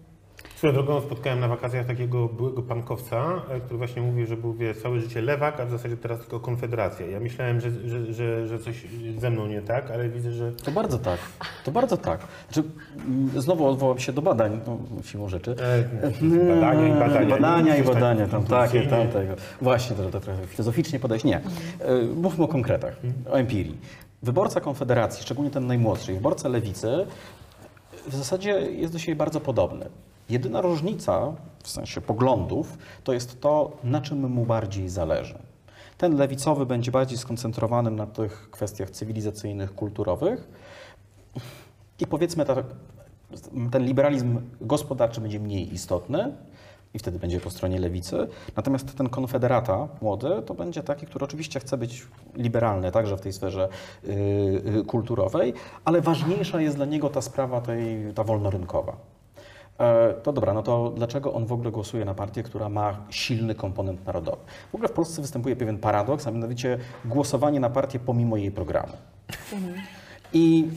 [0.58, 4.76] Swoją drogą spotkałem na wakacjach takiego byłego pankowca, e, który właśnie mówił, że był wie,
[4.76, 7.06] całe życie lewak, a w zasadzie teraz tylko konfederacja.
[7.06, 8.86] Ja myślałem, że, że, że, że coś
[9.18, 11.20] ze mną nie tak, ale widzę, że To bardzo tak.
[11.66, 12.20] To bardzo tak.
[12.52, 12.70] Znaczy,
[13.36, 15.56] znowu odwołam się do badań, no, siłą rzeczy.
[15.60, 17.30] e, badania i badania.
[17.30, 19.34] Badania i badania, tam takie, tamtego.
[19.62, 21.26] Właśnie, to, to trochę filozoficznie podejść.
[21.26, 21.38] Nie.
[21.38, 21.42] E,
[22.16, 22.96] Mówmy o konkretach,
[23.32, 23.78] o empirii.
[24.24, 27.06] Wyborca Konfederacji, szczególnie ten najmłodszy, wyborca Lewicy,
[28.08, 29.86] w zasadzie jest do siebie bardzo podobny.
[30.30, 31.34] Jedyna różnica,
[31.64, 35.38] w sensie poglądów, to jest to, na czym mu bardziej zależy.
[35.98, 40.48] Ten lewicowy będzie bardziej skoncentrowany na tych kwestiach cywilizacyjnych, kulturowych
[42.00, 42.66] i powiedzmy tak,
[43.72, 46.34] ten liberalizm gospodarczy będzie mniej istotny
[46.94, 48.28] i wtedy będzie po stronie lewicy.
[48.56, 53.34] Natomiast ten konfederata młody to będzie taki, który oczywiście chce być liberalny także w tej
[53.34, 53.70] sferze
[54.04, 54.10] y,
[54.80, 55.54] y, kulturowej,
[55.86, 58.98] ale ważniejsza jest dla niego ta sprawa tej, ta wolnorynkowa.
[59.80, 63.56] E, To dobra, no to dlaczego on w ogóle głosuje na partię, która ma silny
[63.56, 64.38] komponent narodowy?
[64.72, 68.94] W ogóle w Polsce występuje pewien paradoks, a mianowicie głosowanie na partię pomimo jej programu.
[70.34, 70.68] I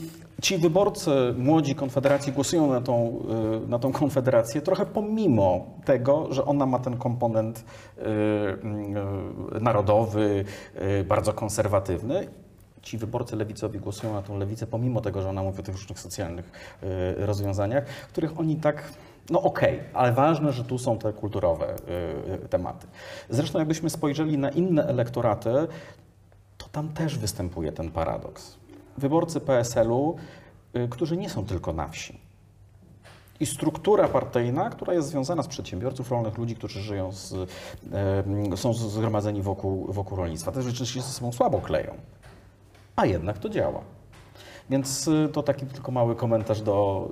[0.41, 3.19] ci wyborcy młodzi Konfederacji głosują na tą,
[3.65, 7.65] y, na tą Konfederację trochę pomimo tego, że ona ma ten komponent
[7.97, 10.45] y, narodowy,
[11.07, 12.27] bardzo konserwatywny.
[12.81, 15.99] Ci wyborcy lewicowi głosują na tą lewicę, pomimo tego, że ona mówi o tych różnych
[15.99, 16.51] socjalnych
[16.83, 18.93] y, rozwiązaniach, których oni tak.
[19.29, 21.75] No okej, ale ważne, że tu są te kulturowe
[22.43, 22.87] y, tematy.
[23.29, 25.67] Zresztą, jakbyśmy spojrzeli na inne elektoraty,
[26.57, 28.57] to tam też występuje ten paradoks.
[28.97, 30.15] Wyborcy PSL-u,
[30.75, 32.19] y, którzy nie są tylko na wsi.
[33.39, 37.33] I struktura partyjna, która jest związana z przedsiębiorców rolnych, ludzi, którzy żyją z,
[38.53, 41.93] y, są zgromadzeni wokół, wokół rolnictwa, te rzeczy się ze sobą słabo kleją.
[42.95, 43.81] A jednak to działa.
[44.69, 47.09] Więc y, to taki tylko mały komentarz do,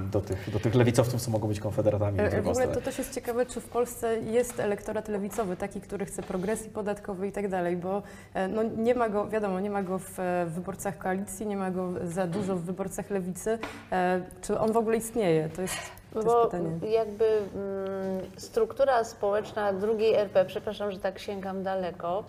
[0.00, 2.20] y, do, tych, do tych lewicowców, co mogą być konfederatami.
[2.20, 5.56] E, w drugą W ogóle to też jest ciekawe, czy w Polsce jest elektorat lewicowy,
[5.56, 8.02] taki, który chce progresji podatkowej i tak dalej, bo
[8.34, 11.70] e, no, nie ma go, wiadomo, nie ma go w e, wyborcach koalicji, nie ma
[11.70, 13.58] go za dużo w wyborcach lewicy.
[13.92, 15.48] E, Czy on w ogóle istnieje?
[15.48, 15.76] To jest
[16.24, 16.70] Bo pytanie.
[16.90, 22.24] jakby mm, struktura społeczna drugiej RP, przepraszam, że tak sięgam daleko,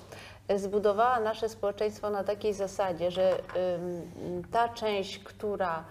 [0.55, 3.37] zbudowała nasze społeczeństwo na takiej zasadzie, że
[4.51, 5.83] ta część, która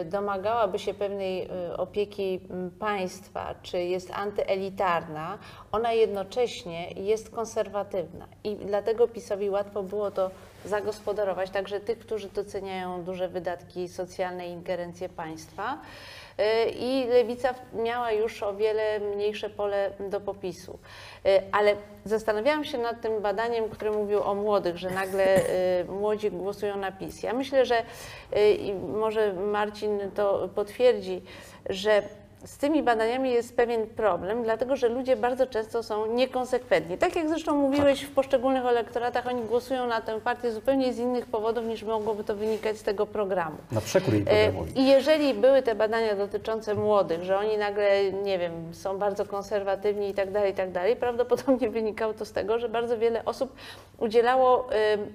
[0.00, 2.40] y, domagałaby się pewnej y, opieki
[2.78, 5.38] państwa, czy jest antyelitarna,
[5.72, 8.26] ona jednocześnie jest konserwatywna.
[8.44, 10.30] I dlatego PiSowi łatwo było to
[10.64, 15.78] zagospodarować, także tych, którzy doceniają duże wydatki socjalne i ingerencje państwa.
[16.40, 20.78] Y, I lewica miała już o wiele mniejsze pole do popisu.
[21.26, 25.38] Y, Ale zastanawiałam się nad tym badaniem, które mówił o młodych, że nagle
[25.80, 27.22] y, młodzi głosują na PiS.
[27.22, 27.82] Ja myślę, że
[28.58, 31.22] i może Marcin to potwierdzi,
[31.68, 32.02] że
[32.44, 36.98] z tymi badaniami jest pewien problem, dlatego że ludzie bardzo często są niekonsekwentni.
[36.98, 41.26] Tak jak zresztą mówiłeś, w poszczególnych elektoratach oni głosują na tę partię zupełnie z innych
[41.26, 43.56] powodów, niż mogłoby to wynikać z tego programu.
[43.72, 44.80] Na przekór jej E, programowi.
[44.80, 50.08] I jeżeli były te badania dotyczące młodych, że oni nagle, nie wiem, są bardzo konserwatywni
[50.08, 53.56] i tak dalej, i tak dalej, prawdopodobnie wynikało to z tego, że bardzo wiele osób
[53.98, 54.68] udzielało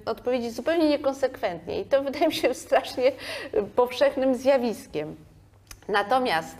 [0.06, 1.80] odpowiedzi zupełnie niekonsekwentnie.
[1.80, 3.12] I to wydaje mi się strasznie
[3.76, 5.16] powszechnym zjawiskiem.
[5.88, 6.56] Natomiast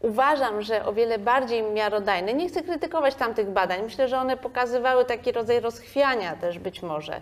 [0.00, 5.04] uważam, że o wiele bardziej miarodajne, nie chcę krytykować tamtych badań, myślę, że one pokazywały
[5.04, 7.20] taki rodzaj rozchwiania też być może.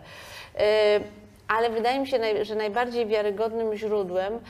[0.55, 0.61] Yy,
[1.49, 4.41] Ale wydaje mi się, że najbardziej wiarygodnym źródłem y,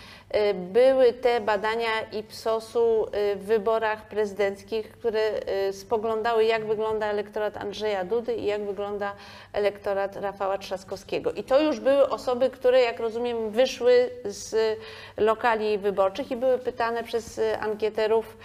[0.55, 5.21] były te badania IPSOS-u y, w wyborach prezydenckich, które
[5.69, 9.13] y, spoglądały, jak wygląda elektorat Andrzeja Dudy i jak wygląda
[9.53, 11.33] elektorat Rafała Trzaskowskiego.
[11.33, 14.79] I to już były osoby, które, jak rozumiem, wyszły z
[15.17, 18.37] lokali wyborczych i były pytane przez y, ankieterów,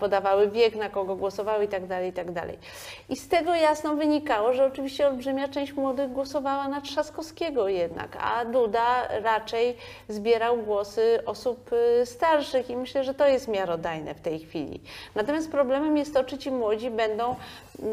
[0.00, 2.26] podawały wiek, na kogo głosowały i tak dalej, i tak.
[3.08, 8.44] I z tego jasno wynikało, że oczywiście olbrzymia część młodych głosowała na Trzaskowskiego jednak, a
[8.44, 9.76] Duda raczej
[10.24, 14.80] zbierał głosy osób y, starszych i myślę, że to jest miarodajne w tej chwili.
[15.14, 17.36] Natomiast problemem jest to, czy ci młodzi będą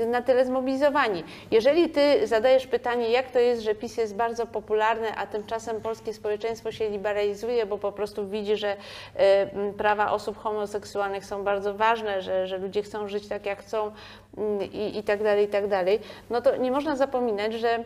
[0.07, 1.23] na tyle zmobilizowani.
[1.51, 6.13] Jeżeli ty zadajesz pytanie, jak to jest, że PiS jest bardzo popularny, a tymczasem polskie
[6.13, 12.21] społeczeństwo się liberalizuje, bo po prostu widzi, że y, prawa osób homoseksualnych są bardzo ważne,
[12.21, 13.91] że, że ludzie chcą żyć tak, jak chcą
[14.37, 15.99] mm, i, i tak dalej, i tak dalej,
[16.29, 17.83] no to nie można zapominać, że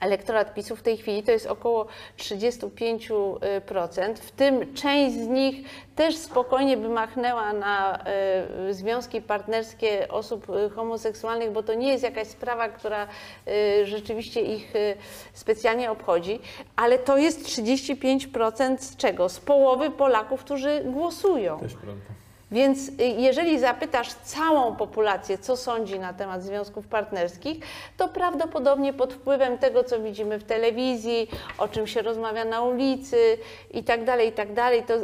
[0.00, 1.86] Elektorat PiSu w tej chwili to jest około
[2.18, 7.98] 35%, w tym część z nich też spokojnie by machnęła na
[8.68, 13.06] y, związki partnerskie osób y, homoseksualnych, bo to nie jest jakaś sprawa, która
[13.48, 14.72] y, rzeczywiście ich
[15.32, 16.40] specjalnie obchodzi,
[16.76, 19.28] ale to jest 35% z czego?
[19.28, 21.58] Z połowy Polaków, którzy głosują.
[21.58, 22.19] Prawda.
[22.52, 27.64] Więc y, jeżeli zapytasz całą populację, co sądzi na temat związków partnerskich,
[27.96, 33.38] to prawdopodobnie pod wpływem tego, co widzimy w telewizji, o czym się rozmawia na ulicy
[33.70, 34.48] i tak dalej, i tak
[34.86, 34.94] to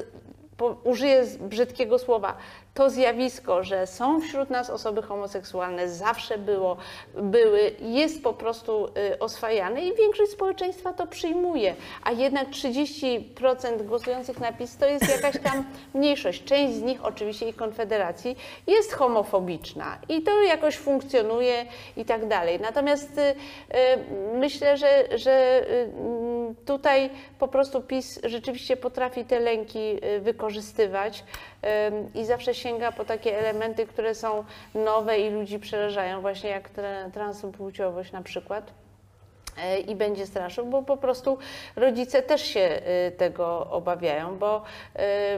[0.84, 2.36] użyję brzydkiego słowa,
[2.76, 6.76] to zjawisko, że są wśród nas osoby homoseksualne, zawsze było,
[7.14, 14.40] były, jest po prostu y, oswajane i większość społeczeństwa to przyjmuje, a jednak 30% głosujących
[14.40, 16.44] na PiS to jest jakaś tam mniejszość.
[16.44, 18.36] Część z nich oczywiście i Konfederacji
[18.66, 21.66] jest homofobiczna i to jakoś funkcjonuje
[21.96, 22.60] i tak dalej.
[22.60, 23.34] Natomiast y, y,
[24.34, 25.66] myślę, że, że
[26.66, 31.24] tutaj po prostu PiS rzeczywiście potrafi te lęki wykorzystywać
[32.14, 34.44] i zawsze sięga po takie elementy, które są
[34.74, 38.72] nowe i ludzi przerażają, właśnie jak tra- transpłciowość na przykład
[39.58, 41.38] e, i będzie straszył, bo po prostu
[41.76, 44.62] rodzice też się y, tego obawiają, bo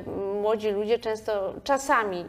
[0.06, 0.10] y,
[0.42, 2.24] młodzi ludzie często czasami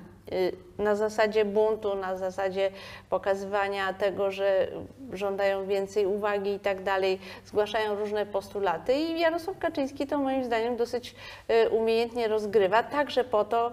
[0.77, 2.71] na zasadzie buntu, na zasadzie
[3.09, 4.67] pokazywania tego, że
[5.13, 10.77] żądają więcej uwagi i tak dalej, zgłaszają różne postulaty i Jarosław Kaczyński to moim zdaniem
[10.77, 11.15] dosyć
[11.71, 13.71] umiejętnie rozgrywa, także po to,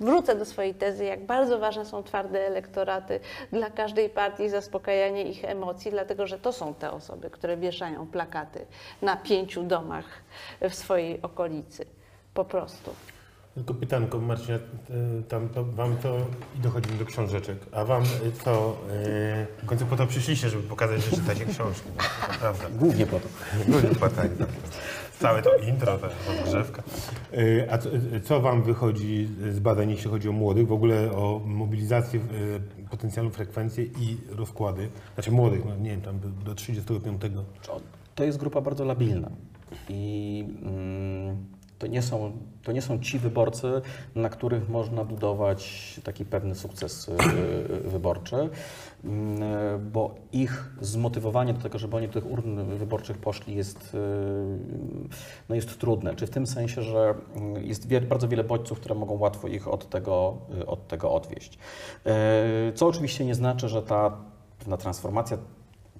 [0.00, 3.20] wrócę do swojej tezy, jak bardzo ważne są twarde elektoraty
[3.52, 8.66] dla każdej partii, zaspokajanie ich emocji, dlatego że to są te osoby, które wieszają plakaty
[9.02, 10.04] na pięciu domach
[10.60, 11.86] w swojej okolicy.
[12.34, 12.94] Po prostu.
[13.54, 14.60] Tylko pytanko, Marcin, e,
[15.28, 16.16] tam to, wam to
[16.56, 18.06] i dochodzimy do książeczek, a wam e,
[18.44, 22.64] co, e, w końcu po to przyszliście, żeby pokazać, że czytacie książki, no, to prawda.
[22.70, 23.28] Głównie po to.
[23.68, 24.48] No nie płatali, tak.
[25.20, 26.82] Całe to intro, ta rozgrzewka.
[27.32, 27.90] E, A co,
[28.24, 33.30] co wam wychodzi z badań, jeśli chodzi o młodych, w ogóle o mobilizację e, potencjalną
[33.30, 37.22] frekwencję i rozkłady, znaczy młodych, no nie wiem, tam do 35.
[38.14, 39.30] To jest grupa bardzo labilna
[39.88, 41.36] i mm,
[41.78, 42.32] to, nie są,
[42.62, 43.82] to nie są ci wyborcy,
[44.14, 48.36] na których można budować taki pewny sukces y, y, wyborczy,
[49.04, 53.98] mm, bo ich zmotywowanie do tego, żeby oni do tych urn wyborczych poszli jest, y,
[55.48, 56.14] no jest trudne.
[56.14, 59.88] Czy w tym sensie, że mm, jest bardzo wiele bodźców, które mogą łatwo ich od
[59.88, 61.58] tego, y, od tego odwieść.
[62.68, 64.16] Y, Co oczywiście nie znaczy, że ta
[64.58, 65.38] pewna transformacja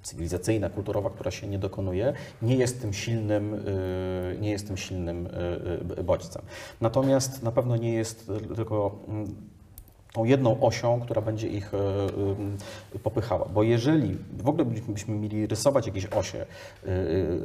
[0.03, 5.27] cywilizacyjna, kulturowa, która się nie dokonuje, nie jest tym silnym, y, nie jest tym silnym
[5.27, 6.41] y, y, bodźcem.
[6.81, 9.35] Natomiast na pewno nie jest tylko mm,
[10.13, 11.71] tą jedną osią, która będzie ich
[13.03, 13.45] popychała.
[13.53, 16.45] Bo jeżeli w ogóle byśmy- mieli rysować jakieś osie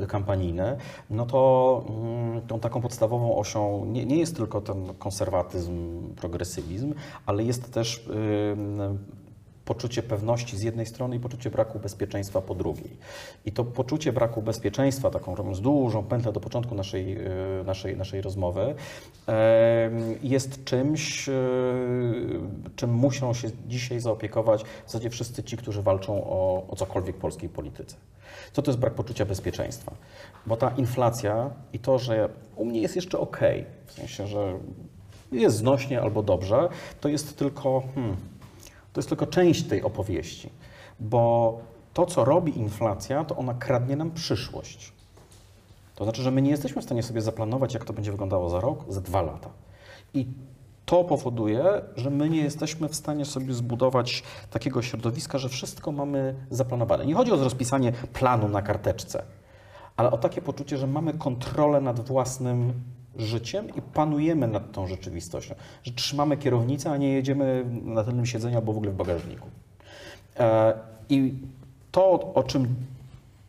[0.08, 0.76] kampanijne,
[1.10, 6.94] no to mm, tą taką podstawową osią nie, nie jest tylko ten konserwatyzm, progresywizm,
[7.26, 8.08] ale jest też
[9.64, 12.96] poczucie pewności z jednej strony i poczucie braku bezpieczeństwa po drugiej.
[13.44, 18.22] I to poczucie braku bezpieczeństwa, taką robiąc dużą pętlę do początku naszej, e, naszej, naszej
[18.22, 18.74] rozmowy,
[20.22, 21.32] jest czymś, e,
[22.76, 27.48] czym muszą się dzisiaj zaopiekować w zasadzie wszyscy ci, którzy walczą o, o cokolwiek polskiej
[27.48, 27.96] polityce.
[28.52, 29.92] Co to jest brak poczucia bezpieczeństwa?
[30.46, 33.40] Bo ta inflacja i to, że u mnie jest jeszcze ok,
[33.86, 34.58] w sensie, że
[35.32, 36.68] jest znośnie albo dobrze,
[37.00, 37.82] to jest tylko...
[37.94, 38.16] Hmm,
[38.94, 40.50] to jest tylko część tej opowieści,
[41.00, 41.58] bo
[41.94, 44.92] to, co robi inflacja, to ona kradnie nam przyszłość.
[45.94, 48.60] To znaczy, że my nie jesteśmy w stanie sobie zaplanować, jak to będzie wyglądało za
[48.60, 49.50] rok, za dwa lata.
[50.14, 50.26] I
[50.86, 51.64] to powoduje,
[51.96, 57.06] że my nie jesteśmy w stanie sobie zbudować takiego środowiska, że wszystko mamy zaplanowane.
[57.06, 59.22] Nie chodzi o rozpisanie planu na karteczce,
[59.96, 62.72] ale o takie poczucie, że mamy kontrolę nad własnym
[63.16, 65.54] życiem i panujemy nad tą rzeczywistością.
[65.82, 69.48] Że trzymamy kierownicę, a nie jedziemy na tylnym siedzeniu albo w ogóle w bagażniku.
[70.38, 70.74] E,
[71.08, 71.34] I
[71.92, 72.74] to, o czym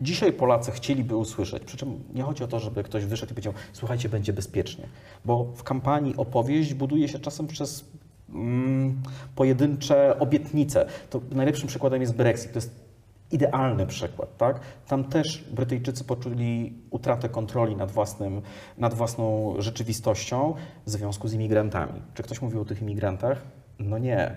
[0.02, 3.54] dzisiaj Polacy chcieliby usłyszeć, przy czym nie chodzi o to, żeby ktoś wyszedł i powiedział,
[3.74, 4.88] słuchajcie, będzie bezpiecznie,
[5.26, 7.86] bo w kampanii opowieść buduje się czasem przez
[8.30, 9.02] mm,
[9.36, 10.86] pojedyncze obietnice.
[11.10, 12.52] To najlepszym przykładem jest Brexit.
[12.52, 12.85] To jest
[13.32, 14.60] idealny przykład, tak?
[14.88, 18.42] Tam też Brytyjczycy poczuli utratę kontroli nad, własnym,
[18.78, 20.54] nad własną rzeczywistością
[20.86, 22.02] w związku z imigrantami.
[22.14, 23.42] Czy ktoś mówił o tych imigrantach?
[23.80, 24.36] No nie.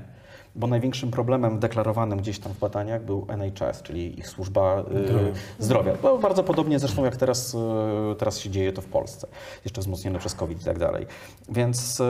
[0.57, 5.95] Bo największym problemem deklarowanym gdzieś tam w badaniach był NHS, czyli ich służba y, zdrowia.
[6.03, 7.59] Bo bardzo podobnie zresztą jak teraz, y,
[8.19, 9.27] teraz się dzieje to w Polsce.
[9.65, 11.07] Jeszcze wzmocnione przez COVID i tak dalej.
[11.49, 12.05] Więc y,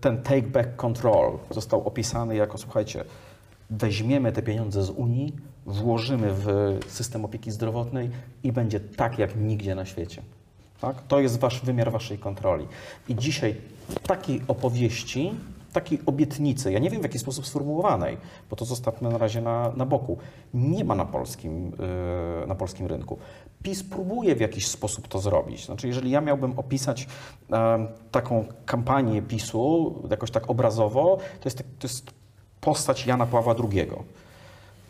[0.00, 3.04] ten take back control został opisany jako, słuchajcie,
[3.70, 5.32] weźmiemy te pieniądze z Unii,
[5.66, 8.10] włożymy w system opieki zdrowotnej
[8.42, 10.22] i będzie tak jak nigdzie na świecie.
[10.80, 11.02] Tak?
[11.08, 12.66] To jest wasz wymiar waszej kontroli.
[13.08, 13.56] I dzisiaj
[14.06, 15.32] takiej opowieści,
[15.72, 18.16] takiej obietnicy, ja nie wiem w jaki sposób sformułowanej,
[18.50, 20.18] bo to zostawmy na razie na, na boku,
[20.54, 21.64] nie ma na polskim,
[22.40, 23.18] yy, na polskim rynku.
[23.62, 25.66] PiS próbuje w jakiś sposób to zrobić.
[25.66, 27.08] Znaczy, jeżeli ja miałbym opisać
[28.10, 32.10] taką kampanię PiSu jakoś tak obrazowo, to jest, to jest
[32.60, 33.88] postać Jana Pawła II.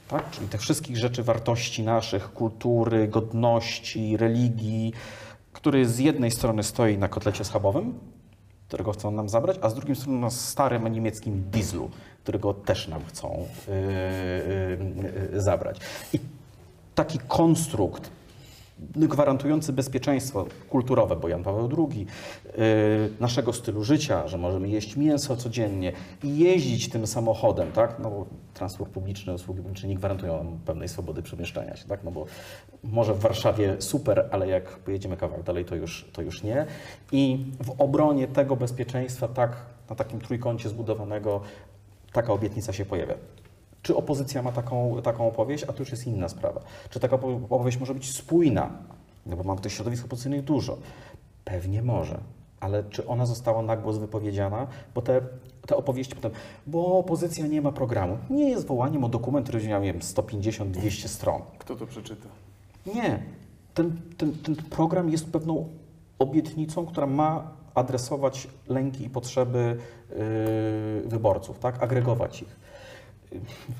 [0.08, 0.30] Tak?
[0.30, 4.92] Czyli tych wszystkich rzeczy, wartości naszych, kultury, godności, religii,
[5.52, 7.98] który z jednej strony stoi na kotlecie schabowym,
[8.68, 11.90] którego chcą nam zabrać, a z drugiej strony na starym niemieckim dieslu,
[12.22, 15.80] którego też nam chcą yy, yy, yy, zabrać.
[16.12, 16.20] I
[16.94, 18.10] taki konstrukt
[18.94, 22.06] gwarantujący bezpieczeństwo kulturowe, bo Jan Paweł II,
[22.46, 22.54] yy,
[23.20, 25.92] naszego stylu życia, że możemy jeść mięso codziennie
[26.22, 27.98] i jeździć tym samochodem, tak?
[27.98, 32.04] No bo transport publiczny, usługi publiczne nie gwarantują nam pewnej swobody przemieszczania się, tak?
[32.04, 32.26] No bo
[32.84, 36.66] może w Warszawie super, ale jak pojedziemy kawałek dalej, to już, to już nie.
[37.12, 39.56] I w obronie tego bezpieczeństwa, tak,
[39.90, 41.40] na takim trójkącie zbudowanego,
[42.12, 43.14] taka obietnica się pojawia.
[43.84, 45.64] Czy opozycja ma taką, taką opowieść?
[45.64, 46.60] A to już jest inna sprawa.
[46.90, 48.70] Czy taka opo- opowieść może być spójna?
[49.26, 50.76] No bo mam tych środowisk opozycyjnych dużo.
[51.44, 52.20] Pewnie może.
[52.60, 54.66] Ale czy ona została na głos wypowiedziana?
[54.94, 55.20] Bo te,
[55.66, 56.30] te opowieści potem,
[56.66, 58.18] bo opozycja nie ma programu.
[58.30, 61.42] Nie jest wołaniem o dokument, który miał, nie wiem, 150-200 stron.
[61.58, 62.28] Kto to przeczyta?
[62.94, 63.22] Nie.
[63.74, 65.68] Ten, ten, ten program jest pewną
[66.18, 69.76] obietnicą, która ma adresować lęki i potrzeby
[70.10, 71.82] yy, wyborców, tak?
[71.82, 72.56] agregować ich.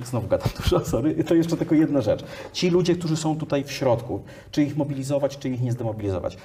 [0.05, 1.25] Znowu gadam dużo, sorry.
[1.25, 2.25] To jeszcze tylko jedna rzecz.
[2.53, 6.37] Ci ludzie, którzy są tutaj w środku, czy ich mobilizować, czy ich nie zdemobilizować.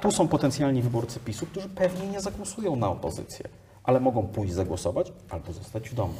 [0.00, 3.48] Tu są potencjalni wyborcy PiSu, którzy pewnie nie zagłosują na opozycję,
[3.84, 6.14] ale mogą pójść zagłosować albo zostać w domu.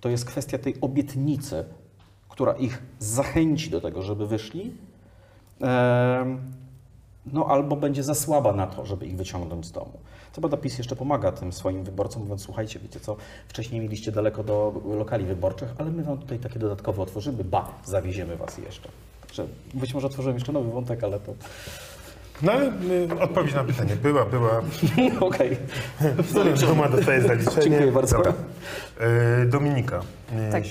[0.00, 1.64] To jest kwestia tej obietnicy,
[2.28, 4.72] która ich zachęci do tego, żeby wyszli,
[7.26, 9.98] no albo będzie za słaba na to, żeby ich wyciągnąć z domu.
[10.32, 13.16] Co prawda PiS jeszcze pomaga tym swoim wyborcom, mówiąc, słuchajcie, wiecie co,
[13.48, 18.36] wcześniej mieliście daleko do lokali wyborczych, ale my wam tutaj takie dodatkowe otworzymy, ba, zawieziemy
[18.36, 18.88] was jeszcze.
[19.32, 21.34] Że być może otworzyłem jeszcze nowy wątek, ale to...
[22.42, 24.62] No ale y, odpowiedź na pytanie była, była.
[25.20, 25.56] Okej.
[26.66, 27.62] Duma dostaje zaliczenie.
[27.62, 28.16] Dziękuję bardzo.
[28.16, 28.34] Dobra.
[29.00, 30.00] Y, Dominika,
[30.48, 30.62] y, Tak.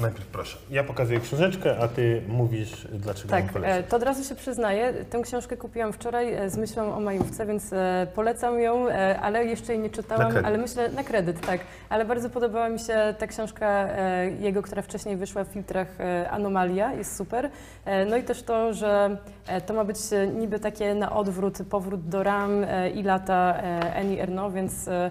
[0.00, 0.58] najpierw proszę.
[0.70, 3.78] Ja pokazuję książeczkę, a ty mówisz, dlaczego ją Tak, polecasz.
[3.78, 4.92] e, to od razu się przyznaję.
[5.10, 9.44] Tę książkę kupiłam wczoraj e, z myślą o majówce, więc e, polecam ją, e, ale
[9.44, 11.60] jeszcze jej nie czytałam, ale myślę na kredyt, tak.
[11.88, 16.30] Ale bardzo podobała mi się ta książka e, jego, która wcześniej wyszła w filtrach e,
[16.30, 17.50] Anomalia, jest super.
[17.84, 21.58] E, No i też to, że e, to ma być e, niby takie na odwrót,
[21.70, 25.10] powrót do ram e, i lata e, Annie Ernaux, więc e,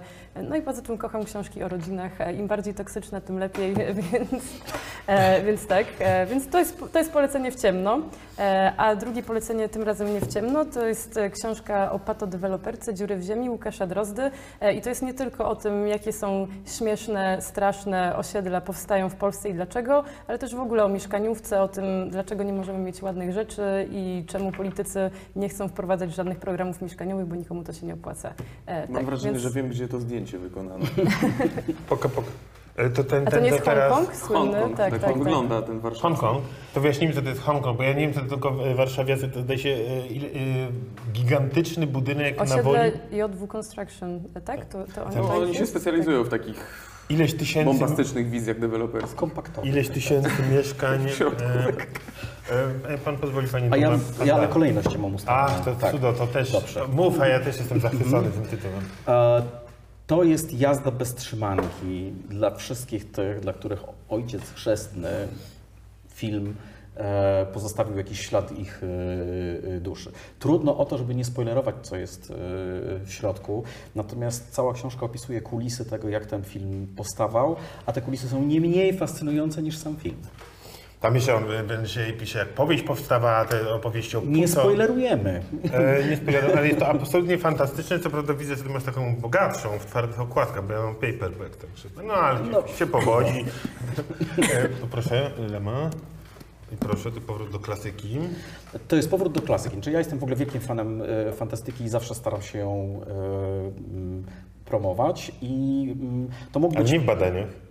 [0.50, 2.22] no i poza tym kocham książki o rodzinach.
[2.22, 3.74] E, Im bardziej toksyczne, tym lepiej,
[4.12, 4.44] więc,
[5.08, 5.86] e, więc tak.
[6.00, 8.00] E, więc to jest, to jest polecenie w ciemno.
[8.40, 12.94] E, a drugie polecenie, tym razem nie w ciemno, to jest e, książka o patodeweloperce
[12.94, 14.32] Dziury w ziemi Łukasza Drozdy.
[14.62, 16.48] E, I to jest nie tylko o tym, jakie są
[16.78, 21.68] śmieszne, straszne osiedla powstają w Polsce i dlaczego, ale też w ogóle o mieszkaniówce, o
[21.68, 26.82] tym, dlaczego nie możemy mieć ładnych rzeczy i czemu politycy nie chcą wprowadzać żadnych programów
[26.82, 28.34] mieszkaniowych, bo nikomu to się nie opłaca.
[28.66, 30.86] E, Mam tak, wrażenie, więc- że wiem, gdzie to zdjęcie wykonano.
[31.90, 32.28] Poka, poka.
[32.80, 33.94] Y, To ten, A to ten, nie to jest teraz...
[33.94, 34.40] Hongkong słynny?
[34.52, 35.18] Hongkong, tak, tak, tak, tak.
[35.24, 36.02] wygląda ten warszawski.
[36.26, 38.76] Hongkong, to wyjaśnijmy, co to jest Hongkong, bo ja nie wiem, co to tylko w
[38.76, 42.80] Warszawie, to zdaje się y, y, gigantyczny budynek na woli.
[42.80, 44.66] Osiedle JW Construction, tak?
[44.66, 45.72] To, to oni, No, tak oni się jest?
[45.72, 49.16] specjalizują w takich Ileś tysięcy, bombastycznych wizjach deweloperskich.
[49.16, 49.68] Kompaktowo.
[49.68, 51.06] ileś tysięcy mieszkań.
[51.08, 51.44] W środku.
[52.88, 54.26] e, e, pan pozwoli, pani A ja, Duma.
[54.26, 54.50] ja tak.
[54.50, 55.48] kolejność mam ustawioną.
[55.48, 55.92] Ach, to tak.
[55.92, 56.52] cudo, to też.
[56.52, 56.88] Dobrze.
[56.88, 58.82] Mów, a ja też jestem zachwycony tym tytułem.
[59.08, 59.42] E,
[60.08, 65.28] To jest jazda bez trzymanki dla wszystkich tych, dla których ojciec chrzestny,
[66.16, 66.56] film
[66.96, 68.88] e, pozostawił jakiś ślad ich e,
[69.76, 70.12] e, duszy.
[70.40, 72.34] Trudno o to, żeby nie spoilerować, co jest
[73.06, 73.64] w środku,
[73.96, 77.56] natomiast cała książka opisuje kulisy tego, jak ten film powstawał,
[77.86, 80.18] a te kulisy są nie mniej fascynujące niż sam film.
[81.06, 85.44] Tam jeszcze on będzie pisze, jak powieść powstawała, te opowieści o Nie spoilerujemy.
[85.74, 88.00] E, nie spoileruję, ale jest to absolutnie fantastyczne.
[88.00, 91.56] Co prawda widzę, że ty masz taką bogatszą w twardych okładkach, bo ja mam paperback,
[91.56, 91.90] także.
[92.08, 92.40] No ale
[92.76, 93.46] się powodzi.
[94.54, 95.90] E, poproszę, Lema.
[96.74, 98.20] I proszę, ty powrót do klasyki.
[98.88, 99.82] To jest powrót do klasyki.
[99.82, 104.66] Czyli ja jestem w ogóle wielkim fanem e, fantastyki i zawsze staram się ją e,
[104.66, 105.32] promować.
[105.42, 106.94] I mm, to mógł Ale być.
[106.94, 107.65] nie w badaniach.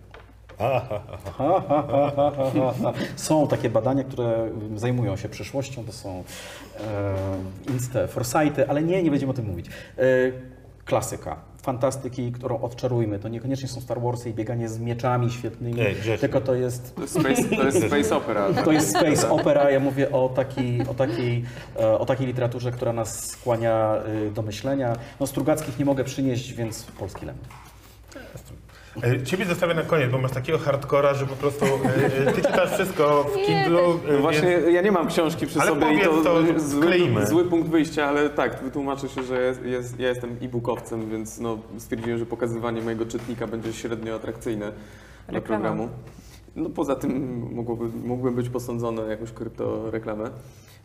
[0.57, 1.01] Ha, ha,
[2.83, 2.93] ha.
[3.15, 6.23] Są takie badania, które zajmują się przyszłością, to są
[7.67, 9.67] e, inste foresighty, ale nie, nie będziemy o tym mówić.
[9.97, 10.01] E,
[10.85, 11.35] klasyka.
[11.61, 13.19] Fantastyki, którą odczarujmy.
[13.19, 15.81] To niekoniecznie są Star Warsy i bieganie z mieczami świetnymi,
[16.19, 18.47] tylko to jest To jest space, to jest space opera.
[18.65, 19.71] to jest space opera.
[19.71, 21.43] Ja mówię o takiej, o takiej,
[21.79, 23.95] e, o takiej literaturze, która nas skłania
[24.27, 24.95] y, do myślenia.
[25.19, 27.43] No, Strugackich nie mogę przynieść, więc polski lemon.
[29.03, 32.41] E, Ciebie zostawię na koniec, bo masz takiego hardcora, że po prostu e, e, ty
[32.41, 33.81] czytasz wszystko w Kindle.
[34.11, 37.45] No właśnie, ja nie mam książki przy Ale sobie i powiedz, to to zły, zły
[37.45, 42.19] punkt wyjścia, ale tak, wytłumaczę się, że jest, jest, ja jestem e-bookowcem, więc no, stwierdziłem,
[42.19, 44.71] że pokazywanie mojego czytnika będzie średnio atrakcyjne
[45.27, 45.63] dla Reklama.
[45.63, 45.89] programu.
[46.55, 50.23] No poza tym mogłoby, mógłbym być posądzony o jakąś kryptoreklamę.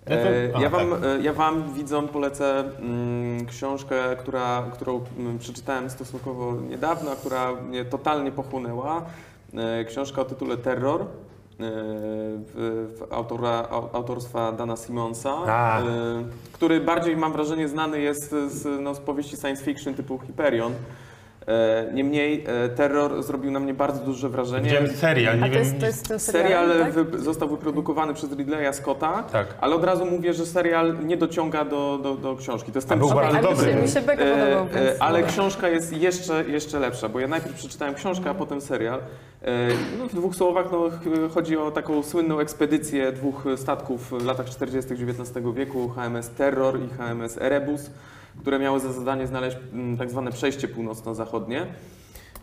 [0.09, 0.99] No E, ja, wam, tak.
[1.05, 7.53] e, ja Wam, widzom, polecę mm, książkę, która, którą mm, przeczytałem stosunkowo niedawno, a która
[7.55, 9.03] mnie totalnie pochłonęła.
[9.55, 11.01] E, książka o tytule Terror.
[11.03, 11.07] e,
[11.59, 15.35] W, w autora, au- autorstwa Dana Simonsa,
[15.81, 20.73] e, który bardziej mam wrażenie znany jest z, no, z powieści science fiction typu Hyperion.
[21.47, 24.65] E, Niemniej e, Terror zrobił na mnie bardzo duże wrażenie.
[24.65, 25.63] Widziałem serial, nie A to wiem.
[25.65, 26.93] jest, to jest ten Serial serial, tak?
[26.93, 29.47] wy, został wyprodukowany przez Ridleya Scotta, Tak.
[29.61, 32.73] ale od razu mówię, że serial nie dociąga do, do, do książki.
[32.73, 33.33] To jest A ten był przykład.
[33.33, 33.73] bardzo mi dobry.
[33.73, 34.97] się, mi się E, podobał, e, więc...
[35.01, 39.01] ale książka jest jeszcze, jeszcze lepsza, bo ja najpierw przeczytałem książkę, a potem serial.
[39.99, 44.47] No, w dwóch słowach no, ch- chodzi o taką słynną ekspedycję dwóch statków w latach
[44.51, 44.93] 40.
[44.95, 47.91] XIX wieku, HMS Terror i HMS Erebus,
[48.39, 51.67] które miały za zadanie znaleźć mm, tak zwane przejście północno-zachodnie.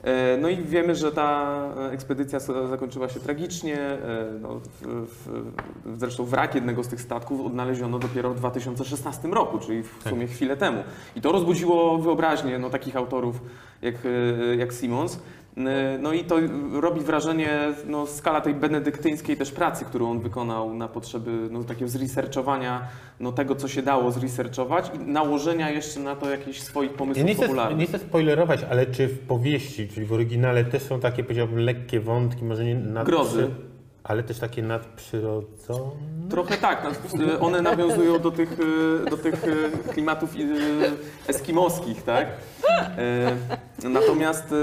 [0.04, 3.80] E, No i wiemy, że ta e, ekspedycja zakończyła się tragicznie.
[3.82, 4.00] e,
[4.42, 9.84] No, w, w, zresztą wrak jednego z tych statków odnaleziono dopiero w 2016 roku, czyli
[9.84, 10.14] w Tak.
[10.14, 10.84] sumie chwilę temu.
[11.16, 13.42] I to rozbudziło wyobraźnię no, takich autorów
[13.82, 13.96] jak,
[14.58, 15.20] jak Simons.
[15.58, 16.36] E, No i to
[16.74, 17.50] robi wrażenie
[17.88, 22.82] no, skala tej benedyktyńskiej też pracy, którą on wykonał na potrzeby no, takiego zresearchowania
[23.20, 27.26] no, tego, co się dało zresearchować i nałożenia jeszcze na to jakichś swoich Ja pomysłów
[27.28, 27.78] nie chcę, popularnych.
[27.78, 32.00] nie chcę spoilerować, ale czy w powieści, czyli w oryginale też są takie, powiedziałbym, lekkie
[32.00, 33.06] wątki, może nie nad...
[33.06, 33.50] Grozy.
[34.08, 35.92] Ale też takie nadprzyrodzone?
[36.30, 36.84] Trochę tak.
[37.14, 40.34] no, y, One nawiązują do tych, y, do tych y, klimatów
[41.28, 42.28] eskimoskich, tak?
[43.84, 44.54] Natomiast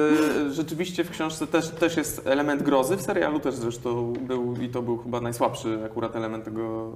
[0.50, 2.96] rzeczywiście w książce też, też jest element grozy.
[2.96, 6.92] W serialu też zresztą był i to był chyba najsłabszy akurat element tego,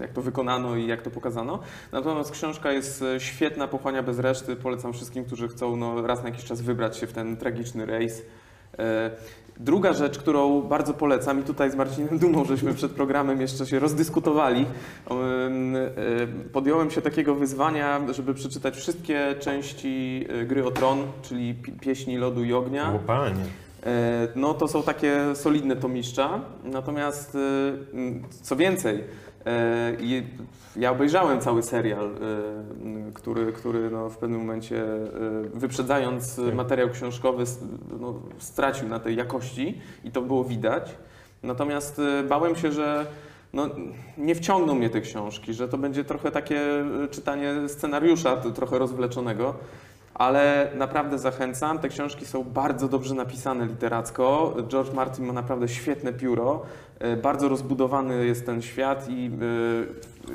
[0.00, 1.58] jak to wykonano i jak to pokazano.
[1.92, 4.56] Natomiast książka jest świetna, pochłania bez reszty.
[4.56, 8.22] Polecam wszystkim, którzy chcą no, raz na jakiś czas wybrać się w ten tragiczny rejs.
[9.60, 13.78] Druga rzecz, którą bardzo polecam i tutaj z Marcinem Dumą, żeśmy przed programem jeszcze się
[13.78, 14.66] rozdyskutowali,
[15.10, 15.88] em, e,
[16.52, 22.16] podjąłem się takiego wyzwania, żeby przeczytać wszystkie części e, Gry o Tron, czyli pi- Pieśni
[22.16, 22.94] Lodu i Ognia.
[22.94, 23.34] O panie.
[23.86, 26.40] E, No to są takie solidne tomiszcza.
[26.64, 27.36] Natomiast
[28.42, 29.04] co więcej,
[30.00, 30.22] i
[30.76, 35.08] ja obejrzałem cały serial, e, który, który no w pewnym momencie e,
[35.54, 36.54] wyprzedzając Tak.
[36.54, 37.44] materiał książkowy
[38.00, 40.96] no, stracił na tej jakości i to było widać.
[41.42, 43.06] Natomiast e, bałem się, że
[43.52, 43.68] no,
[44.18, 49.54] nie wciągną mnie te książki, że to będzie trochę takie e, czytanie scenariusza, trochę rozwleczonego.
[50.18, 51.78] Ale naprawdę zachęcam.
[51.78, 54.54] Te książki są bardzo dobrze napisane literacko.
[54.68, 56.62] George Martin ma naprawdę świetne pióro.
[56.98, 59.30] E, Bardzo rozbudowany jest ten świat i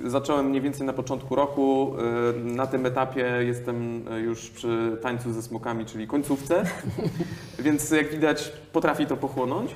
[0.06, 1.94] e, zacząłem mniej więcej na początku roku.
[2.30, 6.64] E, Na tym etapie jestem już przy tańcu ze smokami, czyli końcówce.
[7.60, 9.76] Więc jak widać, potrafi to pochłonąć.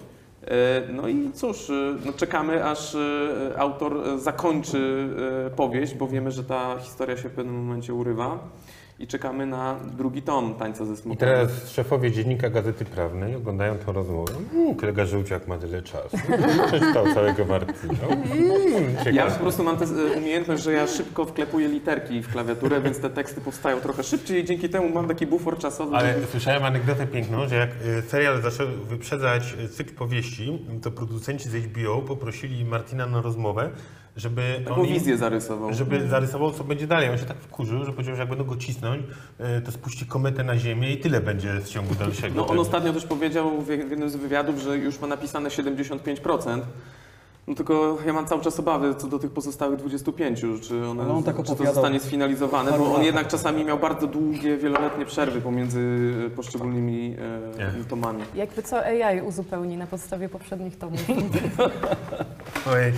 [0.93, 1.71] No i cóż,
[2.05, 2.97] no czekamy aż
[3.57, 5.09] autor zakończy
[5.55, 8.39] powieść, bo wiemy, że ta historia się w pewnym momencie urywa.
[8.99, 11.17] I czekamy na drugi tom Tańca ze I smokami.
[11.31, 14.33] teraz szefowie Dziennika Gazety Prawnej oglądają tę rozmowę.
[14.53, 16.17] Mm, kolega Żółciak ma tyle czasu.
[16.67, 17.93] Przeczytał całego Martina.
[18.07, 22.81] Mm, Ja po prostu mam tę e, umiejętność, że ja szybko wklepuję literki w klawiaturę,
[22.81, 25.95] więc te teksty powstają trochę szybciej i dzięki temu mam taki bufor czasowy.
[25.95, 30.91] Ale żeby- słyszałem anegdotę piękną, że jak y, serial zaczął wyprzedzać y, cykl powieści, to
[30.91, 33.69] producenci z HBO poprosili Martina na rozmowę,
[34.17, 35.73] żeby Taką on im- wizję zarysował.
[35.73, 37.09] żeby zarysował, co będzie dalej.
[37.09, 39.03] On się tak wkurzył, że powiedział, że jak będą go cisnąć,
[39.57, 42.35] y, to spuści kometę na ziemię i tyle będzie z ciągu dalszego.
[42.35, 46.61] No on ostatnio też powiedział w jednym z wywiadów, że już ma napisane 75%.
[47.47, 51.23] No tylko ja mam cały czas obawy co do tych pozostałych 25, czy, one, on
[51.23, 56.11] tak czy to zostanie sfinalizowane, bo on jednak czasami miał bardzo długie, wieloletnie przerwy pomiędzy
[56.27, 57.15] e, poszczególnymi
[57.81, 58.23] e, tomami.
[58.35, 60.99] Jakby co AI uzupełni na podstawie poprzednich tomów.
[62.73, 62.93] Ojej.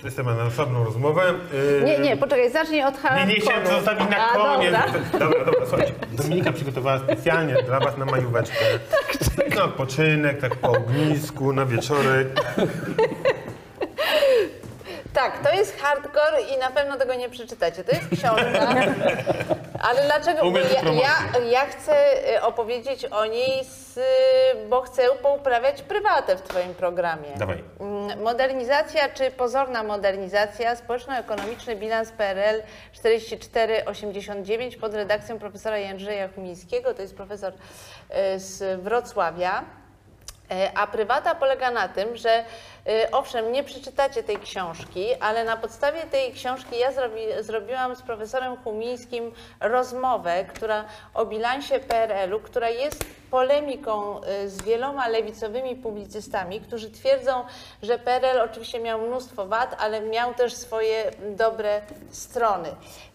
[0.00, 1.22] To jest temat na osobną rozmowę.
[1.80, 3.28] Y, Nie, nie, poczekaj, zacznij od Nie, hardcore'u.
[3.28, 4.72] nie chciałem to zostawić na A, koniec.
[4.72, 4.86] dobra.
[5.18, 5.92] Dobra, dobra, słuchajcie.
[6.12, 8.56] Dominika przygotowała specjalnie dla Was na majóweczkę.
[9.56, 12.28] Na odpoczynek, tak po ognisku, na wieczorek.
[15.14, 17.84] Tak, to jest hardcore i na pewno tego nie przeczytacie.
[17.84, 18.68] To jest książka.
[19.88, 20.52] Ale dlaczego?
[20.82, 21.94] Ja, ja, ja chcę
[22.36, 24.02] y, opowiedzieć o niej, z, y,
[24.68, 27.28] bo chcę pouprawiać prywatę w Twoim programie.
[27.36, 27.64] Dawaj.
[27.80, 32.62] Mm, Modernizacja czy pozorna modernizacja, społeczno-ekonomiczny bilans PRL
[32.92, 39.64] 4489 pod redakcją profesora Jędrzeja Chmińskiego, to jest profesor y, z Wrocławia.
[40.50, 42.44] E, A prywata polega na tym, że
[43.12, 48.56] owszem, nie przeczytacie tej książki, ale na podstawie tej książki ja zrobi, zrobiłam z profesorem
[48.56, 50.84] Humińskim rozmowę, która
[51.14, 57.44] o bilansie PRL-u, która jest polemiką e, z wieloma lewicowymi publicystami, którzy twierdzą,
[57.82, 62.68] że PRL oczywiście miał mnóstwo wad, ale miał też swoje dobre strony.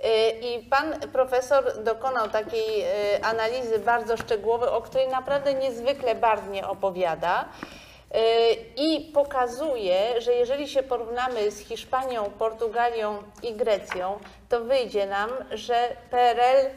[0.03, 2.85] E, I pan profesor dokonał takiej
[3.21, 7.45] analizy bardzo szczegółowej, o której naprawdę niezwykle barwnie opowiada.
[8.13, 8.19] Yy,
[8.77, 14.19] I pokazuje, że jeżeli się porównamy z Hiszpanią, Portugalią i Grecją,
[14.49, 16.69] to wyjdzie nam, że PRL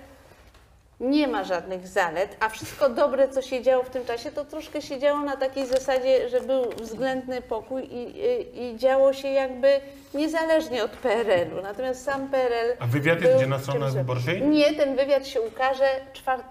[1.01, 4.83] nie ma żadnych zalet, a wszystko dobre, co się działo w tym czasie, to troszkę
[4.83, 9.81] się działo na takiej zasadzie, że był względny pokój i, i, i działo się jakby
[10.15, 11.63] niezależnie od PRL-u.
[11.63, 12.77] Natomiast sam PRL.
[12.79, 14.43] A wywiad jest gdzie na stronach wyborczej?
[14.43, 16.43] Nie, ten wywiad się ukaże 4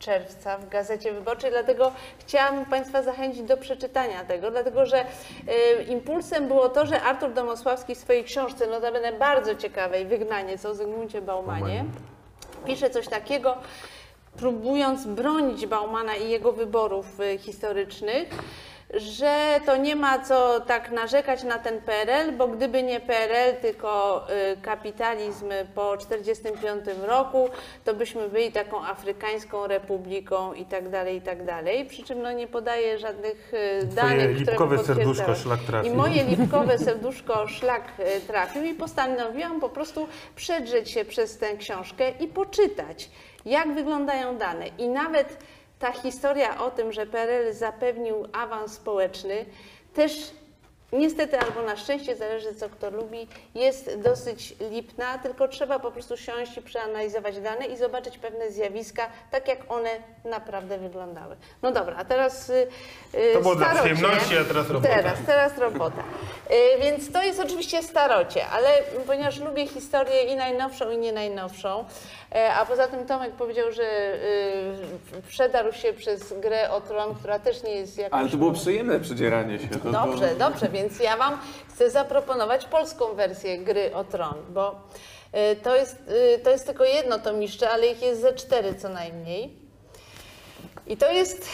[0.00, 5.04] czerwca w Gazecie Wyborczej, dlatego chciałam Państwa zachęcić do przeczytania tego, dlatego że
[5.80, 10.74] y, impulsem było to, że Artur Domosławski w swojej książce, notabene bardzo ciekawej, Wygnaniec o
[10.74, 11.84] Zygmuncie Baumanie,
[12.66, 13.56] pisze coś takiego,
[14.36, 18.28] próbując bronić Baumana i jego wyborów y, historycznych,
[18.94, 24.22] że to nie ma co tak narzekać na ten PRL, bo gdyby nie PRL, tylko
[24.52, 27.48] y, kapitalizm po 1945 roku,
[27.84, 31.84] to byśmy byli taką afrykańską republiką i tak dalej, i tak dalej.
[31.86, 35.36] Przy czym no, nie podaje żadnych y, Twoje danych, które lipkowe serduszko potwierdzały.
[35.36, 35.92] szlak trafił.
[35.92, 41.56] I moje lipkowe serduszko szlak e, trafił i postanowiłam po prostu przedrzeć się przez tę
[41.56, 43.10] książkę i poczytać,
[43.44, 44.66] jak wyglądają dane.
[44.78, 45.36] I nawet
[45.80, 49.46] ta historia o tym, że PRL zapewnił awans społeczny,
[49.94, 50.12] też
[50.92, 56.16] niestety albo na szczęście, zależy co kto lubi, jest dosyć lipna, tylko trzeba po prostu
[56.16, 59.90] siąść i przeanalizować dane i zobaczyć pewne zjawiska, tak jak one
[60.24, 61.36] naprawdę wyglądały.
[61.62, 62.68] No dobra, a teraz y,
[63.14, 64.94] y, To było dla przyjemności, a teraz robota.
[64.94, 66.02] Teraz, teraz robota.
[66.50, 68.68] Y, Więc to jest oczywiście starocie, ale
[69.06, 71.84] ponieważ lubię historię i najnowszą, i nie najnowszą,
[72.54, 73.82] a poza tym Tomek powiedział, że
[75.18, 78.20] y, przedarł się przez grę o tron, która też nie jest jakaś...
[78.20, 79.68] Ale to było przyjemne przedzieranie się.
[79.68, 80.36] To, Dobrze, to...
[80.50, 81.38] dobrze, więc ja Wam
[81.68, 84.70] chcę zaproponować polską wersję gry o tron, bo
[85.52, 85.96] y, to jest,
[86.36, 89.69] y, to jest tylko jedno tomiszcze, ale ich jest ze cztery co najmniej.
[90.90, 91.48] I to jest,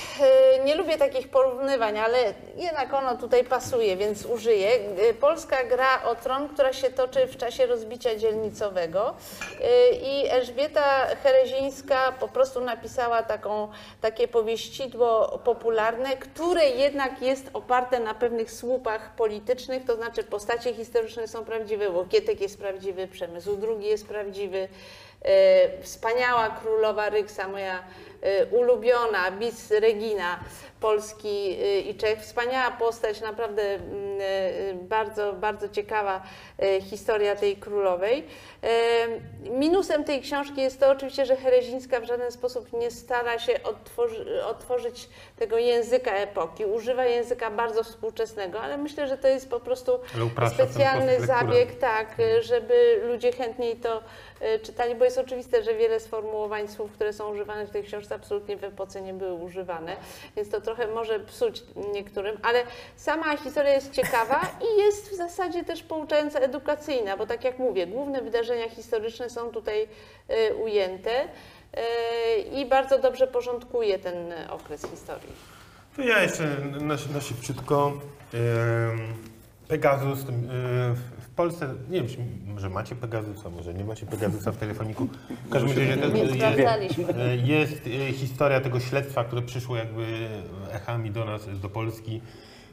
[0.60, 2.18] y, nie lubię takich porównywań, ale
[2.56, 4.70] jednak ono tutaj pasuje, więc użyję.
[5.10, 9.14] Y, Polska gra o tron, która się toczy w czasie rozbicia dzielnicowego
[9.60, 13.68] Y, i Elżbieta Herezińska po prostu napisała taką,
[14.00, 21.28] takie powieścidło popularne, które jednak jest oparte na pewnych słupach politycznych, to znaczy postacie historyczne
[21.28, 24.68] są prawdziwe, Łokietek jest prawdziwy, Przemysł II jest prawdziwy, E,
[25.82, 27.82] wspaniała królowa Ryksa, moja
[28.22, 30.38] e, ulubiona, bis Regina
[30.80, 32.20] Polski e, i Czech.
[32.20, 33.84] Wspaniała postać, naprawdę mm,
[34.20, 36.22] e, bardzo, bardzo ciekawa
[36.58, 38.24] e, historia tej królowej.
[38.62, 38.68] E,
[39.50, 44.44] Minusem tej książki jest to oczywiście, że Herezińska w żaden sposób nie stara się odtworzy,
[44.44, 45.08] otworzyć
[45.38, 46.64] tego języka epoki.
[46.64, 49.92] Używa języka bardzo współczesnego, ale myślę, że to jest po prostu
[50.54, 54.02] specjalny zabieg, tak, y, żeby ludzie chętniej to
[54.62, 58.56] czytali, bo jest oczywiste, że wiele sformułowań słów, które są używane w tej książce, absolutnie
[58.56, 59.96] w epoce nie były używane,
[60.36, 62.62] więc to trochę może psuć niektórym, ale
[62.96, 64.40] sama historia jest ciekawa
[64.74, 69.50] i jest w zasadzie też pouczająca, edukacyjna, bo tak jak mówię, główne wydarzenia historyczne są
[69.50, 69.88] tutaj
[70.30, 75.32] y, ujęte y, i bardzo dobrze porządkuje ten okres historii.
[75.96, 77.92] To ja jeszcze na, na szybciutko.
[79.68, 80.18] Pegasus
[81.36, 82.16] Polsce, nie wiem, czy
[82.54, 85.08] może macie Pegasusa, może nie macie Pegasusa w telefoniku.
[85.46, 90.28] W każdym razie to Nie jest, jest e, historia tego śledztwa, które przyszło jakby
[90.72, 92.20] echami do nas, do Polski.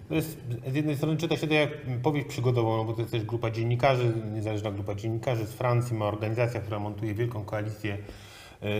[0.10, 0.38] To jest,
[0.68, 1.69] z jednej strony czyta się to jak
[2.03, 6.06] powieść przygodową, no bo to jest też grupa dziennikarzy, niezależna grupa dziennikarzy z Francji, ma
[6.06, 7.98] organizacja, która montuje wielką koalicję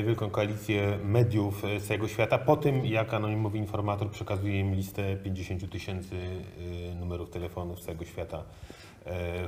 [0.06, 5.72] wielką koalicję mediów z całego świata po tym, jak anonimowy informator przekazuje im listę 50
[5.72, 6.16] tysięcy
[7.00, 8.44] numerów telefonów z całego świata,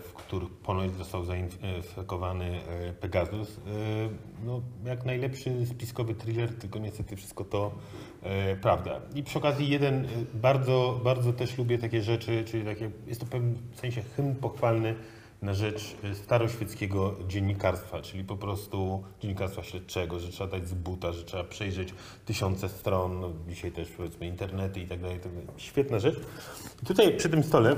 [0.02, 3.58] w których ponoć został zainfekowany e, Pegasus.
[3.58, 3.62] E,
[4.46, 7.72] No, jak najlepszy spiskowy thriller, tylko niestety wszystko to
[8.24, 9.02] e, prawda.
[9.16, 13.26] I przy okazji jeden, e, bardzo, bardzo też lubię takie rzeczy, czyli takie, jest to
[13.26, 14.96] w pewnym sensie hymn pochwalny
[15.42, 21.12] na rzecz e, staroświeckiego dziennikarstwa, czyli po prostu dziennikarstwa śledczego, że trzeba dać z buta,
[21.12, 21.94] że trzeba przejrzeć
[22.26, 25.20] tysiące stron, no dzisiaj też powiedzmy internety i tak dalej.
[25.58, 26.16] Świetna rzecz.
[26.84, 27.76] I tutaj przy tym stole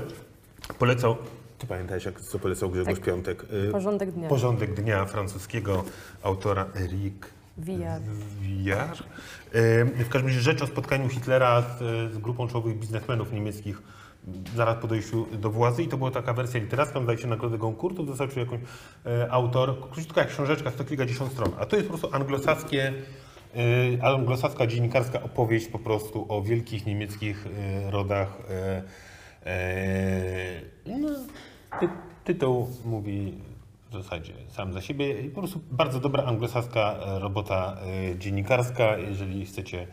[0.78, 1.16] polecał,
[1.58, 3.04] ty pamiętajesz jak co polecał Grzegorz Tak.
[3.04, 3.44] Piątek?
[3.68, 4.28] Y, Porządek dnia.
[4.28, 5.84] Porządek dnia francuskiego
[6.22, 7.26] autora Eric
[7.58, 8.04] Villard.
[8.40, 9.00] Villard.
[9.00, 11.78] Y, W każdym razie rzecz o spotkaniu Hitlera z,
[12.14, 13.82] z grupą czołowych biznesmenów niemieckich
[14.56, 18.02] zaraz po dojściu do władzy i to była taka wersja literacka, zdaje się nagrodę Goncourtu,
[18.02, 18.60] dostarczył jakąś
[19.06, 22.92] e, autor, króciutka jak książeczka, sto kilkadziesiąt stron, a to jest po prostu anglosaskie,
[23.98, 28.28] e, anglosaska dziennikarska opowieść po prostu o wielkich niemieckich e, rodach.
[28.50, 28.82] E,
[29.46, 31.08] e, no,
[31.80, 31.88] ty,
[32.24, 33.34] tytuł mówi
[33.90, 35.20] w zasadzie sam za siebie.
[35.20, 37.76] I Po prostu bardzo dobra anglosaska e, robota
[38.12, 38.98] e, dziennikarska.
[38.98, 39.86] Jeżeli chcecie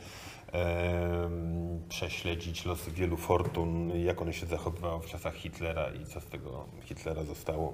[0.52, 6.26] em, prześledzić losy wielu fortun, jak one się zachowywały w czasach Hitlera i co z
[6.26, 7.73] tego Hitlera zostało.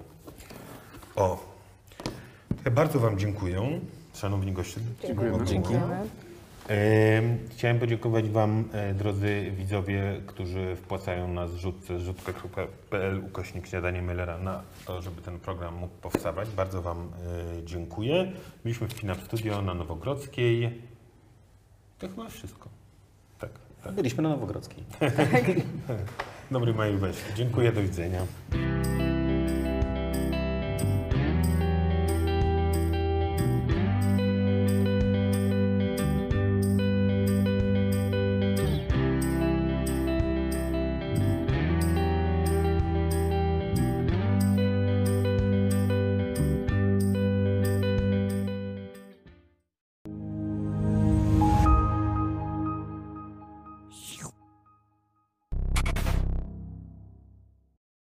[1.15, 1.38] O,
[2.65, 3.80] ja bardzo Wam dziękuję,
[4.14, 4.82] szanowni goście.
[5.07, 5.45] Dziękujemy.
[5.45, 5.73] Dzięki.
[6.68, 14.38] Em, Chciałem podziękować Wam, e, drodzy widzowie, którzy wpłacają na zrzutce zrzutka.pl ukośnik śniadanie Mellera
[14.38, 16.50] na to, żeby ten program mógł powstawać.
[16.50, 18.32] Bardzo Wam e, dziękuję.
[18.64, 20.82] Byliśmy w Pinap Studio na Nowogrodzkiej.
[22.00, 22.70] To chyba wszystko.
[23.40, 23.52] Tak,
[23.84, 23.94] tak.
[23.94, 24.84] Byliśmy na Nowogrodzkiej.
[26.52, 27.16] Dobry Maju, weź.
[27.36, 28.26] Dziękuję, do widzenia.